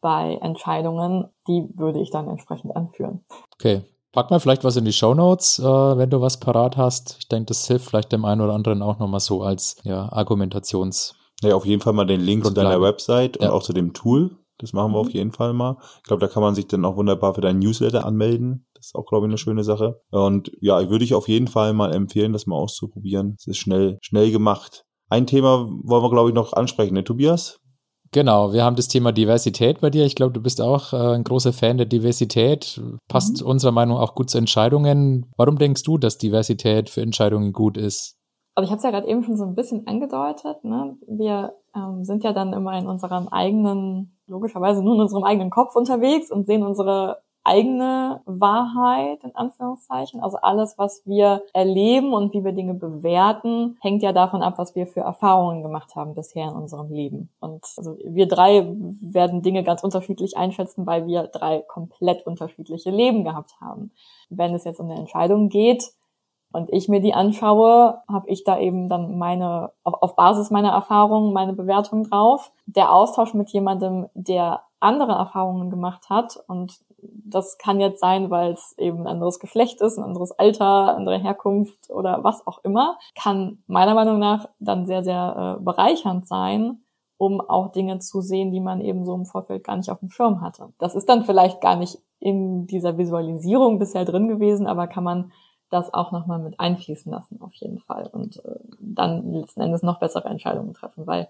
bei 0.00 0.38
Entscheidungen. 0.42 1.28
Die 1.48 1.68
würde 1.74 2.00
ich 2.00 2.12
dann 2.12 2.28
entsprechend 2.28 2.76
anführen. 2.76 3.24
Okay. 3.54 3.82
Pack 4.12 4.30
mal 4.30 4.38
vielleicht 4.38 4.62
was 4.62 4.76
in 4.76 4.84
die 4.84 4.92
Show 4.92 5.12
Notes, 5.12 5.58
äh, 5.58 5.64
wenn 5.64 6.10
du 6.10 6.20
was 6.20 6.38
parat 6.38 6.76
hast. 6.76 7.16
Ich 7.18 7.26
denke, 7.26 7.46
das 7.46 7.66
hilft 7.66 7.86
vielleicht 7.86 8.12
dem 8.12 8.24
einen 8.24 8.42
oder 8.42 8.52
anderen 8.52 8.80
auch 8.80 9.00
nochmal 9.00 9.18
so 9.18 9.42
als 9.42 9.76
ja, 9.82 10.08
Argumentations. 10.12 11.16
Ja, 11.42 11.56
auf 11.56 11.66
jeden 11.66 11.82
Fall 11.82 11.94
mal 11.94 12.06
den 12.06 12.20
Link 12.20 12.44
zu 12.44 12.52
deiner 12.52 12.80
Website 12.80 13.38
und 13.38 13.46
ja. 13.46 13.50
auch 13.50 13.64
zu 13.64 13.72
dem 13.72 13.92
Tool, 13.92 14.38
das 14.58 14.72
machen 14.72 14.92
wir 14.92 15.00
mhm. 15.00 15.06
auf 15.06 15.10
jeden 15.10 15.32
Fall 15.32 15.52
mal. 15.52 15.76
Ich 15.98 16.04
glaube, 16.04 16.20
da 16.20 16.28
kann 16.28 16.42
man 16.42 16.54
sich 16.54 16.66
dann 16.66 16.84
auch 16.84 16.96
wunderbar 16.96 17.34
für 17.34 17.40
deinen 17.40 17.58
Newsletter 17.58 18.06
anmelden. 18.06 18.66
Das 18.74 18.86
ist 18.86 18.94
auch, 18.94 19.06
glaube 19.06 19.26
ich, 19.26 19.30
eine 19.30 19.38
schöne 19.38 19.64
Sache. 19.64 20.00
Und 20.10 20.52
ja, 20.60 20.80
ich 20.80 20.90
würde 20.90 21.04
ich 21.04 21.14
auf 21.14 21.28
jeden 21.28 21.48
Fall 21.48 21.72
mal 21.72 21.92
empfehlen, 21.92 22.32
das 22.32 22.46
mal 22.46 22.56
auszuprobieren. 22.56 23.34
Es 23.38 23.46
ist 23.46 23.58
schnell, 23.58 23.98
schnell 24.00 24.30
gemacht. 24.30 24.84
Ein 25.08 25.26
Thema 25.26 25.68
wollen 25.82 26.02
wir, 26.02 26.10
glaube 26.10 26.30
ich, 26.30 26.34
noch 26.34 26.52
ansprechen, 26.52 26.94
ne, 26.94 27.04
Tobias? 27.04 27.60
Genau, 28.14 28.52
wir 28.52 28.62
haben 28.62 28.76
das 28.76 28.86
Thema 28.86 29.10
Diversität 29.10 29.80
bei 29.80 29.90
dir. 29.90 30.04
Ich 30.04 30.14
glaube, 30.14 30.32
du 30.32 30.40
bist 30.40 30.60
auch 30.60 30.92
äh, 30.92 31.14
ein 31.14 31.24
großer 31.24 31.52
Fan 31.52 31.78
der 31.78 31.86
Diversität. 31.86 32.80
Passt 33.08 33.42
mhm. 33.42 33.48
unserer 33.48 33.72
Meinung 33.72 33.96
auch 33.96 34.14
gut 34.14 34.30
zu 34.30 34.38
Entscheidungen. 34.38 35.32
Warum 35.36 35.58
denkst 35.58 35.82
du, 35.82 35.98
dass 35.98 36.16
Diversität 36.16 36.90
für 36.90 37.00
Entscheidungen 37.02 37.52
gut 37.52 37.76
ist? 37.76 38.16
Also 38.54 38.66
ich 38.66 38.70
habe 38.70 38.78
es 38.78 38.84
ja 38.84 38.92
gerade 38.92 39.08
eben 39.08 39.24
schon 39.24 39.36
so 39.36 39.44
ein 39.44 39.56
bisschen 39.56 39.88
angedeutet. 39.88 40.62
Ne? 40.62 40.96
Wir 41.08 41.54
ähm, 41.74 42.04
sind 42.04 42.22
ja 42.22 42.32
dann 42.32 42.52
immer 42.52 42.78
in 42.78 42.86
unserem 42.86 43.26
eigenen, 43.26 44.13
logischerweise 44.26 44.82
nur 44.82 44.94
in 44.94 45.00
unserem 45.02 45.24
eigenen 45.24 45.50
Kopf 45.50 45.76
unterwegs 45.76 46.30
und 46.30 46.46
sehen 46.46 46.62
unsere 46.62 47.18
eigene 47.44 48.22
Wahrheit, 48.24 49.22
in 49.22 49.36
Anführungszeichen. 49.36 50.20
Also 50.20 50.38
alles, 50.38 50.78
was 50.78 51.02
wir 51.04 51.42
erleben 51.52 52.14
und 52.14 52.32
wie 52.32 52.42
wir 52.42 52.52
Dinge 52.52 52.72
bewerten, 52.72 53.76
hängt 53.82 54.02
ja 54.02 54.12
davon 54.12 54.42
ab, 54.42 54.54
was 54.56 54.74
wir 54.74 54.86
für 54.86 55.00
Erfahrungen 55.00 55.62
gemacht 55.62 55.94
haben 55.94 56.14
bisher 56.14 56.48
in 56.48 56.54
unserem 56.54 56.90
Leben. 56.90 57.28
Und 57.40 57.62
also 57.76 57.98
wir 58.02 58.26
drei 58.26 58.66
werden 59.02 59.42
Dinge 59.42 59.62
ganz 59.62 59.84
unterschiedlich 59.84 60.38
einschätzen, 60.38 60.86
weil 60.86 61.06
wir 61.06 61.24
drei 61.24 61.60
komplett 61.60 62.26
unterschiedliche 62.26 62.90
Leben 62.90 63.24
gehabt 63.24 63.52
haben. 63.60 63.92
Wenn 64.30 64.54
es 64.54 64.64
jetzt 64.64 64.80
um 64.80 64.90
eine 64.90 64.98
Entscheidung 64.98 65.50
geht, 65.50 65.92
und 66.54 66.72
ich 66.72 66.88
mir 66.88 67.00
die 67.00 67.14
anschaue, 67.14 68.00
habe 68.08 68.28
ich 68.28 68.44
da 68.44 68.58
eben 68.58 68.88
dann 68.88 69.18
meine, 69.18 69.72
auf, 69.82 69.94
auf 70.00 70.14
Basis 70.14 70.50
meiner 70.50 70.70
Erfahrungen, 70.70 71.32
meine 71.32 71.52
Bewertung 71.52 72.04
drauf. 72.04 72.52
Der 72.66 72.92
Austausch 72.92 73.34
mit 73.34 73.50
jemandem, 73.50 74.06
der 74.14 74.62
andere 74.78 75.12
Erfahrungen 75.12 75.68
gemacht 75.68 76.08
hat 76.10 76.38
und 76.46 76.78
das 77.02 77.58
kann 77.58 77.80
jetzt 77.80 78.00
sein, 78.00 78.30
weil 78.30 78.52
es 78.52 78.74
eben 78.78 79.00
ein 79.00 79.06
anderes 79.08 79.40
Geschlecht 79.40 79.80
ist, 79.80 79.98
ein 79.98 80.04
anderes 80.04 80.30
Alter, 80.32 80.96
andere 80.96 81.18
Herkunft 81.18 81.90
oder 81.90 82.22
was 82.22 82.46
auch 82.46 82.62
immer, 82.62 82.98
kann 83.20 83.58
meiner 83.66 83.94
Meinung 83.94 84.20
nach 84.20 84.48
dann 84.60 84.86
sehr, 84.86 85.02
sehr 85.02 85.56
äh, 85.58 85.62
bereichernd 85.62 86.28
sein, 86.28 86.84
um 87.16 87.40
auch 87.40 87.72
Dinge 87.72 87.98
zu 87.98 88.20
sehen, 88.20 88.52
die 88.52 88.60
man 88.60 88.80
eben 88.80 89.04
so 89.04 89.14
im 89.14 89.26
Vorfeld 89.26 89.64
gar 89.64 89.76
nicht 89.76 89.90
auf 89.90 89.98
dem 89.98 90.10
Schirm 90.10 90.40
hatte. 90.40 90.72
Das 90.78 90.94
ist 90.94 91.08
dann 91.08 91.24
vielleicht 91.24 91.60
gar 91.60 91.76
nicht 91.76 91.98
in 92.20 92.66
dieser 92.66 92.96
Visualisierung 92.96 93.78
bisher 93.78 94.04
drin 94.04 94.28
gewesen, 94.28 94.66
aber 94.66 94.86
kann 94.86 95.04
man 95.04 95.32
das 95.74 95.92
auch 95.92 96.12
nochmal 96.12 96.38
mit 96.38 96.60
einfließen 96.60 97.10
lassen, 97.10 97.40
auf 97.42 97.52
jeden 97.54 97.78
Fall. 97.78 98.06
Und 98.06 98.44
äh, 98.44 98.58
dann 98.80 99.32
letzten 99.32 99.60
Endes 99.60 99.82
noch 99.82 99.98
bessere 99.98 100.28
Entscheidungen 100.28 100.72
treffen, 100.72 101.06
weil 101.06 101.28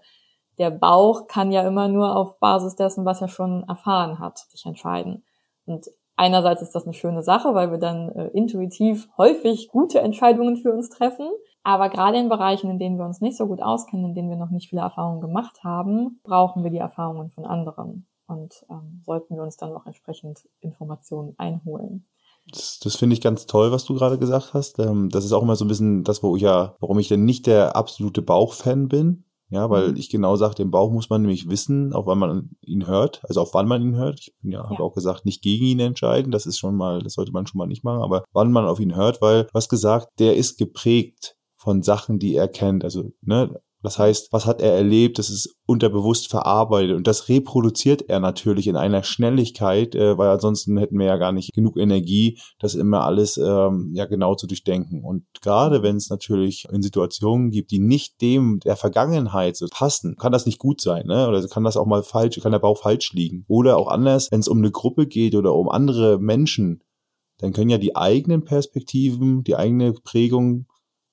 der 0.57 0.69
Bauch 0.69 1.27
kann 1.27 1.51
ja 1.51 1.67
immer 1.67 1.87
nur 1.87 2.15
auf 2.15 2.39
Basis 2.39 2.75
dessen, 2.75 3.03
was 3.03 3.21
er 3.21 3.27
schon 3.27 3.63
erfahren 3.67 4.19
hat, 4.19 4.37
sich 4.37 4.65
entscheiden. 4.65 5.23
Und 5.65 5.87
einerseits 6.15 6.61
ist 6.61 6.75
das 6.75 6.85
eine 6.85 6.93
schöne 6.93 7.23
Sache, 7.23 7.53
weil 7.53 7.71
wir 7.71 7.77
dann 7.77 8.09
äh, 8.09 8.27
intuitiv 8.27 9.09
häufig 9.17 9.69
gute 9.69 9.99
Entscheidungen 9.99 10.55
für 10.57 10.71
uns 10.71 10.89
treffen. 10.89 11.27
Aber 11.63 11.89
gerade 11.89 12.17
in 12.17 12.29
Bereichen, 12.29 12.69
in 12.69 12.79
denen 12.79 12.97
wir 12.97 13.05
uns 13.05 13.21
nicht 13.21 13.37
so 13.37 13.47
gut 13.47 13.61
auskennen, 13.61 14.05
in 14.05 14.13
denen 14.13 14.29
wir 14.29 14.37
noch 14.37 14.51
nicht 14.51 14.69
viele 14.69 14.83
Erfahrungen 14.83 15.19
gemacht 15.19 15.63
haben, 15.63 16.19
brauchen 16.23 16.63
wir 16.63 16.69
die 16.69 16.77
Erfahrungen 16.77 17.31
von 17.31 17.45
anderen 17.45 18.05
und 18.27 18.65
ähm, 18.69 19.01
sollten 19.03 19.35
wir 19.35 19.43
uns 19.43 19.57
dann 19.57 19.73
auch 19.75 19.85
entsprechend 19.85 20.47
Informationen 20.61 21.33
einholen. 21.37 22.05
Das, 22.51 22.79
das 22.79 22.95
finde 22.95 23.13
ich 23.15 23.21
ganz 23.21 23.45
toll, 23.47 23.71
was 23.71 23.85
du 23.85 23.95
gerade 23.95 24.19
gesagt 24.19 24.53
hast. 24.53 24.77
Ähm, 24.79 25.09
das 25.09 25.25
ist 25.25 25.31
auch 25.31 25.41
immer 25.43 25.55
so 25.55 25.65
ein 25.65 25.67
bisschen 25.67 26.03
das, 26.03 26.21
wo 26.21 26.35
ich 26.35 26.43
ja, 26.43 26.75
warum 26.79 26.99
ich 26.99 27.07
denn 27.07 27.25
nicht 27.25 27.47
der 27.47 27.75
absolute 27.75 28.21
Bauchfan 28.21 28.87
bin. 28.87 29.23
Ja, 29.49 29.69
weil 29.69 29.89
Mhm. 29.91 29.97
ich 29.97 30.09
genau 30.09 30.35
sage, 30.37 30.55
den 30.55 30.71
Bauch 30.71 30.91
muss 30.91 31.09
man 31.11 31.21
nämlich 31.21 31.47
wissen, 31.49 31.93
auf 31.93 32.07
wann 32.07 32.17
man 32.17 32.49
ihn 32.61 32.87
hört, 32.87 33.21
also 33.25 33.41
auf 33.41 33.53
wann 33.53 33.67
man 33.67 33.81
ihn 33.83 33.95
hört. 33.95 34.19
Ich 34.19 34.33
bin 34.41 34.51
ja, 34.51 34.63
habe 34.63 34.73
Ja. 34.75 34.79
auch 34.79 34.93
gesagt, 34.95 35.23
nicht 35.25 35.43
gegen 35.43 35.65
ihn 35.65 35.79
entscheiden. 35.79 36.31
Das 36.31 36.47
ist 36.47 36.57
schon 36.57 36.75
mal, 36.75 36.99
das 37.03 37.13
sollte 37.13 37.31
man 37.31 37.45
schon 37.45 37.59
mal 37.59 37.67
nicht 37.67 37.83
machen, 37.83 38.01
aber 38.01 38.23
wann 38.33 38.51
man 38.51 38.65
auf 38.65 38.79
ihn 38.79 38.95
hört, 38.95 39.21
weil 39.21 39.43
du 39.43 39.49
hast 39.53 39.69
gesagt, 39.69 40.07
der 40.17 40.35
ist 40.35 40.57
geprägt 40.57 41.35
von 41.57 41.83
Sachen, 41.83 42.17
die 42.17 42.35
er 42.35 42.47
kennt. 42.47 42.83
Also, 42.83 43.11
ne, 43.21 43.61
das 43.85 43.99
heißt, 43.99 44.33
was 44.33 44.45
hat 44.45 44.61
er 44.61 44.73
erlebt? 44.73 45.19
Das 45.19 45.29
ist 45.29 45.55
unterbewusst 45.65 46.29
verarbeitet 46.29 46.95
und 46.95 47.07
das 47.07 47.29
reproduziert 47.29 48.09
er 48.09 48.19
natürlich 48.19 48.67
in 48.67 48.75
einer 48.75 49.03
Schnelligkeit, 49.03 49.95
äh, 49.95 50.17
weil 50.17 50.29
ansonsten 50.29 50.77
hätten 50.77 50.99
wir 50.99 51.05
ja 51.05 51.17
gar 51.17 51.31
nicht 51.31 51.53
genug 51.53 51.77
Energie, 51.77 52.39
das 52.59 52.75
immer 52.75 53.03
alles 53.03 53.37
ähm, 53.37 53.91
ja 53.93 54.05
genau 54.05 54.35
zu 54.35 54.47
durchdenken. 54.47 55.03
Und 55.03 55.25
gerade 55.41 55.83
wenn 55.83 55.95
es 55.95 56.09
natürlich 56.09 56.67
in 56.71 56.81
Situationen 56.81 57.51
gibt, 57.51 57.71
die 57.71 57.79
nicht 57.79 58.21
dem 58.21 58.59
der 58.59 58.75
Vergangenheit 58.75 59.55
so 59.55 59.67
passen, 59.69 60.15
kann 60.17 60.31
das 60.31 60.45
nicht 60.45 60.59
gut 60.59 60.81
sein, 60.81 61.07
ne? 61.07 61.27
Oder 61.27 61.47
kann 61.47 61.63
das 61.63 61.77
auch 61.77 61.85
mal 61.85 62.03
falsch, 62.03 62.39
kann 62.41 62.51
der 62.51 62.59
Bauch 62.59 62.79
falsch 62.79 63.13
liegen. 63.13 63.45
Oder 63.47 63.77
auch 63.77 63.87
anders, 63.87 64.31
wenn 64.31 64.39
es 64.39 64.47
um 64.47 64.57
eine 64.57 64.71
Gruppe 64.71 65.07
geht 65.07 65.35
oder 65.35 65.53
um 65.53 65.69
andere 65.69 66.19
Menschen, 66.19 66.81
dann 67.37 67.53
können 67.53 67.69
ja 67.69 67.77
die 67.77 67.95
eigenen 67.95 68.45
Perspektiven, 68.45 69.43
die 69.43 69.55
eigene 69.55 69.93
Prägung 69.93 70.67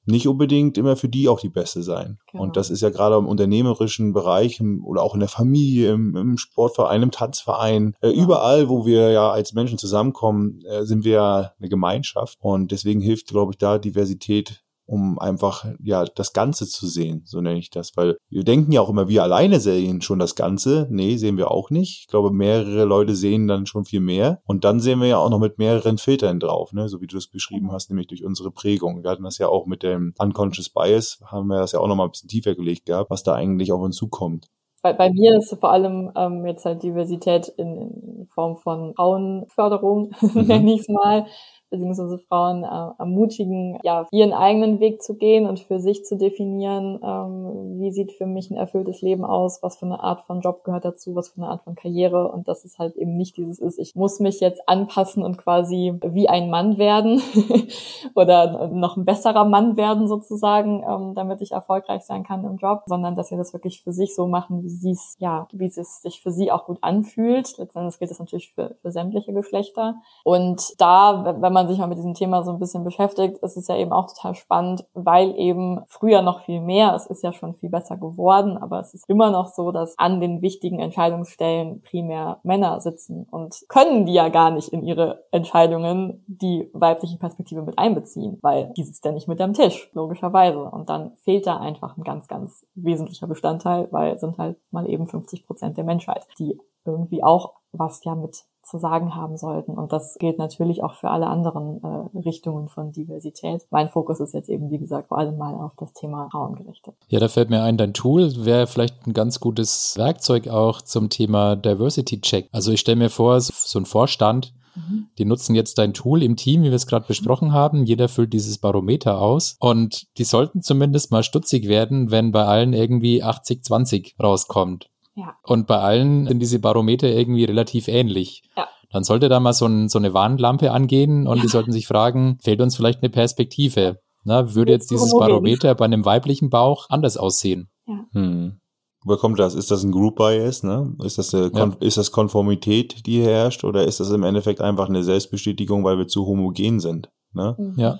nicht 0.05 0.26
unbedingt 0.26 0.78
immer 0.78 0.96
für 0.96 1.09
die 1.09 1.28
auch 1.28 1.40
die 1.40 1.48
beste 1.48 1.82
sein. 1.82 2.18
Genau. 2.30 2.44
Und 2.44 2.57
das 2.57 2.70
ist 2.70 2.80
ja 2.80 2.90
gerade 2.90 3.16
im 3.16 3.26
unternehmerischen 3.26 4.12
Bereich 4.12 4.61
im, 4.61 4.84
oder 4.84 5.03
auch 5.03 5.14
in 5.14 5.20
der 5.20 5.28
Familie, 5.28 5.92
im, 5.92 6.16
im 6.16 6.38
Sportverein, 6.38 7.03
im 7.03 7.11
Tanzverein, 7.11 7.94
äh, 8.00 8.11
überall, 8.11 8.68
wo 8.68 8.84
wir 8.84 9.11
ja 9.11 9.30
als 9.30 9.53
Menschen 9.53 9.78
zusammenkommen, 9.78 10.61
äh, 10.68 10.84
sind 10.84 11.05
wir 11.05 11.12
ja 11.12 11.53
eine 11.59 11.68
Gemeinschaft. 11.68 12.38
Und 12.40 12.72
deswegen 12.72 13.00
hilft, 13.00 13.28
glaube 13.28 13.53
ich, 13.53 13.59
da 13.59 13.78
Diversität 13.78 14.62
um 14.87 15.18
einfach 15.18 15.66
ja 15.83 16.05
das 16.05 16.33
Ganze 16.33 16.66
zu 16.66 16.87
sehen, 16.87 17.22
so 17.24 17.41
nenne 17.41 17.59
ich 17.59 17.70
das, 17.70 17.93
weil 17.97 18.16
wir 18.28 18.45
denken 18.45 18.72
ja 18.72 18.80
auch 18.80 18.91
immer, 18.91 19.09
wir 19.09 19.22
alleine 19.22 19.61
sehen 19.61 20.03
schon 20.03 20.18
das 20.18 20.35
Ganze. 20.35 20.87
Nee, 20.91 21.16
sehen 21.16 21.37
wir 21.37 21.51
auch 21.51 21.70
nicht. 21.70 22.01
Ich 22.01 22.07
glaube, 22.09 22.30
mehrere 22.30 22.85
Leute 22.85 23.14
sehen 23.14 23.47
dann 23.49 23.66
schon 23.66 23.85
viel 23.85 24.01
mehr 24.01 24.41
und 24.45 24.64
dann 24.64 24.80
sehen 24.80 25.01
wir 25.01 25.09
ja 25.09 25.18
auch 25.18 25.30
noch 25.30 25.39
mit 25.39 25.59
mehreren 25.59 25.99
Filtern 25.99 26.41
drauf, 26.41 26.72
ne, 26.72 26.89
so 26.89 27.01
wie 27.01 27.07
du 27.07 27.16
es 27.16 27.28
beschrieben 27.28 27.72
hast, 27.72 27.91
nämlich 27.91 28.09
durch 28.09 28.24
unsere 28.24 28.51
Prägung. 28.51 29.03
Wir 29.03 29.11
hatten 29.11 29.24
das 29.24 29.39
ja 29.39 29.49
auch 29.49 29.66
mit 29.66 29.83
dem 29.83 30.14
Unconscious 30.18 30.68
Bias, 30.70 31.20
haben 31.24 31.47
wir 31.47 31.59
das 31.59 31.72
ja 31.72 31.80
auch 31.80 31.89
noch 31.89 31.97
mal 31.97 32.05
ein 32.05 32.11
bisschen 32.11 32.28
tiefer 32.28 32.55
gelegt 32.55 32.87
gehabt, 32.87 33.11
was 33.11 33.22
da 33.22 33.35
eigentlich 33.35 33.72
auf 33.72 33.80
uns 33.80 33.97
zukommt. 33.97 34.49
Bei, 34.83 34.93
bei 34.93 35.12
mir 35.12 35.39
ist 35.39 35.57
vor 35.61 35.70
allem 35.70 36.11
ähm, 36.16 36.45
jetzt 36.45 36.64
halt 36.64 36.83
Diversität 36.83 37.47
in, 37.57 37.78
in 37.78 38.26
Form 38.35 38.57
von 38.57 38.95
Frauenförderung, 38.97 40.11
Mhm. 40.22 40.47
nenne 40.47 40.74
ich 40.74 40.80
es 40.80 40.89
mal, 40.89 41.26
beziehungsweise 41.73 42.18
Frauen 42.18 42.62
äh, 42.62 43.01
ermutigen, 43.01 43.79
ja, 43.83 44.07
ihren 44.12 44.33
eigenen 44.33 44.79
Weg 44.79 45.03
zu 45.03 45.14
gehen 45.14 45.47
und 45.47 45.59
für 45.59 45.81
sich 45.81 46.05
zu 46.05 46.16
definieren, 46.16 47.01
ähm, 47.03 47.81
wie 47.81 47.91
sieht 47.91 48.12
für 48.12 48.27
mich 48.27 48.51
ein 48.51 48.57
erfülltes 48.57 49.03
Leben 49.03 49.25
aus, 49.25 49.62
was 49.62 49.77
für 49.77 49.87
eine 49.87 50.01
Art 50.01 50.20
von 50.23 50.41
Job 50.41 50.62
gehört 50.62 50.85
dazu, 50.85 51.16
was 51.16 51.31
für 51.31 51.39
eine 51.39 51.49
Art 51.49 51.64
von 51.64 51.75
Karriere 51.75 52.31
und 52.31 52.47
dass 52.47 52.64
es 52.64 52.79
halt 52.79 52.95
eben 52.97 53.16
nicht 53.16 53.37
dieses 53.37 53.59
ist, 53.59 53.79
ich 53.79 53.97
muss 53.97 54.20
mich 54.20 54.41
jetzt 54.41 54.68
anpassen 54.68 55.23
und 55.23 55.39
quasi 55.39 55.99
wie 56.03 56.29
ein 56.29 56.51
Mann 56.51 56.79
werden 56.79 57.20
oder 58.14 58.68
noch 58.68 58.97
ein 58.97 59.05
besserer 59.05 59.45
Mann 59.45 59.77
werden 59.77 60.07
sozusagen, 60.07 60.85
ähm, 60.89 61.14
damit 61.14 61.41
ich 61.41 61.53
erfolgreich 61.53 62.03
sein 62.03 62.25
kann 62.25 62.45
im 62.45 62.57
Job, 62.57 62.83
sondern 62.87 63.16
dass 63.16 63.29
sie 63.29 63.37
das 63.37 63.53
wirklich 63.53 63.83
für 63.83 63.93
sich 63.93 64.14
so 64.14 64.27
machen, 64.27 64.62
wie 64.62 64.68
sie 64.68 64.93
es, 64.93 65.16
ja, 65.18 65.49
wie 65.53 65.66
es 65.66 65.75
sich 65.75 66.20
für 66.20 66.31
sie 66.31 66.53
auch 66.53 66.66
gut 66.66 66.79
anfühlt. 66.83 67.57
Letztendlich 67.59 67.99
gilt 67.99 68.11
das 68.11 68.18
natürlich 68.18 68.53
für, 68.55 68.77
für 68.83 68.91
sämtliche 68.91 69.33
Geschlechter. 69.33 69.97
Und 70.25 70.81
da, 70.81 71.37
wenn 71.41 71.53
man 71.53 71.61
sich 71.68 71.78
mal 71.78 71.86
mit 71.86 71.98
diesem 71.98 72.14
Thema 72.14 72.42
so 72.42 72.50
ein 72.50 72.58
bisschen 72.58 72.84
beschäftigt, 72.84 73.38
ist 73.38 73.56
es 73.56 73.68
ja 73.68 73.76
eben 73.76 73.92
auch 73.92 74.06
total 74.06 74.34
spannend, 74.34 74.84
weil 74.94 75.34
eben 75.36 75.80
früher 75.86 76.22
noch 76.22 76.40
viel 76.40 76.60
mehr, 76.60 76.94
es 76.94 77.06
ist 77.06 77.22
ja 77.22 77.32
schon 77.32 77.54
viel 77.54 77.70
besser 77.70 77.96
geworden, 77.96 78.56
aber 78.56 78.80
es 78.80 78.94
ist 78.94 79.08
immer 79.08 79.30
noch 79.30 79.48
so, 79.48 79.72
dass 79.72 79.98
an 79.98 80.20
den 80.20 80.42
wichtigen 80.42 80.80
Entscheidungsstellen 80.80 81.82
primär 81.82 82.40
Männer 82.42 82.80
sitzen 82.80 83.26
und 83.30 83.64
können 83.68 84.06
die 84.06 84.14
ja 84.14 84.28
gar 84.28 84.50
nicht 84.50 84.68
in 84.68 84.82
ihre 84.82 85.24
Entscheidungen 85.30 86.24
die 86.26 86.70
weibliche 86.72 87.18
Perspektive 87.18 87.62
mit 87.62 87.78
einbeziehen, 87.78 88.38
weil 88.42 88.72
die 88.76 88.84
sitzt 88.84 89.04
ja 89.04 89.12
nicht 89.12 89.28
mit 89.28 89.40
am 89.40 89.52
Tisch, 89.52 89.90
logischerweise. 89.92 90.62
Und 90.62 90.88
dann 90.88 91.12
fehlt 91.16 91.46
da 91.46 91.58
einfach 91.58 91.96
ein 91.96 92.04
ganz, 92.04 92.28
ganz 92.28 92.64
wesentlicher 92.74 93.26
Bestandteil, 93.26 93.88
weil 93.90 94.18
sind 94.18 94.38
halt 94.38 94.56
mal 94.70 94.88
eben 94.88 95.06
50 95.06 95.46
Prozent 95.46 95.76
der 95.76 95.84
Menschheit, 95.84 96.26
die 96.38 96.58
irgendwie 96.84 97.22
auch 97.22 97.54
was 97.72 98.04
ja 98.04 98.14
mit 98.14 98.44
zu 98.62 98.78
sagen 98.78 99.14
haben 99.14 99.36
sollten. 99.36 99.72
Und 99.72 99.92
das 99.92 100.16
gilt 100.18 100.38
natürlich 100.38 100.82
auch 100.82 100.94
für 100.94 101.10
alle 101.10 101.26
anderen 101.26 101.82
äh, 101.82 102.18
Richtungen 102.18 102.68
von 102.68 102.92
Diversität. 102.92 103.62
Mein 103.70 103.88
Fokus 103.88 104.20
ist 104.20 104.34
jetzt 104.34 104.48
eben, 104.48 104.70
wie 104.70 104.78
gesagt, 104.78 105.08
vor 105.08 105.18
allem 105.18 105.36
mal 105.36 105.54
auf 105.54 105.72
das 105.76 105.92
Thema 105.92 106.28
Frauen 106.30 106.54
gerichtet. 106.56 106.94
Ja, 107.08 107.20
da 107.20 107.28
fällt 107.28 107.50
mir 107.50 107.62
ein, 107.62 107.76
dein 107.76 107.94
Tool 107.94 108.32
wäre 108.44 108.66
vielleicht 108.66 109.06
ein 109.06 109.12
ganz 109.12 109.40
gutes 109.40 109.94
Werkzeug 109.96 110.48
auch 110.48 110.82
zum 110.82 111.08
Thema 111.08 111.56
Diversity 111.56 112.20
Check. 112.20 112.48
Also 112.52 112.72
ich 112.72 112.80
stelle 112.80 112.96
mir 112.96 113.10
vor, 113.10 113.40
so 113.40 113.78
ein 113.78 113.86
Vorstand, 113.86 114.54
Mhm. 114.74 115.08
die 115.18 115.24
nutzen 115.24 115.54
jetzt 115.54 115.78
dein 115.78 115.92
Tool 115.92 116.22
im 116.22 116.36
Team, 116.36 116.62
wie 116.62 116.70
wir 116.70 116.74
es 116.76 116.86
gerade 116.86 117.06
besprochen 117.06 117.52
haben. 117.52 117.84
Jeder 117.84 118.08
füllt 118.08 118.32
dieses 118.32 118.58
Barometer 118.58 119.20
aus 119.20 119.56
und 119.60 120.06
die 120.18 120.24
sollten 120.24 120.62
zumindest 120.62 121.10
mal 121.10 121.22
stutzig 121.22 121.68
werden, 121.68 122.10
wenn 122.10 122.32
bei 122.32 122.44
allen 122.44 122.72
irgendwie 122.72 123.22
80-20 123.22 124.14
rauskommt. 124.22 124.88
Ja. 125.14 125.36
Und 125.42 125.66
bei 125.66 125.78
allen 125.78 126.26
sind 126.26 126.40
diese 126.40 126.58
Barometer 126.58 127.08
irgendwie 127.08 127.44
relativ 127.44 127.88
ähnlich. 127.88 128.42
Ja. 128.56 128.66
Dann 128.90 129.04
sollte 129.04 129.28
da 129.28 129.40
mal 129.40 129.52
so, 129.52 129.66
ein, 129.66 129.88
so 129.88 129.98
eine 129.98 130.12
Warnlampe 130.14 130.70
angehen 130.70 131.26
und 131.26 131.36
Ja. 131.38 131.42
die 131.42 131.48
sollten 131.48 131.72
sich 131.72 131.86
fragen, 131.86 132.38
fehlt 132.42 132.60
uns 132.60 132.76
vielleicht 132.76 133.02
eine 133.02 133.10
Perspektive? 133.10 133.98
Na, 134.24 134.54
würde 134.54 134.72
jetzt 134.72 134.90
dieses. 134.90 135.10
Barometer 135.12 135.74
bei 135.74 135.84
einem 135.84 136.04
weiblichen 136.04 136.48
Bauch 136.50 136.86
anders 136.88 137.16
aussehen? 137.16 137.68
Hm. 138.12 138.60
Woher 139.04 139.18
kommt 139.18 139.38
das? 139.40 139.54
Ist 139.54 139.70
das 139.72 139.82
ein 139.82 139.90
Group 139.90 140.16
Bias? 140.16 140.62
Ne? 140.62 140.94
Ist, 141.02 141.18
das 141.18 141.34
eine 141.34 141.50
Kon 141.50 141.76
ist 141.80 141.96
das 141.96 142.12
Konformität, 142.12 143.04
die 143.06 143.20
herrscht? 143.22 143.64
Oder 143.64 143.84
ist 143.84 143.98
das 143.98 144.10
im 144.10 144.22
Endeffekt 144.22 144.60
einfach 144.60 144.88
eine 144.88 145.02
Selbstbestätigung, 145.02 145.82
weil 145.82 145.98
wir 145.98 146.06
zu 146.06 146.24
homogen 146.26 146.78
sind? 146.78 147.10
Ne? 147.32 147.56
Mhm. 147.58 147.74
Ja. 147.76 147.98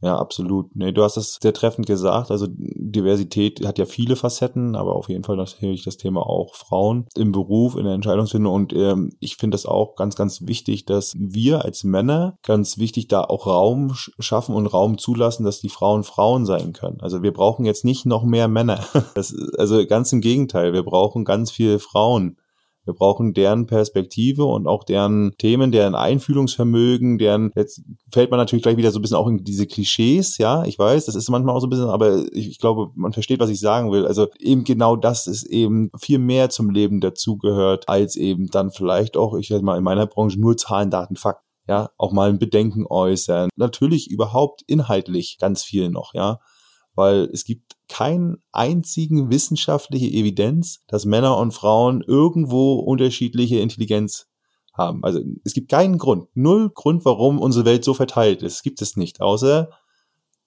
Ja, 0.00 0.16
absolut. 0.16 0.76
Nee, 0.76 0.92
du 0.92 1.02
hast 1.02 1.16
es 1.16 1.38
sehr 1.42 1.52
treffend 1.52 1.86
gesagt. 1.86 2.30
Also 2.30 2.46
Diversität 2.50 3.66
hat 3.66 3.78
ja 3.78 3.84
viele 3.84 4.14
Facetten, 4.14 4.76
aber 4.76 4.94
auf 4.94 5.08
jeden 5.08 5.24
Fall 5.24 5.36
natürlich 5.36 5.82
das 5.82 5.96
Thema 5.96 6.20
auch 6.24 6.54
Frauen 6.54 7.06
im 7.16 7.32
Beruf, 7.32 7.74
in 7.76 7.84
der 7.84 7.94
Entscheidungsfindung. 7.94 8.52
Und 8.54 8.72
ähm, 8.72 9.10
ich 9.18 9.36
finde 9.36 9.56
das 9.56 9.66
auch 9.66 9.96
ganz, 9.96 10.14
ganz 10.14 10.46
wichtig, 10.46 10.84
dass 10.86 11.14
wir 11.18 11.64
als 11.64 11.82
Männer 11.82 12.38
ganz 12.44 12.78
wichtig 12.78 13.08
da 13.08 13.22
auch 13.22 13.48
Raum 13.48 13.88
sch- 13.90 14.10
schaffen 14.20 14.54
und 14.54 14.66
Raum 14.68 14.98
zulassen, 14.98 15.42
dass 15.44 15.60
die 15.60 15.68
Frauen 15.68 16.04
Frauen 16.04 16.46
sein 16.46 16.72
können. 16.72 17.00
Also 17.00 17.22
wir 17.24 17.32
brauchen 17.32 17.64
jetzt 17.64 17.84
nicht 17.84 18.06
noch 18.06 18.22
mehr 18.24 18.46
Männer. 18.48 18.84
Das, 19.14 19.34
also 19.56 19.84
ganz 19.86 20.12
im 20.12 20.20
Gegenteil, 20.20 20.72
wir 20.72 20.84
brauchen 20.84 21.24
ganz 21.24 21.50
viele 21.50 21.78
Frauen. 21.80 22.36
Wir 22.88 22.94
brauchen 22.94 23.34
deren 23.34 23.66
Perspektive 23.66 24.46
und 24.46 24.66
auch 24.66 24.82
deren 24.82 25.34
Themen, 25.36 25.72
deren 25.72 25.94
Einfühlungsvermögen, 25.94 27.18
deren, 27.18 27.52
jetzt 27.54 27.82
fällt 28.10 28.30
man 28.30 28.38
natürlich 28.38 28.62
gleich 28.62 28.78
wieder 28.78 28.90
so 28.90 28.98
ein 28.98 29.02
bisschen 29.02 29.18
auch 29.18 29.28
in 29.28 29.44
diese 29.44 29.66
Klischees, 29.66 30.38
ja, 30.38 30.64
ich 30.64 30.78
weiß, 30.78 31.04
das 31.04 31.14
ist 31.14 31.28
manchmal 31.28 31.54
auch 31.54 31.60
so 31.60 31.66
ein 31.66 31.70
bisschen, 31.70 31.90
aber 31.90 32.24
ich, 32.32 32.48
ich 32.48 32.58
glaube, 32.58 32.90
man 32.94 33.12
versteht, 33.12 33.40
was 33.40 33.50
ich 33.50 33.60
sagen 33.60 33.92
will. 33.92 34.06
Also 34.06 34.28
eben 34.40 34.64
genau 34.64 34.96
das 34.96 35.26
ist 35.26 35.44
eben 35.44 35.90
viel 36.00 36.18
mehr 36.18 36.48
zum 36.48 36.70
Leben 36.70 37.02
dazugehört, 37.02 37.90
als 37.90 38.16
eben 38.16 38.46
dann 38.46 38.70
vielleicht 38.70 39.18
auch, 39.18 39.36
ich 39.36 39.48
sag 39.48 39.60
mal, 39.60 39.76
in 39.76 39.84
meiner 39.84 40.06
Branche 40.06 40.40
nur 40.40 40.56
Zahlen, 40.56 40.90
Daten, 40.90 41.16
Fakten. 41.16 41.44
Ja, 41.68 41.90
auch 41.98 42.12
mal 42.12 42.30
ein 42.30 42.38
Bedenken 42.38 42.86
äußern. 42.88 43.50
Natürlich 43.56 44.10
überhaupt 44.10 44.62
inhaltlich 44.66 45.36
ganz 45.38 45.62
viel 45.62 45.90
noch, 45.90 46.14
ja 46.14 46.40
weil 46.98 47.30
es 47.32 47.44
gibt 47.44 47.76
keinen 47.88 48.42
einzigen 48.52 49.30
wissenschaftliche 49.30 50.06
Evidenz, 50.06 50.84
dass 50.86 51.04
Männer 51.04 51.36
und 51.38 51.52
Frauen 51.52 52.02
irgendwo 52.06 52.74
unterschiedliche 52.74 53.58
Intelligenz 53.60 54.28
haben. 54.74 55.02
Also 55.04 55.20
es 55.44 55.54
gibt 55.54 55.70
keinen 55.70 55.98
Grund, 55.98 56.28
null 56.34 56.70
Grund, 56.70 57.04
warum 57.04 57.38
unsere 57.38 57.64
Welt 57.64 57.84
so 57.84 57.94
verteilt 57.94 58.42
ist. 58.42 58.62
Gibt 58.62 58.80
es 58.80 58.96
nicht, 58.96 59.20
außer 59.20 59.70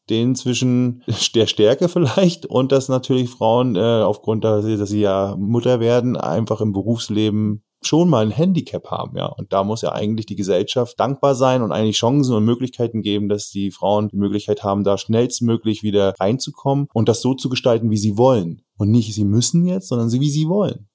den 0.09 0.35
zwischen 0.35 1.03
der 1.35 1.47
Stärke 1.47 1.89
vielleicht 1.89 2.45
und 2.45 2.71
dass 2.71 2.89
natürlich 2.89 3.29
Frauen 3.29 3.75
äh, 3.75 3.79
aufgrund, 4.03 4.43
dass 4.43 4.65
sie, 4.65 4.77
dass 4.77 4.89
sie 4.89 5.01
ja 5.01 5.35
Mutter 5.37 5.79
werden, 5.79 6.17
einfach 6.17 6.61
im 6.61 6.73
Berufsleben 6.73 7.63
schon 7.84 8.09
mal 8.09 8.25
ein 8.25 8.32
Handicap 8.32 8.91
haben, 8.91 9.17
ja. 9.17 9.25
Und 9.25 9.53
da 9.53 9.63
muss 9.63 9.82
ja 9.82 9.91
eigentlich 9.91 10.25
die 10.25 10.36
Gesellschaft 10.36 10.99
dankbar 10.99 11.36
sein 11.36 11.61
und 11.61 11.71
eigentlich 11.71 11.97
Chancen 11.97 12.36
und 12.36 12.45
Möglichkeiten 12.45 13.01
geben, 13.01 13.27
dass 13.27 13.49
die 13.49 13.71
Frauen 13.71 14.09
die 14.09 14.17
Möglichkeit 14.17 14.63
haben, 14.63 14.84
da 14.84 14.97
schnellstmöglich 14.97 15.84
wieder 15.84 16.13
reinzukommen 16.19 16.88
und 16.93 17.09
das 17.09 17.21
so 17.21 17.34
zu 17.34 17.49
gestalten, 17.49 17.89
wie 17.89 17.97
sie 17.97 18.17
wollen. 18.17 18.61
Und 18.77 18.91
nicht, 18.91 19.13
sie 19.13 19.25
müssen 19.25 19.65
jetzt, 19.65 19.88
sondern 19.88 20.09
sie, 20.09 20.19
wie 20.19 20.29
sie 20.29 20.47
wollen. 20.47 20.88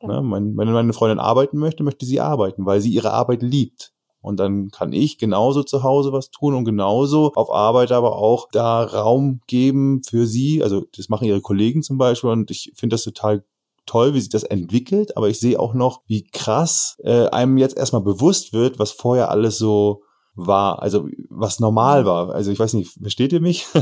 Genau. 0.00 0.14
Ne? 0.14 0.22
Mein, 0.22 0.56
wenn 0.56 0.72
meine 0.72 0.92
Freundin 0.92 1.18
arbeiten 1.18 1.58
möchte, 1.58 1.82
möchte 1.82 2.06
sie 2.06 2.20
arbeiten, 2.20 2.64
weil 2.66 2.80
sie 2.80 2.90
ihre 2.90 3.12
Arbeit 3.12 3.42
liebt. 3.42 3.92
Und 4.22 4.38
dann 4.38 4.70
kann 4.70 4.92
ich 4.92 5.16
genauso 5.16 5.62
zu 5.62 5.82
Hause 5.82 6.12
was 6.12 6.30
tun 6.30 6.54
und 6.54 6.64
genauso 6.64 7.32
auf 7.34 7.50
Arbeit 7.50 7.90
aber 7.90 8.16
auch 8.16 8.48
da 8.52 8.82
Raum 8.82 9.40
geben 9.46 10.02
für 10.06 10.26
sie. 10.26 10.62
Also 10.62 10.84
das 10.94 11.08
machen 11.08 11.26
ihre 11.26 11.40
Kollegen 11.40 11.82
zum 11.82 11.96
Beispiel 11.96 12.30
und 12.30 12.50
ich 12.50 12.72
finde 12.76 12.94
das 12.94 13.04
total 13.04 13.44
toll, 13.86 14.14
wie 14.14 14.20
sich 14.20 14.30
das 14.30 14.42
entwickelt, 14.44 15.16
aber 15.16 15.28
ich 15.28 15.40
sehe 15.40 15.58
auch 15.58 15.74
noch, 15.74 16.02
wie 16.06 16.26
krass 16.30 16.96
äh, 17.02 17.26
einem 17.28 17.58
jetzt 17.58 17.76
erstmal 17.76 18.02
bewusst 18.02 18.52
wird, 18.52 18.78
was 18.78 18.92
vorher 18.92 19.30
alles 19.30 19.58
so 19.58 20.02
war, 20.34 20.80
also 20.80 21.08
was 21.28 21.58
normal 21.60 22.06
war. 22.06 22.30
Also 22.30 22.50
ich 22.52 22.58
weiß 22.58 22.74
nicht, 22.74 22.92
versteht 23.00 23.32
ihr 23.32 23.40
mich? 23.40 23.66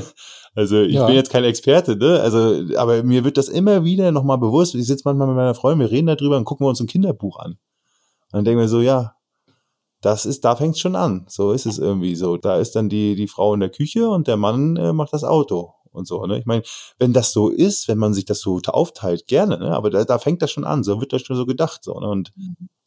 Also 0.55 0.80
ich 0.80 0.94
Ja. 0.94 1.07
bin 1.07 1.14
jetzt 1.14 1.30
kein 1.30 1.44
Experte, 1.44 1.94
ne? 1.94 2.20
Also, 2.20 2.74
aber 2.78 3.05
mir 3.05 3.22
wird 3.22 3.36
das 3.36 3.49
immer 3.49 3.84
wieder 3.84 4.11
nochmal 4.11 4.38
bewusst. 4.38 4.74
Ich 4.74 4.86
sitze 4.86 5.03
manchmal 5.05 5.28
mit 5.28 5.36
meiner 5.36 5.55
Freundin, 5.55 5.86
wir 5.86 5.92
reden 5.92 6.07
darüber 6.09 6.36
und 6.36 6.46
gucken 6.46 6.64
wir 6.64 6.70
uns 6.70 6.80
ein 6.80 6.88
Kinderbuch 6.88 7.38
an. 7.38 7.53
Und 7.53 7.59
dann 8.32 8.44
denken 8.44 8.61
wir 8.62 8.68
so, 8.68 8.80
ja, 8.80 9.12
das 10.01 10.26
ist, 10.26 10.44
da 10.44 10.57
fängt's 10.57 10.80
schon 10.80 10.96
an. 10.96 11.26
So 11.28 11.53
ist 11.53 11.66
es 11.66 11.78
irgendwie 11.78 12.16
so. 12.16 12.38
Da 12.38 12.57
ist 12.57 12.74
dann 12.74 12.88
die, 12.88 13.14
die 13.14 13.28
Frau 13.28 13.55
in 13.55 13.61
der 13.61 13.68
Küche 13.70 14.09
und 14.09 14.26
der 14.26 14.36
Mann 14.36 14.76
äh, 14.76 14.92
macht 14.92 15.12
das 15.12 15.22
Auto 15.22 15.74
und 15.99 16.07
so. 16.07 16.24
Ne? 16.24 16.38
Ich 16.38 16.46
meine, 16.46 16.62
wenn 16.99 17.12
das 17.12 17.32
so 17.32 17.51
ist, 17.51 17.88
wenn 17.88 17.99
man 17.99 18.14
sich 18.14 18.24
das 18.24 18.40
so 18.40 18.59
aufteilt, 18.68 19.26
gerne, 19.26 19.59
ne? 19.59 19.76
aber 19.76 19.90
da, 19.90 20.05
da 20.05 20.18
fängt 20.18 20.40
das 20.40 20.51
schon 20.51 20.64
an. 20.64 20.82
So 20.84 21.01
wird 21.01 21.12
das 21.12 21.20
schon 21.22 21.36
so 21.36 21.44
gedacht. 21.44 21.84
So, 21.84 21.99
ne? 22.01 22.09
Und 22.09 22.32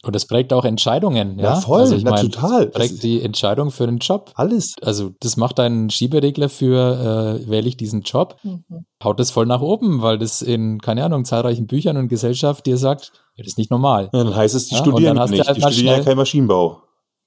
Und 0.03 0.16
das 0.16 0.26
prägt 0.26 0.51
auch 0.53 0.66
Entscheidungen, 0.66 1.38
ja? 1.38 1.53
Ja, 1.53 1.55
voll, 1.62 1.82
also 1.82 1.95
ich 1.95 2.03
na, 2.03 2.12
mein, 2.12 2.32
total. 2.32 2.66
Das 2.66 2.72
Das 2.74 2.82
prägt 2.82 2.93
ist- 2.95 3.03
die 3.03 3.22
Entscheidung 3.22 3.70
für 3.70 3.86
den 3.86 3.99
Job. 3.99 4.32
alles. 4.36 4.74
Also 4.82 5.12
das 5.20 5.38
macht 5.38 5.59
einen 5.59 5.89
Schieberegler 5.91 6.49
für, 6.49 7.39
äh, 7.43 7.47
wähle 7.49 7.68
ich 7.68 7.78
diesen 7.78 8.01
Job, 8.01 8.38
Mhm. 8.41 8.64
haut 9.03 9.20
das 9.20 9.30
voll 9.30 9.45
nach 9.45 9.62
oben, 9.62 10.01
weil 10.01 10.18
das 10.18 10.41
in, 10.41 10.80
keine 10.82 11.03
Ahnung, 11.03 11.26
zahlreichen 11.26 11.68
Büchern 11.68 11.97
und 11.97 12.07
Gesellschaft 12.07 12.66
dir 12.66 12.78
sagt, 12.78 13.12
das 13.38 13.45
ist 13.47 13.57
nicht 13.59 13.70
normal. 13.72 14.09
Ja, 14.14 14.24
dann 14.24 14.36
heißt 14.36 14.55
es, 14.55 14.68
die 14.68 14.76
Ja, 14.76 14.82
und 14.82 14.88
studieren 14.89 15.16
dann 15.16 15.24
hast 15.24 15.30
du 15.32 15.36
nicht. 15.38 15.47
halt 15.47 15.57
Die 15.57 15.62
studieren 15.62 15.86
ja 15.86 15.93
schnell- 15.95 16.05
kein 16.05 16.18
Maschinenbau. 16.18 16.82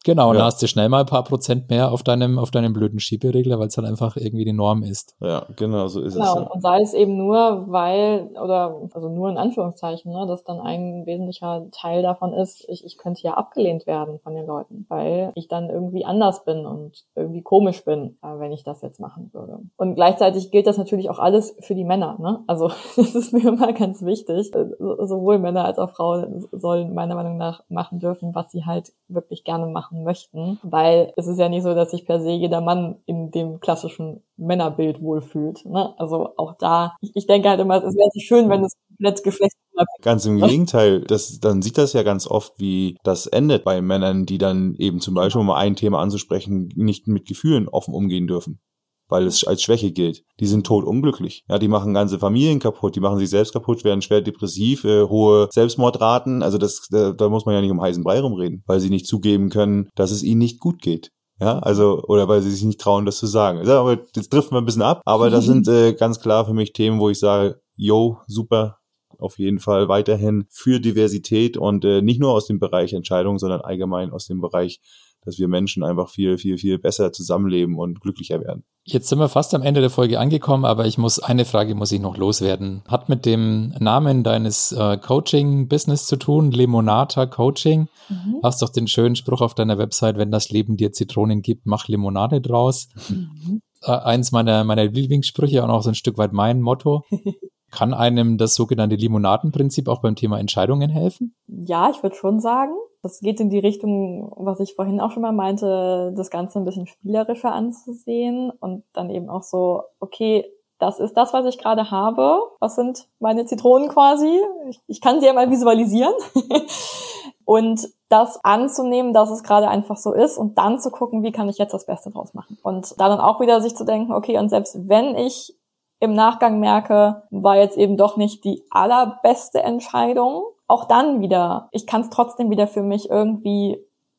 Genau, 0.04 0.28
und 0.30 0.34
Ja. 0.36 0.40
da 0.40 0.46
hast 0.46 0.62
du 0.62 0.66
schnell 0.66 0.88
mal 0.90 1.00
ein 1.00 1.06
paar 1.06 1.24
Prozent 1.24 1.70
mehr 1.70 1.90
auf 1.90 2.02
deinem, 2.02 2.38
auf 2.38 2.50
deinem 2.50 2.72
blöden 2.74 3.00
Schieberegler, 3.00 3.58
weil 3.58 3.68
es 3.68 3.76
halt 3.78 3.86
einfach 3.88 4.16
irgendwie 4.16 4.44
die 4.44 4.52
Norm 4.52 4.82
ist. 4.82 5.16
Ja, 5.20 5.46
genau, 5.56 5.88
so 5.88 6.00
ist 6.02 6.14
Genau, 6.14 6.26
es. 6.26 6.34
und, 6.36 6.42
Ja. 6.44 6.50
und 6.50 6.60
sei 6.60 6.80
es 6.82 6.92
eben 6.94 7.16
nur, 7.16 7.64
weil, 7.68 8.28
oder 8.42 8.82
also 8.92 9.08
nur 9.08 9.30
in 9.30 9.38
Anführungszeichen, 9.38 10.12
ne, 10.12 10.26
dass 10.26 10.44
dann 10.44 10.60
ein 10.60 11.06
wesentlicher 11.06 11.66
Teil 11.72 12.02
davon 12.02 12.34
ist, 12.34 12.66
ich, 12.68 12.84
ich 12.84 12.98
könnte 12.98 13.22
ja 13.22 13.34
abgelehnt 13.34 13.86
werden 13.86 14.18
von 14.20 14.34
den 14.34 14.46
Leuten, 14.46 14.84
weil 14.90 15.32
ich 15.36 15.48
dann 15.48 15.70
irgendwie 15.70 16.04
anders 16.04 16.44
bin 16.44 16.66
und 16.66 17.04
irgendwie 17.14 17.42
komisch 17.42 17.84
bin, 17.84 18.18
äh, 18.22 18.38
wenn 18.38 18.52
ich 18.52 18.62
das 18.62 18.82
jetzt 18.82 19.00
machen 19.00 19.30
würde. 19.32 19.58
Und 19.78 19.94
gleichzeitig 19.94 20.50
gilt 20.50 20.66
das 20.66 20.76
natürlich 20.76 21.08
auch 21.08 21.18
alles 21.18 21.56
für 21.60 21.74
die 21.74 21.84
Männer. 21.84 22.16
Ne? 22.20 22.40
Also 22.46 22.68
das 22.96 23.14
ist 23.14 23.32
mir 23.32 23.48
immer 23.48 23.72
ganz 23.72 24.02
wichtig. 24.04 24.54
Äh, 24.54 24.66
so- 24.78 25.02
Sowohl 25.06 25.38
Männer 25.38 25.64
als 25.64 25.78
auch 25.78 25.90
Frauen 25.90 26.46
sollen 26.52 26.92
meiner 26.92 27.14
Meinung 27.14 27.36
nach 27.38 27.62
machen 27.68 28.00
dürfen, 28.00 28.34
was 28.34 28.50
sie 28.52 28.66
halt 28.66 28.92
wirklich 29.08 29.44
gerne 29.44 29.66
machen 29.66 29.93
möchten, 30.02 30.58
weil 30.62 31.12
es 31.16 31.26
ist 31.26 31.38
ja 31.38 31.48
nicht 31.48 31.62
so, 31.62 31.74
dass 31.74 31.90
sich 31.90 32.06
per 32.06 32.20
se 32.20 32.30
jeder 32.30 32.60
Mann 32.60 32.96
in 33.06 33.30
dem 33.30 33.60
klassischen 33.60 34.22
Männerbild 34.36 35.00
wohlfühlt. 35.00 35.64
Ne? 35.64 35.94
Also 35.98 36.30
auch 36.36 36.56
da, 36.58 36.96
ich, 37.00 37.12
ich 37.14 37.26
denke 37.26 37.48
halt 37.48 37.60
immer, 37.60 37.76
es 37.76 37.94
wäre 37.94 38.10
schön, 38.20 38.48
wenn 38.50 38.64
es 38.64 38.74
komplett 38.88 39.22
geschlechtsunabhängig 39.22 40.02
Ganz 40.02 40.26
im 40.26 40.40
Gegenteil, 40.40 41.00
das, 41.02 41.38
dann 41.40 41.62
sieht 41.62 41.78
das 41.78 41.92
ja 41.92 42.02
ganz 42.02 42.26
oft, 42.26 42.58
wie 42.58 42.96
das 43.04 43.26
endet 43.26 43.64
bei 43.64 43.80
Männern, 43.80 44.24
die 44.24 44.38
dann 44.38 44.74
eben 44.78 45.00
zum 45.00 45.14
Beispiel, 45.14 45.40
um 45.40 45.46
mal 45.46 45.58
ein 45.58 45.76
Thema 45.76 46.00
anzusprechen, 46.00 46.70
nicht 46.74 47.06
mit 47.06 47.26
Gefühlen 47.26 47.68
offen 47.68 47.94
umgehen 47.94 48.26
dürfen. 48.26 48.60
Weil 49.08 49.26
es 49.26 49.44
als 49.44 49.62
Schwäche 49.62 49.92
gilt. 49.92 50.22
Die 50.40 50.46
sind 50.46 50.66
tot 50.66 50.84
unglücklich. 50.84 51.44
Ja, 51.48 51.58
die 51.58 51.68
machen 51.68 51.94
ganze 51.94 52.18
Familien 52.18 52.58
kaputt, 52.58 52.96
die 52.96 53.00
machen 53.00 53.18
sich 53.18 53.30
selbst 53.30 53.52
kaputt, 53.52 53.84
werden 53.84 54.02
schwer 54.02 54.22
depressiv, 54.22 54.84
äh, 54.84 55.02
hohe 55.02 55.48
Selbstmordraten. 55.52 56.42
Also 56.42 56.58
das, 56.58 56.86
da, 56.90 57.12
da 57.12 57.28
muss 57.28 57.44
man 57.44 57.54
ja 57.54 57.60
nicht 57.60 57.70
um 57.70 57.82
heißen 57.82 58.02
Brei 58.02 58.20
rumreden, 58.20 58.62
weil 58.66 58.80
sie 58.80 58.90
nicht 58.90 59.06
zugeben 59.06 59.50
können, 59.50 59.88
dass 59.94 60.10
es 60.10 60.22
ihnen 60.22 60.38
nicht 60.38 60.58
gut 60.58 60.80
geht. 60.80 61.10
Ja, 61.40 61.58
also, 61.58 62.02
oder 62.04 62.28
weil 62.28 62.42
sie 62.42 62.50
sich 62.50 62.64
nicht 62.64 62.80
trauen, 62.80 63.06
das 63.06 63.18
zu 63.18 63.26
sagen. 63.26 63.66
Ja, 63.66 63.80
aber 63.80 63.98
jetzt 64.14 64.32
driften 64.32 64.52
wir 64.52 64.60
ein 64.60 64.64
bisschen 64.64 64.82
ab. 64.82 65.02
Aber 65.04 65.30
das 65.30 65.44
sind 65.44 65.66
äh, 65.68 65.92
ganz 65.92 66.20
klar 66.20 66.46
für 66.46 66.54
mich 66.54 66.72
Themen, 66.72 67.00
wo 67.00 67.10
ich 67.10 67.18
sage, 67.18 67.60
yo, 67.76 68.18
super, 68.28 68.78
auf 69.18 69.38
jeden 69.38 69.58
Fall 69.58 69.88
weiterhin 69.88 70.46
für 70.50 70.80
Diversität 70.80 71.56
und 71.56 71.84
äh, 71.84 72.02
nicht 72.02 72.20
nur 72.20 72.32
aus 72.32 72.46
dem 72.46 72.58
Bereich 72.58 72.92
Entscheidung, 72.92 73.38
sondern 73.38 73.60
allgemein 73.60 74.10
aus 74.10 74.26
dem 74.26 74.40
Bereich, 74.40 74.80
dass 75.24 75.38
wir 75.38 75.48
Menschen 75.48 75.82
einfach 75.82 76.08
viel, 76.08 76.38
viel, 76.38 76.58
viel 76.58 76.78
besser 76.78 77.12
zusammenleben 77.12 77.76
und 77.78 78.00
glücklicher 78.00 78.40
werden. 78.40 78.64
Jetzt 78.86 79.08
sind 79.08 79.18
wir 79.18 79.30
fast 79.30 79.54
am 79.54 79.62
Ende 79.62 79.80
der 79.80 79.88
Folge 79.88 80.20
angekommen, 80.20 80.66
aber 80.66 80.86
ich 80.86 80.98
muss, 80.98 81.18
eine 81.18 81.46
Frage 81.46 81.74
muss 81.74 81.90
ich 81.90 82.00
noch 82.00 82.18
loswerden. 82.18 82.82
Hat 82.86 83.08
mit 83.08 83.24
dem 83.24 83.74
Namen 83.80 84.22
deines 84.22 84.72
äh, 84.72 84.98
Coaching-Business 84.98 86.04
zu 86.06 86.16
tun, 86.16 86.50
Limonata 86.50 87.24
Coaching. 87.24 87.88
Mhm. 88.10 88.40
Hast 88.42 88.60
doch 88.60 88.68
den 88.68 88.86
schönen 88.86 89.16
Spruch 89.16 89.40
auf 89.40 89.54
deiner 89.54 89.78
Website, 89.78 90.18
wenn 90.18 90.30
das 90.30 90.50
Leben 90.50 90.76
dir 90.76 90.92
Zitronen 90.92 91.40
gibt, 91.40 91.64
mach 91.64 91.88
Limonade 91.88 92.42
draus. 92.42 92.88
Mhm. 93.08 93.62
Äh, 93.82 93.92
eins 93.92 94.32
meiner, 94.32 94.64
meiner 94.64 94.84
Lieblingssprüche 94.84 95.62
und 95.62 95.70
auch 95.70 95.82
so 95.82 95.90
ein 95.90 95.94
Stück 95.94 96.18
weit 96.18 96.32
mein 96.32 96.60
Motto. 96.60 97.04
Kann 97.70 97.92
einem 97.92 98.38
das 98.38 98.54
sogenannte 98.54 98.96
Limonadenprinzip 98.96 99.88
auch 99.88 100.00
beim 100.00 100.14
Thema 100.14 100.38
Entscheidungen 100.38 100.90
helfen? 100.90 101.34
Ja, 101.48 101.90
ich 101.90 102.02
würde 102.02 102.14
schon 102.14 102.38
sagen, 102.38 102.72
das 103.04 103.20
geht 103.20 103.38
in 103.38 103.50
die 103.50 103.58
Richtung, 103.58 104.32
was 104.34 104.60
ich 104.60 104.74
vorhin 104.74 104.98
auch 104.98 105.10
schon 105.10 105.22
mal 105.22 105.32
meinte, 105.32 106.14
das 106.16 106.30
Ganze 106.30 106.58
ein 106.58 106.64
bisschen 106.64 106.86
spielerischer 106.86 107.52
anzusehen 107.52 108.50
und 108.50 108.82
dann 108.94 109.10
eben 109.10 109.28
auch 109.28 109.42
so, 109.42 109.82
okay, 110.00 110.46
das 110.78 111.00
ist 111.00 111.12
das, 111.12 111.34
was 111.34 111.44
ich 111.44 111.58
gerade 111.58 111.90
habe. 111.90 112.38
Was 112.60 112.76
sind 112.76 113.06
meine 113.20 113.44
Zitronen 113.44 113.90
quasi? 113.90 114.40
Ich, 114.70 114.80
ich 114.86 115.00
kann 115.02 115.20
sie 115.20 115.26
ja 115.26 115.34
mal 115.34 115.50
visualisieren. 115.50 116.14
und 117.44 117.86
das 118.08 118.42
anzunehmen, 118.42 119.12
dass 119.12 119.30
es 119.30 119.42
gerade 119.42 119.68
einfach 119.68 119.98
so 119.98 120.14
ist 120.14 120.38
und 120.38 120.56
dann 120.56 120.80
zu 120.80 120.90
gucken, 120.90 121.22
wie 121.22 121.32
kann 121.32 121.50
ich 121.50 121.58
jetzt 121.58 121.74
das 121.74 121.84
Beste 121.84 122.10
draus 122.10 122.32
machen. 122.32 122.56
Und 122.62 122.98
da 122.98 123.10
dann 123.10 123.20
auch 123.20 123.38
wieder 123.38 123.60
sich 123.60 123.76
zu 123.76 123.84
denken, 123.84 124.14
okay, 124.14 124.38
und 124.38 124.48
selbst 124.48 124.88
wenn 124.88 125.14
ich 125.14 125.54
im 126.00 126.14
Nachgang 126.14 126.58
merke, 126.58 127.24
war 127.30 127.56
jetzt 127.58 127.76
eben 127.76 127.98
doch 127.98 128.16
nicht 128.16 128.44
die 128.44 128.62
allerbeste 128.70 129.62
Entscheidung, 129.62 130.44
auch 130.66 130.86
dann 130.86 131.20
wieder, 131.20 131.68
ich 131.72 131.86
kann 131.86 132.02
es 132.02 132.10
trotzdem 132.10 132.50
wieder 132.50 132.66
für 132.66 132.82
mich 132.82 133.10
irgendwie 133.10 133.78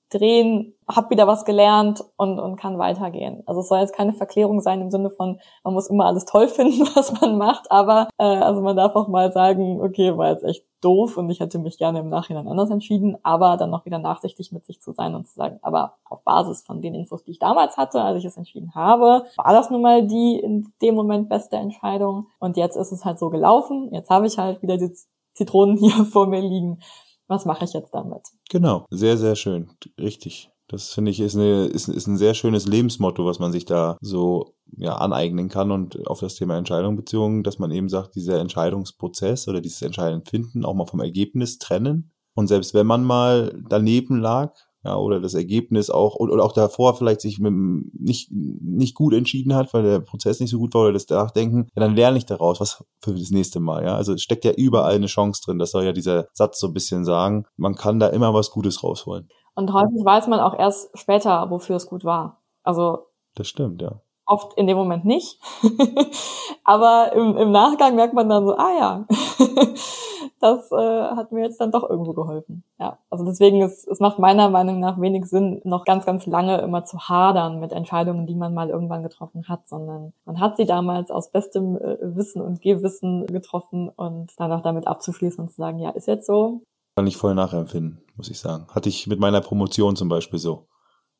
drehen, 0.10 0.74
hab 0.88 1.10
wieder 1.10 1.26
was 1.26 1.46
gelernt 1.46 2.04
und, 2.16 2.40
und 2.40 2.58
kann 2.58 2.78
weitergehen. 2.78 3.42
Also 3.48 3.62
es 3.62 3.68
soll 3.68 3.80
jetzt 3.80 3.96
keine 3.96 4.14
Verklärung 4.14 4.62
sein 4.62 4.82
im 4.82 4.92
Sinne 4.92 5.10
von, 5.10 5.40
man 5.64 5.74
muss 5.74 5.90
immer 5.90 6.06
alles 6.06 6.26
toll 6.26 6.48
finden, 6.48 6.88
was 6.96 7.20
man 7.20 7.38
macht, 7.38 7.72
aber 7.72 8.10
äh, 8.18 8.24
also 8.24 8.62
man 8.62 8.76
darf 8.76 8.96
auch 8.96 9.08
mal 9.08 9.32
sagen, 9.32 9.82
okay, 9.82 10.16
war 10.16 10.30
jetzt 10.30 10.44
echt 10.44 10.66
doof 10.82 11.18
und 11.18 11.30
ich 11.32 11.40
hätte 11.40 11.58
mich 11.58 11.80
gerne 11.80 12.00
im 12.00 12.10
Nachhinein 12.10 12.48
anders 12.48 12.70
entschieden, 12.70 13.18
aber 13.24 13.58
dann 13.58 13.72
noch 13.72 13.86
wieder 13.86 13.98
nachsichtig 13.98 14.52
mit 14.52 14.66
sich 14.66 14.80
zu 14.80 14.92
sein 14.92 15.16
und 15.16 15.26
zu 15.26 15.34
sagen, 15.34 15.58
aber 15.64 15.96
auf 16.06 16.24
Basis 16.24 16.62
von 16.62 16.82
den 16.82 16.94
Infos, 16.94 17.24
die 17.24 17.32
ich 17.32 17.40
damals 17.40 17.76
hatte, 17.76 18.02
als 18.02 18.20
ich 18.20 18.26
es 18.26 18.38
entschieden 18.38 18.76
habe, 18.76 19.26
war 19.38 19.54
das 19.54 19.72
nun 19.72 19.82
mal 19.82 20.06
die 20.06 20.40
in 20.40 20.72
dem 20.84 20.94
Moment 20.94 21.28
beste 21.28 21.56
Entscheidung 21.56 22.28
und 22.40 22.58
jetzt 22.58 22.76
ist 22.76 22.92
es 22.92 23.04
halt 23.04 23.18
so 23.18 23.32
gelaufen, 23.32 23.90
jetzt 23.92 24.12
habe 24.12 24.28
ich 24.28 24.38
halt 24.38 24.62
wieder 24.62 24.78
die 24.78 24.92
Zitronen 25.36 25.78
hier 25.78 26.06
vor 26.12 26.28
mir 26.28 26.42
liegen. 26.42 26.80
Was 27.28 27.46
mache 27.46 27.66
ich 27.66 27.74
jetzt 27.74 27.94
damit? 27.94 28.22
Genau, 28.50 28.86
sehr, 28.90 29.18
sehr 29.18 29.36
schön. 29.36 29.70
Richtig. 30.00 30.50
Das 30.68 30.94
finde 30.94 31.12
ich 31.12 31.20
ist, 31.20 31.36
eine, 31.36 31.66
ist, 31.66 31.88
ist 31.88 32.08
ein 32.08 32.18
sehr 32.18 32.34
schönes 32.34 32.68
Lebensmotto, 32.68 33.26
was 33.26 33.38
man 33.38 33.52
sich 33.52 33.66
da 33.66 33.98
so 34.02 34.56
ja, 34.78 34.96
aneignen 34.96 35.48
kann 35.48 35.72
und 35.72 36.08
auf 36.08 36.20
das 36.20 36.36
Thema 36.36 36.58
Entscheidung 36.58 36.96
bezogen, 36.96 37.44
dass 37.44 37.60
man 37.60 37.70
eben 37.72 37.88
sagt, 37.88 38.16
dieser 38.16 38.40
Entscheidungsprozess 38.40 39.48
oder 39.48 39.62
dieses 39.62 39.84
Entscheidungsfinden 39.84 40.66
auch 40.66 40.74
mal 40.74 40.88
vom 40.88 41.02
Ergebnis 41.02 41.60
trennen. 41.60 42.12
Und 42.34 42.48
selbst 42.48 42.74
wenn 42.74 42.88
man 42.88 43.04
mal 43.04 43.56
daneben 43.70 44.20
lag, 44.20 44.56
ja, 44.86 44.96
oder 44.96 45.20
das 45.20 45.34
Ergebnis 45.34 45.90
auch, 45.90 46.16
oder 46.16 46.44
auch 46.44 46.54
davor 46.54 46.96
vielleicht 46.96 47.22
sich 47.22 47.40
mit, 47.40 47.54
nicht, 48.00 48.30
nicht 48.32 48.94
gut 48.94 49.14
entschieden 49.14 49.56
hat, 49.56 49.74
weil 49.74 49.84
der 49.84 50.00
Prozess 50.00 50.40
nicht 50.40 50.52
so 50.52 50.60
gut 50.60 50.76
war 50.76 50.84
oder 50.84 50.94
das 50.94 51.10
Nachdenken, 51.10 51.68
ja, 51.76 51.82
dann 51.82 51.96
lerne 51.96 52.18
ich 52.20 52.26
daraus, 52.28 52.60
was 52.60 52.86
für 53.02 53.14
das 53.14 53.32
nächste 53.32 53.60
Mal, 53.60 53.84
ja. 53.84 53.96
Also 53.96 54.14
es 54.14 54.22
steckt 54.22 54.46
ja 54.46 54.52
überall 54.52 54.94
eine 54.94 55.08
Chance 55.08 55.42
drin, 55.44 55.58
das 55.58 55.72
soll 55.72 55.86
ja 55.86 55.92
dieser 55.92 56.28
Satz 56.34 56.60
so 56.60 56.68
ein 56.68 56.74
bisschen 56.74 57.04
sagen. 57.04 57.46
Man 57.58 57.76
kann 57.76 58.00
da 58.00 58.08
immer 58.08 58.34
was 58.34 58.52
Gutes 58.52 58.84
rausholen. 58.84 59.28
Und 59.56 59.74
häufig 59.74 60.06
weiß 60.06 60.28
man 60.28 60.40
auch 60.40 60.58
erst 60.58 60.96
später, 60.98 61.50
wofür 61.50 61.78
es 61.78 61.88
gut 61.88 62.04
war. 62.04 62.44
Also 62.64 63.08
Das 63.34 63.48
stimmt, 63.48 63.82
ja. 63.82 64.02
Oft 64.26 64.58
in 64.58 64.68
dem 64.68 64.78
Moment 64.78 65.06
nicht. 65.06 65.40
Aber 66.64 67.14
im, 67.14 67.38
im 67.38 67.52
Nachgang 67.52 67.96
merkt 67.96 68.14
man 68.14 68.28
dann 68.30 68.46
so, 68.46 68.56
ah 68.56 68.72
ja, 68.78 69.06
das 70.40 70.72
äh, 70.72 70.76
hat 71.16 71.32
mir 71.32 71.44
jetzt 71.44 71.60
dann 71.60 71.72
doch 71.72 71.90
irgendwo 71.90 72.14
geholfen. 72.14 72.64
Ja, 72.80 73.00
also 73.10 73.26
deswegen 73.26 73.62
ist 73.62 73.88
es 73.88 74.00
macht 74.00 74.20
meiner 74.20 74.50
Meinung 74.50 74.80
nach 74.80 75.00
wenig 75.00 75.26
Sinn, 75.26 75.62
noch 75.64 75.86
ganz, 75.86 76.06
ganz 76.06 76.26
lange 76.26 76.60
immer 76.62 76.84
zu 76.84 77.00
hadern 77.00 77.60
mit 77.60 77.72
Entscheidungen, 77.72 78.28
die 78.28 78.36
man 78.36 78.54
mal 78.54 78.70
irgendwann 78.70 79.04
getroffen 79.04 79.48
hat, 79.48 79.68
sondern 79.68 80.14
man 80.26 80.40
hat 80.40 80.58
sie 80.58 80.66
damals 80.66 81.12
aus 81.12 81.32
bestem 81.32 81.78
äh, 81.78 81.98
Wissen 82.02 82.42
und 82.42 82.62
Gehwissen 82.62 83.26
getroffen 83.28 83.90
und 83.90 84.32
danach 84.38 84.62
damit 84.62 84.88
abzuschließen 84.88 85.44
und 85.44 85.50
zu 85.50 85.58
sagen, 85.58 85.80
ja, 85.80 85.92
ist 85.92 86.08
jetzt 86.08 86.28
so. 86.28 86.62
Kann 86.96 87.08
ich 87.08 87.18
voll 87.18 87.36
nachempfinden, 87.36 88.02
muss 88.16 88.30
ich 88.30 88.40
sagen. 88.40 88.68
Hatte 88.70 88.90
ich 88.90 89.08
mit 89.08 89.20
meiner 89.20 89.42
Promotion 89.42 89.96
zum 89.96 90.10
Beispiel 90.10 90.40
so. 90.40 90.68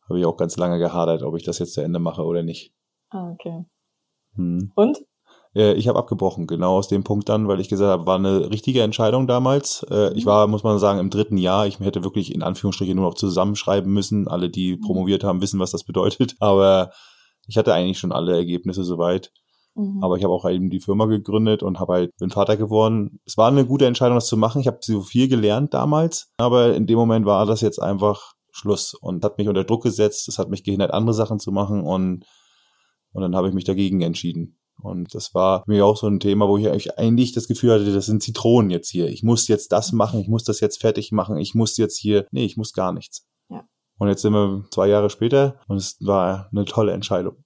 Habe 0.08 0.20
ich 0.20 0.26
auch 0.26 0.38
ganz 0.38 0.56
lange 0.58 0.78
gehadert, 0.78 1.24
ob 1.24 1.36
ich 1.36 1.44
das 1.44 1.60
jetzt 1.60 1.74
zu 1.74 1.82
Ende 1.82 2.00
mache 2.00 2.24
oder 2.24 2.44
nicht. 2.44 2.75
Ah, 3.16 3.32
okay. 3.32 3.66
Hm. 4.36 4.72
Und? 4.76 4.98
Ich 5.58 5.88
habe 5.88 5.98
abgebrochen, 5.98 6.48
genau 6.48 6.76
aus 6.76 6.90
dem 6.90 7.06
Punkt 7.06 7.30
dann, 7.30 7.48
weil 7.48 7.62
ich 7.62 7.70
gesagt 7.70 7.90
habe, 7.90 8.06
war 8.06 8.18
eine 8.18 8.52
richtige 8.52 8.82
Entscheidung 8.82 9.26
damals. 9.26 9.86
Äh, 9.90 10.12
Ich 10.14 10.26
war, 10.26 10.48
muss 10.48 10.64
man 10.64 10.80
sagen, 10.80 11.00
im 11.00 11.10
dritten 11.10 11.38
Jahr. 11.38 11.66
Ich 11.66 11.80
hätte 11.80 12.04
wirklich 12.04 12.36
in 12.36 12.44
Anführungsstrichen 12.44 12.94
nur 12.94 13.06
noch 13.06 13.14
zusammenschreiben 13.14 13.90
müssen. 13.90 14.28
Alle, 14.28 14.50
die 14.50 14.76
promoviert 14.76 15.24
haben, 15.24 15.42
wissen, 15.42 15.62
was 15.62 15.72
das 15.72 15.86
bedeutet. 15.86 16.36
Aber 16.42 16.92
ich 17.48 17.58
hatte 17.58 17.74
eigentlich 17.74 18.00
schon 18.00 18.12
alle 18.12 18.36
Ergebnisse 18.36 18.84
soweit. 18.84 19.32
Mhm. 19.76 20.04
Aber 20.04 20.18
ich 20.18 20.26
habe 20.26 20.34
auch 20.34 20.50
eben 20.50 20.70
die 20.70 20.82
Firma 20.82 21.06
gegründet 21.06 21.64
und 21.64 21.80
habe 21.80 21.94
halt 21.94 22.12
bin 22.18 22.32
Vater 22.32 22.58
geworden. 22.58 23.22
Es 23.26 23.38
war 23.38 23.48
eine 23.48 23.66
gute 23.66 23.86
Entscheidung, 23.86 24.16
das 24.16 24.28
zu 24.28 24.36
machen. 24.36 24.60
Ich 24.60 24.68
habe 24.68 24.80
so 24.82 25.04
viel 25.04 25.30
gelernt 25.30 25.74
damals, 25.74 26.34
aber 26.36 26.76
in 26.76 26.86
dem 26.86 26.98
Moment 26.98 27.26
war 27.26 27.46
das 27.46 27.62
jetzt 27.62 27.82
einfach 27.82 28.34
Schluss. 28.52 28.94
Und 28.94 29.24
hat 29.24 29.38
mich 29.38 29.48
unter 29.48 29.64
Druck 29.64 29.84
gesetzt, 29.84 30.28
es 30.28 30.38
hat 30.38 30.50
mich 30.50 30.66
gehindert, 30.66 30.92
andere 30.92 31.14
Sachen 31.14 31.40
zu 31.40 31.54
machen 31.54 31.82
und, 31.82 32.26
und 33.16 33.22
dann 33.22 33.36
habe 33.36 33.48
ich 33.48 33.54
mich 33.54 33.64
dagegen 33.64 34.02
entschieden. 34.02 34.58
Und 34.82 35.16
das 35.16 35.34
war 35.34 35.64
mir 35.68 35.86
auch 35.86 35.96
so 35.96 36.08
ein 36.08 36.20
Thema, 36.20 36.50
wo 36.50 36.58
ich 36.58 37.00
eigentlich 37.00 37.32
das 37.32 37.48
Gefühl 37.48 37.72
hatte, 37.72 37.94
das 37.94 38.08
sind 38.08 38.22
Zitronen 38.22 38.70
jetzt 38.70 38.90
hier. 38.90 39.08
Ich 39.08 39.24
muss 39.24 39.48
jetzt 39.48 39.72
das 39.72 39.94
machen, 39.94 40.20
ich 40.20 40.28
muss 40.28 40.44
das 40.44 40.60
jetzt 40.60 40.82
fertig 40.82 41.14
machen, 41.14 41.38
ich 41.38 41.56
muss 41.56 41.78
jetzt 41.78 41.98
hier, 41.98 42.28
nee, 42.32 42.44
ich 42.44 42.58
muss 42.58 42.74
gar 42.74 42.92
nichts. 42.92 43.26
Ja. 43.50 43.64
Und 43.98 44.10
jetzt 44.10 44.22
sind 44.22 44.34
wir 44.34 44.66
zwei 44.72 44.88
Jahre 44.88 45.10
später 45.10 45.62
und 45.70 45.78
es 45.78 45.96
war 46.02 46.50
eine 46.52 46.66
tolle 46.66 46.92
Entscheidung. 46.92 47.38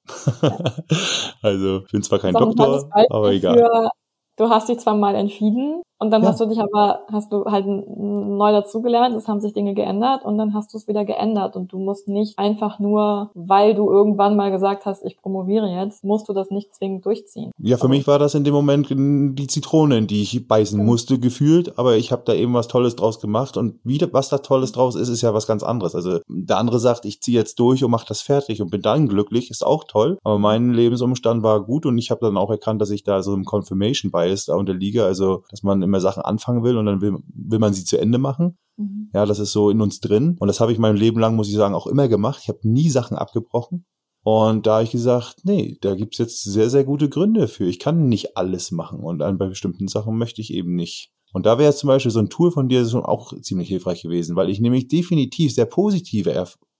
Ja. 0.41 0.57
also 1.43 1.83
ich 1.85 1.91
bin 1.91 2.01
zwar 2.01 2.17
kein 2.17 2.33
Doktor, 2.33 2.89
aber 3.11 3.31
egal. 3.31 3.59
Für, 3.59 3.89
du 4.37 4.49
hast 4.49 4.67
dich 4.67 4.79
zwar 4.79 4.95
mal 4.95 5.13
entschieden, 5.13 5.83
und 5.99 6.11
dann 6.11 6.23
ja. 6.23 6.29
hast 6.29 6.39
du 6.39 6.45
dich 6.45 6.59
aber, 6.59 7.01
hast 7.11 7.31
du 7.31 7.43
halt 7.45 7.65
neu 7.67 8.51
dazugelernt, 8.53 9.15
es 9.15 9.27
haben 9.27 9.41
sich 9.41 9.51
Dinge 9.51 9.73
geändert 9.73 10.23
und 10.23 10.37
dann 10.37 10.53
hast 10.53 10.73
du 10.73 10.77
es 10.77 10.87
wieder 10.87 11.03
geändert. 11.03 11.57
Und 11.57 11.73
du 11.73 11.77
musst 11.77 12.07
nicht 12.07 12.39
einfach 12.39 12.79
nur, 12.79 13.31
weil 13.33 13.75
du 13.75 13.91
irgendwann 13.91 14.37
mal 14.37 14.49
gesagt 14.49 14.85
hast, 14.85 15.03
ich 15.03 15.17
promoviere 15.17 15.67
jetzt, 15.67 16.05
musst 16.05 16.29
du 16.29 16.33
das 16.33 16.51
nicht 16.51 16.73
zwingend 16.73 17.05
durchziehen. 17.05 17.51
Ja, 17.57 17.75
für 17.75 17.89
mich 17.89 18.07
war 18.07 18.17
das 18.17 18.33
in 18.33 18.45
dem 18.45 18.53
Moment 18.53 18.89
die 18.89 19.47
Zitrone, 19.47 19.97
in 19.97 20.07
die 20.07 20.21
ich 20.21 20.47
beißen 20.47 20.83
musste, 20.83 21.19
gefühlt, 21.19 21.77
aber 21.77 21.97
ich 21.97 22.13
habe 22.13 22.23
da 22.25 22.33
eben 22.33 22.53
was 22.53 22.69
Tolles 22.69 22.95
draus 22.95 23.19
gemacht 23.19 23.57
und 23.57 23.75
wieder, 23.83 24.07
was 24.13 24.29
da 24.29 24.37
Tolles 24.37 24.71
draus 24.71 24.95
ist, 24.95 25.09
ist 25.09 25.21
ja 25.21 25.33
was 25.33 25.47
ganz 25.47 25.63
anderes. 25.63 25.95
Also 25.95 26.19
der 26.29 26.57
andere 26.57 26.79
sagt, 26.79 27.03
ich 27.03 27.21
ziehe 27.21 27.37
jetzt 27.37 27.59
durch 27.59 27.83
und 27.83 27.91
mache 27.91 28.07
das 28.07 28.21
fertig 28.21 28.61
und 28.61 28.71
bin 28.71 28.81
dann 28.81 29.09
glücklich, 29.09 29.51
ist 29.51 29.65
auch 29.65 29.83
toll. 29.83 30.17
Aber 30.23 30.39
mein 30.39 30.71
Lebensumstand 30.71 31.43
war 31.43 31.59
gut 31.61 31.85
und 31.85 31.97
ich 31.97 32.09
habe 32.09 32.25
dann 32.25 32.37
auch 32.37 32.49
erkannt, 32.49 32.81
dass 32.81 32.89
ich 32.89 33.03
da 33.03 33.21
so 33.21 33.33
im 33.33 33.43
Confirmation 33.43 34.11
Bias 34.11 34.45
da 34.45 34.55
unterliege, 34.55 35.03
also 35.03 35.43
dass 35.49 35.61
man 35.61 35.88
immer 35.89 35.99
Sachen 35.99 36.23
anfangen 36.23 36.63
will 36.63 36.77
und 36.77 36.85
dann 36.85 37.01
will, 37.01 37.17
will 37.27 37.59
man 37.59 37.73
sie 37.73 37.83
zu 37.83 37.97
Ende 37.99 38.17
machen. 38.17 38.57
Mhm. 38.77 39.09
Ja, 39.13 39.25
das 39.25 39.39
ist 39.39 39.51
so 39.51 39.69
in 39.69 39.81
uns 39.81 39.99
drin. 39.99 40.37
Und 40.39 40.47
das 40.47 40.59
habe 40.59 40.71
ich 40.71 40.79
mein 40.79 40.95
Leben 40.95 41.19
lang, 41.19 41.35
muss 41.35 41.49
ich 41.49 41.55
sagen, 41.55 41.75
auch 41.75 41.87
immer 41.87 42.07
gemacht. 42.07 42.39
Ich 42.43 42.49
habe 42.49 42.59
nie 42.63 42.89
Sachen 42.89 43.17
abgebrochen. 43.17 43.85
Und 44.23 44.67
da 44.67 44.75
habe 44.75 44.83
ich 44.83 44.91
gesagt, 44.91 45.41
nee, 45.43 45.77
da 45.81 45.95
gibt's 45.95 46.17
jetzt 46.17 46.43
sehr, 46.43 46.69
sehr 46.69 46.83
gute 46.83 47.09
Gründe 47.09 47.47
für. 47.47 47.65
Ich 47.65 47.79
kann 47.79 48.09
nicht 48.09 48.37
alles 48.37 48.71
machen 48.71 48.99
und 48.99 49.19
bei 49.19 49.47
bestimmten 49.47 49.87
Sachen 49.87 50.17
möchte 50.17 50.41
ich 50.41 50.53
eben 50.53 50.75
nicht. 50.75 51.11
Und 51.31 51.45
da 51.45 51.57
wäre 51.57 51.73
zum 51.73 51.87
Beispiel 51.87 52.11
so 52.11 52.19
ein 52.19 52.29
Tool 52.29 52.51
von 52.51 52.67
dir 52.67 52.85
schon 52.85 53.05
auch 53.05 53.33
ziemlich 53.41 53.69
hilfreich 53.69 54.01
gewesen, 54.01 54.35
weil 54.35 54.49
ich 54.49 54.59
nämlich 54.59 54.87
definitiv 54.87 55.53
sehr 55.53 55.65
positive 55.65 56.31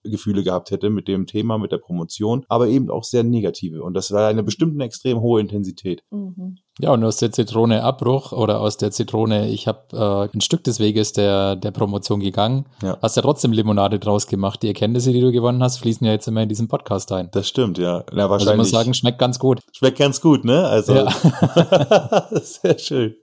Gefühle 0.02 0.42
gehabt 0.42 0.70
hätte 0.70 0.90
mit 0.90 1.08
dem 1.08 1.26
Thema, 1.26 1.58
mit 1.58 1.72
der 1.72 1.78
Promotion, 1.78 2.44
aber 2.48 2.68
eben 2.68 2.90
auch 2.90 3.04
sehr 3.04 3.22
negative. 3.22 3.82
Und 3.82 3.94
das 3.94 4.10
war 4.12 4.28
eine 4.28 4.42
bestimmte 4.42 4.82
extrem 4.84 5.20
hohe 5.20 5.40
Intensität. 5.40 6.02
Mhm. 6.10 6.58
Ja, 6.78 6.92
und 6.92 7.04
aus 7.04 7.18
der 7.18 7.30
Zitrone 7.30 7.82
Abbruch 7.82 8.32
oder 8.32 8.60
aus 8.60 8.78
der 8.78 8.90
Zitrone, 8.90 9.48
ich 9.50 9.68
habe 9.68 10.30
äh, 10.32 10.34
ein 10.34 10.40
Stück 10.40 10.64
des 10.64 10.80
Weges 10.80 11.12
der, 11.12 11.56
der 11.56 11.72
Promotion 11.72 12.20
gegangen, 12.20 12.66
ja. 12.82 12.96
hast 13.02 13.16
ja 13.16 13.22
trotzdem 13.22 13.52
Limonade 13.52 13.98
draus 13.98 14.26
gemacht. 14.26 14.62
Die 14.62 14.68
Erkenntnisse, 14.68 15.12
die 15.12 15.20
du 15.20 15.30
gewonnen 15.30 15.62
hast, 15.62 15.78
fließen 15.78 16.06
ja 16.06 16.12
jetzt 16.12 16.26
immer 16.28 16.42
in 16.42 16.48
diesen 16.48 16.68
Podcast 16.68 17.12
ein. 17.12 17.28
Das 17.32 17.48
stimmt, 17.48 17.76
ja. 17.76 18.04
ja 18.12 18.30
wahrscheinlich. 18.30 18.32
Also 18.32 18.52
ich 18.52 18.56
muss 18.56 18.70
sagen, 18.70 18.94
schmeckt 18.94 19.18
ganz 19.18 19.38
gut. 19.38 19.60
Schmeckt 19.72 19.98
ganz 19.98 20.20
gut, 20.20 20.44
ne? 20.44 20.66
Also, 20.66 20.94
ja. 20.94 22.28
sehr 22.42 22.78
schön. 22.78 23.14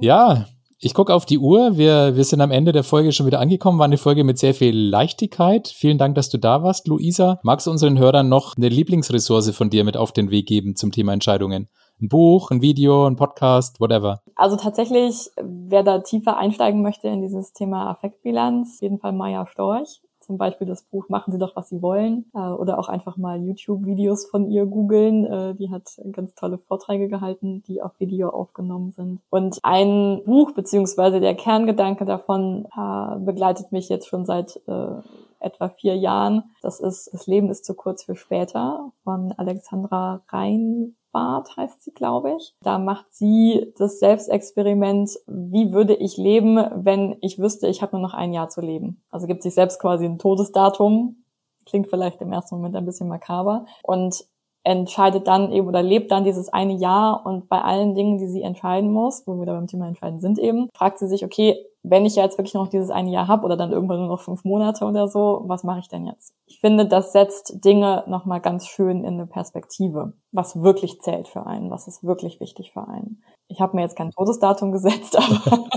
Ja, 0.00 0.46
ich 0.80 0.94
gucke 0.94 1.12
auf 1.12 1.26
die 1.26 1.38
Uhr. 1.38 1.76
Wir, 1.76 2.14
wir 2.14 2.24
sind 2.24 2.40
am 2.40 2.52
Ende 2.52 2.70
der 2.70 2.84
Folge 2.84 3.10
schon 3.10 3.26
wieder 3.26 3.40
angekommen. 3.40 3.78
War 3.78 3.86
eine 3.86 3.98
Folge 3.98 4.22
mit 4.22 4.38
sehr 4.38 4.54
viel 4.54 4.76
Leichtigkeit. 4.76 5.66
Vielen 5.68 5.98
Dank, 5.98 6.14
dass 6.14 6.30
du 6.30 6.38
da 6.38 6.62
warst, 6.62 6.86
Luisa. 6.86 7.40
Magst 7.42 7.66
du 7.66 7.70
unseren 7.72 7.98
Hörern 7.98 8.28
noch 8.28 8.56
eine 8.56 8.68
Lieblingsressource 8.68 9.50
von 9.50 9.70
dir 9.70 9.82
mit 9.82 9.96
auf 9.96 10.12
den 10.12 10.30
Weg 10.30 10.46
geben 10.46 10.76
zum 10.76 10.92
Thema 10.92 11.12
Entscheidungen? 11.12 11.68
Ein 12.00 12.08
Buch, 12.08 12.52
ein 12.52 12.62
Video, 12.62 13.06
ein 13.06 13.16
Podcast, 13.16 13.80
whatever. 13.80 14.22
Also 14.36 14.56
tatsächlich, 14.56 15.30
wer 15.42 15.82
da 15.82 15.98
tiefer 15.98 16.36
einsteigen 16.36 16.80
möchte 16.82 17.08
in 17.08 17.22
dieses 17.22 17.52
Thema 17.52 17.90
Affektbilanz, 17.90 18.80
jeden 18.80 19.00
Fall 19.00 19.12
Maya 19.12 19.46
Storch 19.48 20.00
zum 20.28 20.36
Beispiel 20.36 20.66
das 20.66 20.82
Buch 20.82 21.08
Machen 21.08 21.32
Sie 21.32 21.38
doch, 21.38 21.56
was 21.56 21.70
Sie 21.70 21.80
wollen 21.80 22.26
äh, 22.34 22.38
oder 22.38 22.78
auch 22.78 22.88
einfach 22.88 23.16
mal 23.16 23.42
YouTube-Videos 23.42 24.26
von 24.26 24.50
ihr 24.50 24.66
googeln. 24.66 25.24
Äh, 25.24 25.54
die 25.54 25.70
hat 25.70 25.88
ganz 26.12 26.34
tolle 26.34 26.58
Vorträge 26.58 27.08
gehalten, 27.08 27.62
die 27.66 27.80
auf 27.80 27.98
Video 27.98 28.28
aufgenommen 28.28 28.92
sind. 28.92 29.20
Und 29.30 29.58
ein 29.62 30.22
Buch 30.26 30.52
beziehungsweise 30.52 31.20
der 31.20 31.34
Kerngedanke 31.34 32.04
davon 32.04 32.66
äh, 32.76 33.18
begleitet 33.20 33.72
mich 33.72 33.88
jetzt 33.88 34.06
schon 34.06 34.26
seit 34.26 34.60
äh, 34.66 35.00
etwa 35.40 35.70
vier 35.70 35.96
Jahren. 35.96 36.44
Das 36.60 36.78
ist 36.78 37.08
Das 37.14 37.26
Leben 37.26 37.48
ist 37.48 37.64
zu 37.64 37.72
kurz 37.72 38.04
für 38.04 38.14
später 38.14 38.92
von 39.04 39.32
Alexandra 39.32 40.20
Rein 40.28 40.94
Bart 41.12 41.56
heißt 41.56 41.82
sie, 41.82 41.92
glaube 41.92 42.34
ich. 42.36 42.54
Da 42.62 42.78
macht 42.78 43.06
sie 43.10 43.72
das 43.78 43.98
Selbstexperiment, 43.98 45.18
wie 45.26 45.72
würde 45.72 45.94
ich 45.94 46.16
leben, 46.16 46.56
wenn 46.74 47.16
ich 47.20 47.38
wüsste, 47.38 47.68
ich 47.68 47.82
habe 47.82 47.96
nur 47.96 48.02
noch 48.02 48.14
ein 48.14 48.32
Jahr 48.32 48.48
zu 48.48 48.60
leben. 48.60 49.02
Also 49.10 49.26
gibt 49.26 49.42
sich 49.42 49.54
selbst 49.54 49.80
quasi 49.80 50.04
ein 50.04 50.18
Todesdatum. 50.18 51.24
Klingt 51.66 51.88
vielleicht 51.88 52.20
im 52.20 52.32
ersten 52.32 52.56
Moment 52.56 52.76
ein 52.76 52.86
bisschen 52.86 53.08
makaber. 53.08 53.66
Und 53.82 54.24
entscheidet 54.64 55.26
dann 55.26 55.50
eben 55.52 55.66
oder 55.66 55.82
lebt 55.82 56.10
dann 56.10 56.24
dieses 56.24 56.50
eine 56.50 56.74
Jahr 56.74 57.24
und 57.24 57.48
bei 57.48 57.62
allen 57.62 57.94
Dingen, 57.94 58.18
die 58.18 58.26
sie 58.26 58.42
entscheiden 58.42 58.92
muss, 58.92 59.26
wo 59.26 59.38
wir 59.38 59.46
da 59.46 59.54
beim 59.54 59.66
Thema 59.66 59.88
entscheiden 59.88 60.20
sind 60.20 60.38
eben, 60.38 60.68
fragt 60.74 60.98
sie 60.98 61.08
sich, 61.08 61.24
okay, 61.24 61.64
wenn 61.82 62.04
ich 62.04 62.16
jetzt 62.16 62.38
wirklich 62.38 62.54
noch 62.54 62.68
dieses 62.68 62.90
eine 62.90 63.10
Jahr 63.10 63.28
habe 63.28 63.44
oder 63.44 63.56
dann 63.56 63.72
irgendwann 63.72 63.98
nur 63.98 64.08
noch 64.08 64.20
fünf 64.20 64.44
Monate 64.44 64.84
oder 64.84 65.08
so, 65.08 65.42
was 65.46 65.64
mache 65.64 65.78
ich 65.78 65.88
denn 65.88 66.06
jetzt? 66.06 66.34
Ich 66.46 66.60
finde, 66.60 66.86
das 66.86 67.12
setzt 67.12 67.64
Dinge 67.64 68.04
nochmal 68.06 68.40
ganz 68.40 68.66
schön 68.66 69.04
in 69.04 69.14
eine 69.14 69.26
Perspektive, 69.26 70.12
was 70.32 70.60
wirklich 70.60 71.00
zählt 71.00 71.28
für 71.28 71.46
einen, 71.46 71.70
was 71.70 71.86
ist 71.86 72.04
wirklich 72.04 72.40
wichtig 72.40 72.72
für 72.72 72.86
einen. 72.86 73.22
Ich 73.46 73.60
habe 73.60 73.76
mir 73.76 73.82
jetzt 73.82 73.96
kein 73.96 74.10
Todesdatum 74.10 74.72
gesetzt, 74.72 75.16
aber 75.16 75.68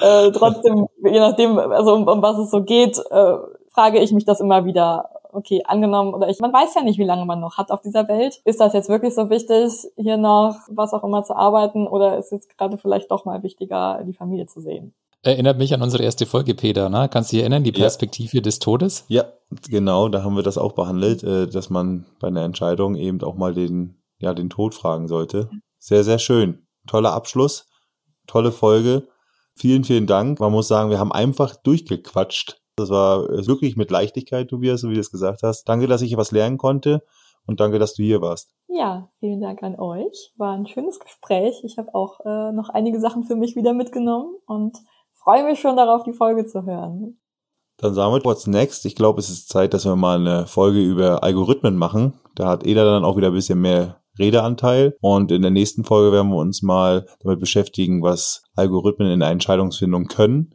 äh, 0.00 0.32
trotzdem, 0.32 0.86
je 1.04 1.20
nachdem, 1.20 1.58
also 1.58 1.94
um, 1.94 2.06
um 2.06 2.22
was 2.22 2.38
es 2.38 2.50
so 2.50 2.62
geht, 2.62 2.98
äh, 3.10 3.36
frage 3.72 4.00
ich 4.00 4.12
mich 4.12 4.24
das 4.24 4.40
immer 4.40 4.64
wieder, 4.64 5.10
okay, 5.32 5.62
angenommen, 5.64 6.14
oder 6.14 6.28
ich, 6.28 6.40
man 6.40 6.52
weiß 6.52 6.74
ja 6.74 6.82
nicht, 6.82 6.98
wie 6.98 7.04
lange 7.04 7.24
man 7.24 7.40
noch 7.40 7.56
hat 7.56 7.70
auf 7.70 7.80
dieser 7.80 8.06
Welt. 8.08 8.40
Ist 8.44 8.60
das 8.60 8.74
jetzt 8.74 8.88
wirklich 8.88 9.14
so 9.14 9.30
wichtig, 9.30 9.72
hier 9.96 10.18
noch 10.18 10.56
was 10.68 10.92
auch 10.92 11.04
immer 11.04 11.22
zu 11.22 11.34
arbeiten, 11.34 11.86
oder 11.86 12.18
ist 12.18 12.32
es 12.32 12.48
gerade 12.48 12.76
vielleicht 12.76 13.10
doch 13.10 13.24
mal 13.24 13.42
wichtiger, 13.42 14.02
die 14.04 14.12
Familie 14.12 14.46
zu 14.46 14.60
sehen? 14.60 14.94
Erinnert 15.24 15.56
mich 15.56 15.72
an 15.72 15.82
unsere 15.82 16.02
erste 16.02 16.26
Folge, 16.26 16.54
Peter, 16.54 16.88
ne? 16.88 17.08
Kannst 17.08 17.30
du 17.30 17.36
dich 17.36 17.42
erinnern, 17.42 17.62
die 17.62 17.70
Perspektive 17.70 18.38
ja. 18.38 18.42
des 18.42 18.58
Todes? 18.58 19.04
Ja, 19.06 19.26
genau, 19.68 20.08
da 20.08 20.24
haben 20.24 20.34
wir 20.34 20.42
das 20.42 20.58
auch 20.58 20.72
behandelt, 20.72 21.22
äh, 21.22 21.46
dass 21.46 21.70
man 21.70 22.06
bei 22.18 22.26
einer 22.26 22.42
Entscheidung 22.42 22.96
eben 22.96 23.22
auch 23.22 23.36
mal 23.36 23.54
den, 23.54 24.02
ja, 24.18 24.34
den 24.34 24.50
Tod 24.50 24.74
fragen 24.74 25.06
sollte. 25.06 25.48
Sehr, 25.78 26.02
sehr 26.02 26.18
schön. 26.18 26.66
Toller 26.88 27.12
Abschluss, 27.12 27.68
tolle 28.26 28.50
Folge. 28.50 29.06
Vielen, 29.54 29.84
vielen 29.84 30.08
Dank. 30.08 30.40
Man 30.40 30.50
muss 30.50 30.66
sagen, 30.66 30.90
wir 30.90 30.98
haben 30.98 31.12
einfach 31.12 31.54
durchgequatscht. 31.54 32.60
Das 32.74 32.90
war 32.90 33.30
äh, 33.30 33.46
wirklich 33.46 33.76
mit 33.76 33.92
Leichtigkeit, 33.92 34.48
Tobias, 34.48 34.80
so 34.80 34.90
wie 34.90 34.94
du 34.94 35.00
es 35.00 35.12
gesagt 35.12 35.44
hast. 35.44 35.68
Danke, 35.68 35.86
dass 35.86 36.02
ich 36.02 36.16
was 36.16 36.32
lernen 36.32 36.58
konnte 36.58 37.04
und 37.46 37.60
danke, 37.60 37.78
dass 37.78 37.94
du 37.94 38.02
hier 38.02 38.20
warst. 38.20 38.52
Ja, 38.66 39.08
vielen 39.20 39.40
Dank 39.40 39.62
an 39.62 39.78
euch. 39.78 40.32
War 40.36 40.54
ein 40.54 40.66
schönes 40.66 40.98
Gespräch. 40.98 41.62
Ich 41.62 41.78
habe 41.78 41.94
auch 41.94 42.18
äh, 42.24 42.50
noch 42.52 42.70
einige 42.70 42.98
Sachen 42.98 43.22
für 43.22 43.36
mich 43.36 43.54
wieder 43.54 43.72
mitgenommen 43.72 44.34
und 44.46 44.78
freue 45.22 45.44
mich 45.44 45.60
schon 45.60 45.76
darauf, 45.76 46.02
die 46.04 46.12
Folge 46.12 46.46
zu 46.46 46.64
hören. 46.64 47.18
Dann 47.78 47.94
sagen 47.94 48.14
wir, 48.14 48.24
what's 48.24 48.46
next? 48.46 48.84
Ich 48.86 48.94
glaube, 48.94 49.18
es 49.20 49.28
ist 49.28 49.48
Zeit, 49.48 49.74
dass 49.74 49.84
wir 49.84 49.96
mal 49.96 50.20
eine 50.20 50.46
Folge 50.46 50.80
über 50.80 51.22
Algorithmen 51.22 51.76
machen. 51.76 52.14
Da 52.34 52.48
hat 52.48 52.66
Eda 52.66 52.84
dann 52.84 53.04
auch 53.04 53.16
wieder 53.16 53.28
ein 53.28 53.34
bisschen 53.34 53.60
mehr 53.60 54.02
Redeanteil. 54.18 54.96
Und 55.00 55.32
in 55.32 55.42
der 55.42 55.50
nächsten 55.50 55.84
Folge 55.84 56.12
werden 56.12 56.30
wir 56.30 56.36
uns 56.36 56.62
mal 56.62 57.06
damit 57.20 57.40
beschäftigen, 57.40 58.02
was 58.02 58.44
Algorithmen 58.54 59.10
in 59.10 59.20
der 59.20 59.30
Entscheidungsfindung 59.30 60.06
können 60.06 60.54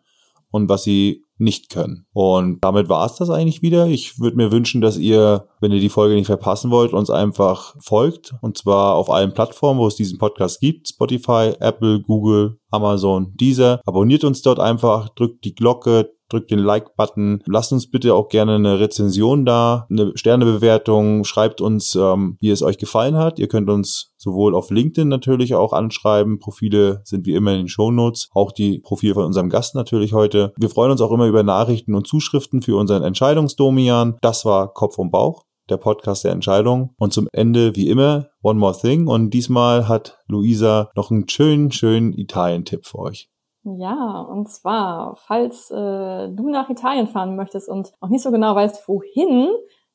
und 0.52 0.70
was 0.70 0.84
sie 0.84 1.24
nicht 1.38 1.70
können. 1.70 2.06
Und 2.14 2.64
damit 2.64 2.90
war 2.90 3.06
es 3.06 3.16
das 3.16 3.30
eigentlich 3.30 3.62
wieder. 3.62 3.88
Ich 3.88 4.20
würde 4.20 4.38
mir 4.38 4.52
wünschen, 4.52 4.82
dass 4.82 4.98
ihr, 4.98 5.48
wenn 5.62 5.72
ihr 5.72 5.80
die 5.80 5.90
Folge 5.90 6.16
nicht 6.16 6.28
verpassen 6.28 6.72
wollt, 6.72 6.94
uns 6.94 7.10
einfach 7.10 7.76
folgt. 7.80 8.34
Und 8.42 8.58
zwar 8.58 8.96
auf 8.96 9.10
allen 9.10 9.34
Plattformen, 9.34 9.80
wo 9.80 9.88
es 9.88 9.96
diesen 9.96 10.18
Podcast 10.18 10.60
gibt. 10.60 10.88
Spotify, 10.88 11.54
Apple, 11.60 12.02
Google, 12.02 12.60
Amazon, 12.72 13.34
Deezer. 13.36 13.82
Abonniert 13.86 14.24
uns 14.24 14.42
dort 14.42 14.60
einfach, 14.60 15.10
drückt 15.10 15.46
die 15.46 15.56
Glocke, 15.56 16.12
drückt 16.30 16.52
den 16.52 16.60
Like-Button. 16.60 17.44
Lasst 17.46 17.72
uns 17.72 17.90
bitte 17.90 18.14
auch 18.14 18.30
gerne 18.30 18.56
eine 18.56 18.80
Rezension 18.80 19.46
da, 19.46 19.88
eine 19.90 20.12
Sternebewertung. 20.16 21.24
Schreibt 21.24 21.62
uns, 21.62 21.96
ähm, 21.96 22.38
wie 22.40 22.50
es 22.50 22.62
euch 22.62 22.78
gefallen 22.78 23.18
hat. 23.18 23.40
Ihr 23.40 23.48
könnt 23.48 23.70
uns 23.70 24.14
sowohl 24.18 24.56
auf 24.56 24.70
LinkedIn 24.70 25.08
natürlich 25.08 25.56
auch 25.56 25.74
anschreiben. 25.74 26.40
Profile 26.40 27.02
sind 27.04 27.26
wie 27.26 27.36
immer 27.36 27.52
in 27.52 27.60
den 27.60 27.68
Show 27.68 27.92
Notes. 27.92 28.30
Auch 28.34 28.52
die 28.52 28.80
Profile 28.80 29.14
von 29.14 29.26
unserem 29.26 29.50
Gast 29.50 29.76
natürlich 29.76 30.14
heute. 30.14 30.54
Wir 30.58 30.70
freuen 30.70 30.92
uns 30.92 31.02
auch 31.02 31.12
immer 31.12 31.28
über 31.28 31.44
Nachrichten 31.44 31.96
und 31.96 32.08
Zuschriften 32.08 32.62
für 32.62 32.78
unseren 32.78 33.04
Entscheidungsdomian. 33.04 34.18
Das 34.22 34.46
war 34.46 34.74
Kopf 34.74 34.98
und 34.98 35.12
Bauch 35.12 35.44
der 35.70 35.78
Podcast 35.78 36.24
der 36.24 36.32
Entscheidung. 36.32 36.94
Und 36.98 37.14
zum 37.14 37.28
Ende, 37.32 37.76
wie 37.76 37.90
immer, 37.90 38.30
One 38.42 38.60
More 38.60 38.78
Thing. 38.80 39.08
Und 39.08 39.32
diesmal 39.32 39.88
hat 39.88 40.18
Luisa 40.28 40.90
noch 40.96 41.12
einen 41.12 41.28
schönen, 41.28 41.72
schönen 41.72 42.14
Italien-Tipp 42.14 42.86
für 42.86 43.00
euch. 43.00 43.30
Ja, 43.76 44.22
und 44.22 44.50
zwar, 44.50 45.16
falls 45.18 45.70
äh, 45.72 46.30
du 46.30 46.50
nach 46.50 46.70
Italien 46.70 47.08
fahren 47.08 47.36
möchtest 47.36 47.68
und 47.68 47.92
noch 48.02 48.10
nicht 48.10 48.22
so 48.22 48.32
genau 48.32 48.56
weißt, 48.56 48.88
wohin, 48.88 49.50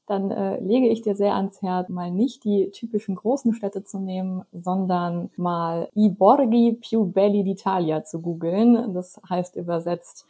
dann 0.07 0.31
äh, 0.31 0.61
lege 0.61 0.89
ich 0.89 1.01
dir 1.01 1.15
sehr 1.15 1.35
ans 1.37 1.63
Herz, 1.63 1.89
mal 1.89 2.11
nicht 2.11 2.45
die 2.45 2.71
typischen 2.71 3.15
großen 3.15 3.55
Städte 3.55 3.83
zu 3.83 3.99
nehmen, 3.99 4.45
sondern 4.53 5.31
mal 5.37 5.89
I 5.97 6.11
Borghi 6.11 6.73
più 6.83 7.07
belli 7.07 7.43
d'Italia 7.43 8.05
zu 8.05 8.21
googeln. 8.21 8.93
Das 8.93 9.21
heißt 9.29 9.57
übersetzt 9.57 10.27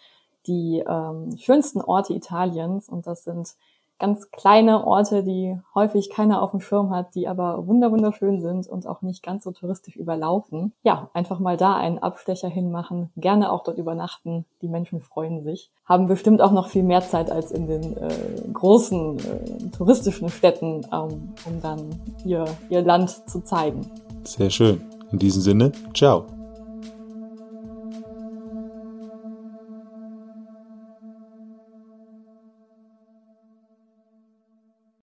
die 0.47 0.85
ähm, 0.87 1.37
schönsten 1.37 1.81
Orte 1.81 2.15
Italiens 2.15 2.89
und 2.89 3.07
das 3.07 3.25
sind 3.25 3.57
ganz 4.03 4.33
kleine 4.33 4.85
Orte, 4.85 5.23
die 5.23 5.57
häufig 5.77 6.11
keiner 6.11 6.43
auf 6.43 6.51
dem 6.51 6.61
Schirm 6.61 6.91
hat, 6.91 7.15
die 7.15 7.29
aber 7.29 7.69
wunderschön 7.69 8.41
sind 8.41 8.67
und 8.67 8.85
auch 8.89 9.01
nicht 9.01 9.23
ganz 9.23 9.45
so 9.45 9.53
touristisch 9.53 9.95
überlaufen. 9.95 10.73
Ja, 10.83 11.09
einfach 11.15 11.39
mal 11.39 11.57
da 11.57 11.77
einen 11.77 12.01
Abstecher 12.01 12.49
hinmachen, 12.49 13.11
gerne 13.17 13.53
auch 13.53 13.63
dort 13.63 13.79
übernachten. 13.79 14.45
Die 14.61 14.67
Menschen 14.67 15.01
freuen 15.01 15.45
sich, 15.45 15.71
haben 15.85 16.09
bestimmt 16.09 16.43
auch 16.43 16.51
noch 16.51 16.67
viel 16.67 16.83
mehr 16.83 17.03
Zeit 17.03 17.31
als 17.31 17.53
in 17.53 17.69
den 17.69 17.97
äh, 17.97 18.09
großen 18.53 19.19
äh, 19.19 19.71
touristischen 19.71 20.31
Städten, 20.31 20.85
ähm, 20.93 21.35
um 21.47 21.63
dann 21.63 21.95
ihr, 22.25 22.45
ihr 22.71 22.83
Land 22.83 23.31
zu 23.31 23.45
zeigen. 23.45 23.87
Sehr 24.25 24.51
schön. 24.51 24.81
In 25.13 25.21
diesem 25.21 25.43
Sinne, 25.43 25.71
ciao. 25.95 26.42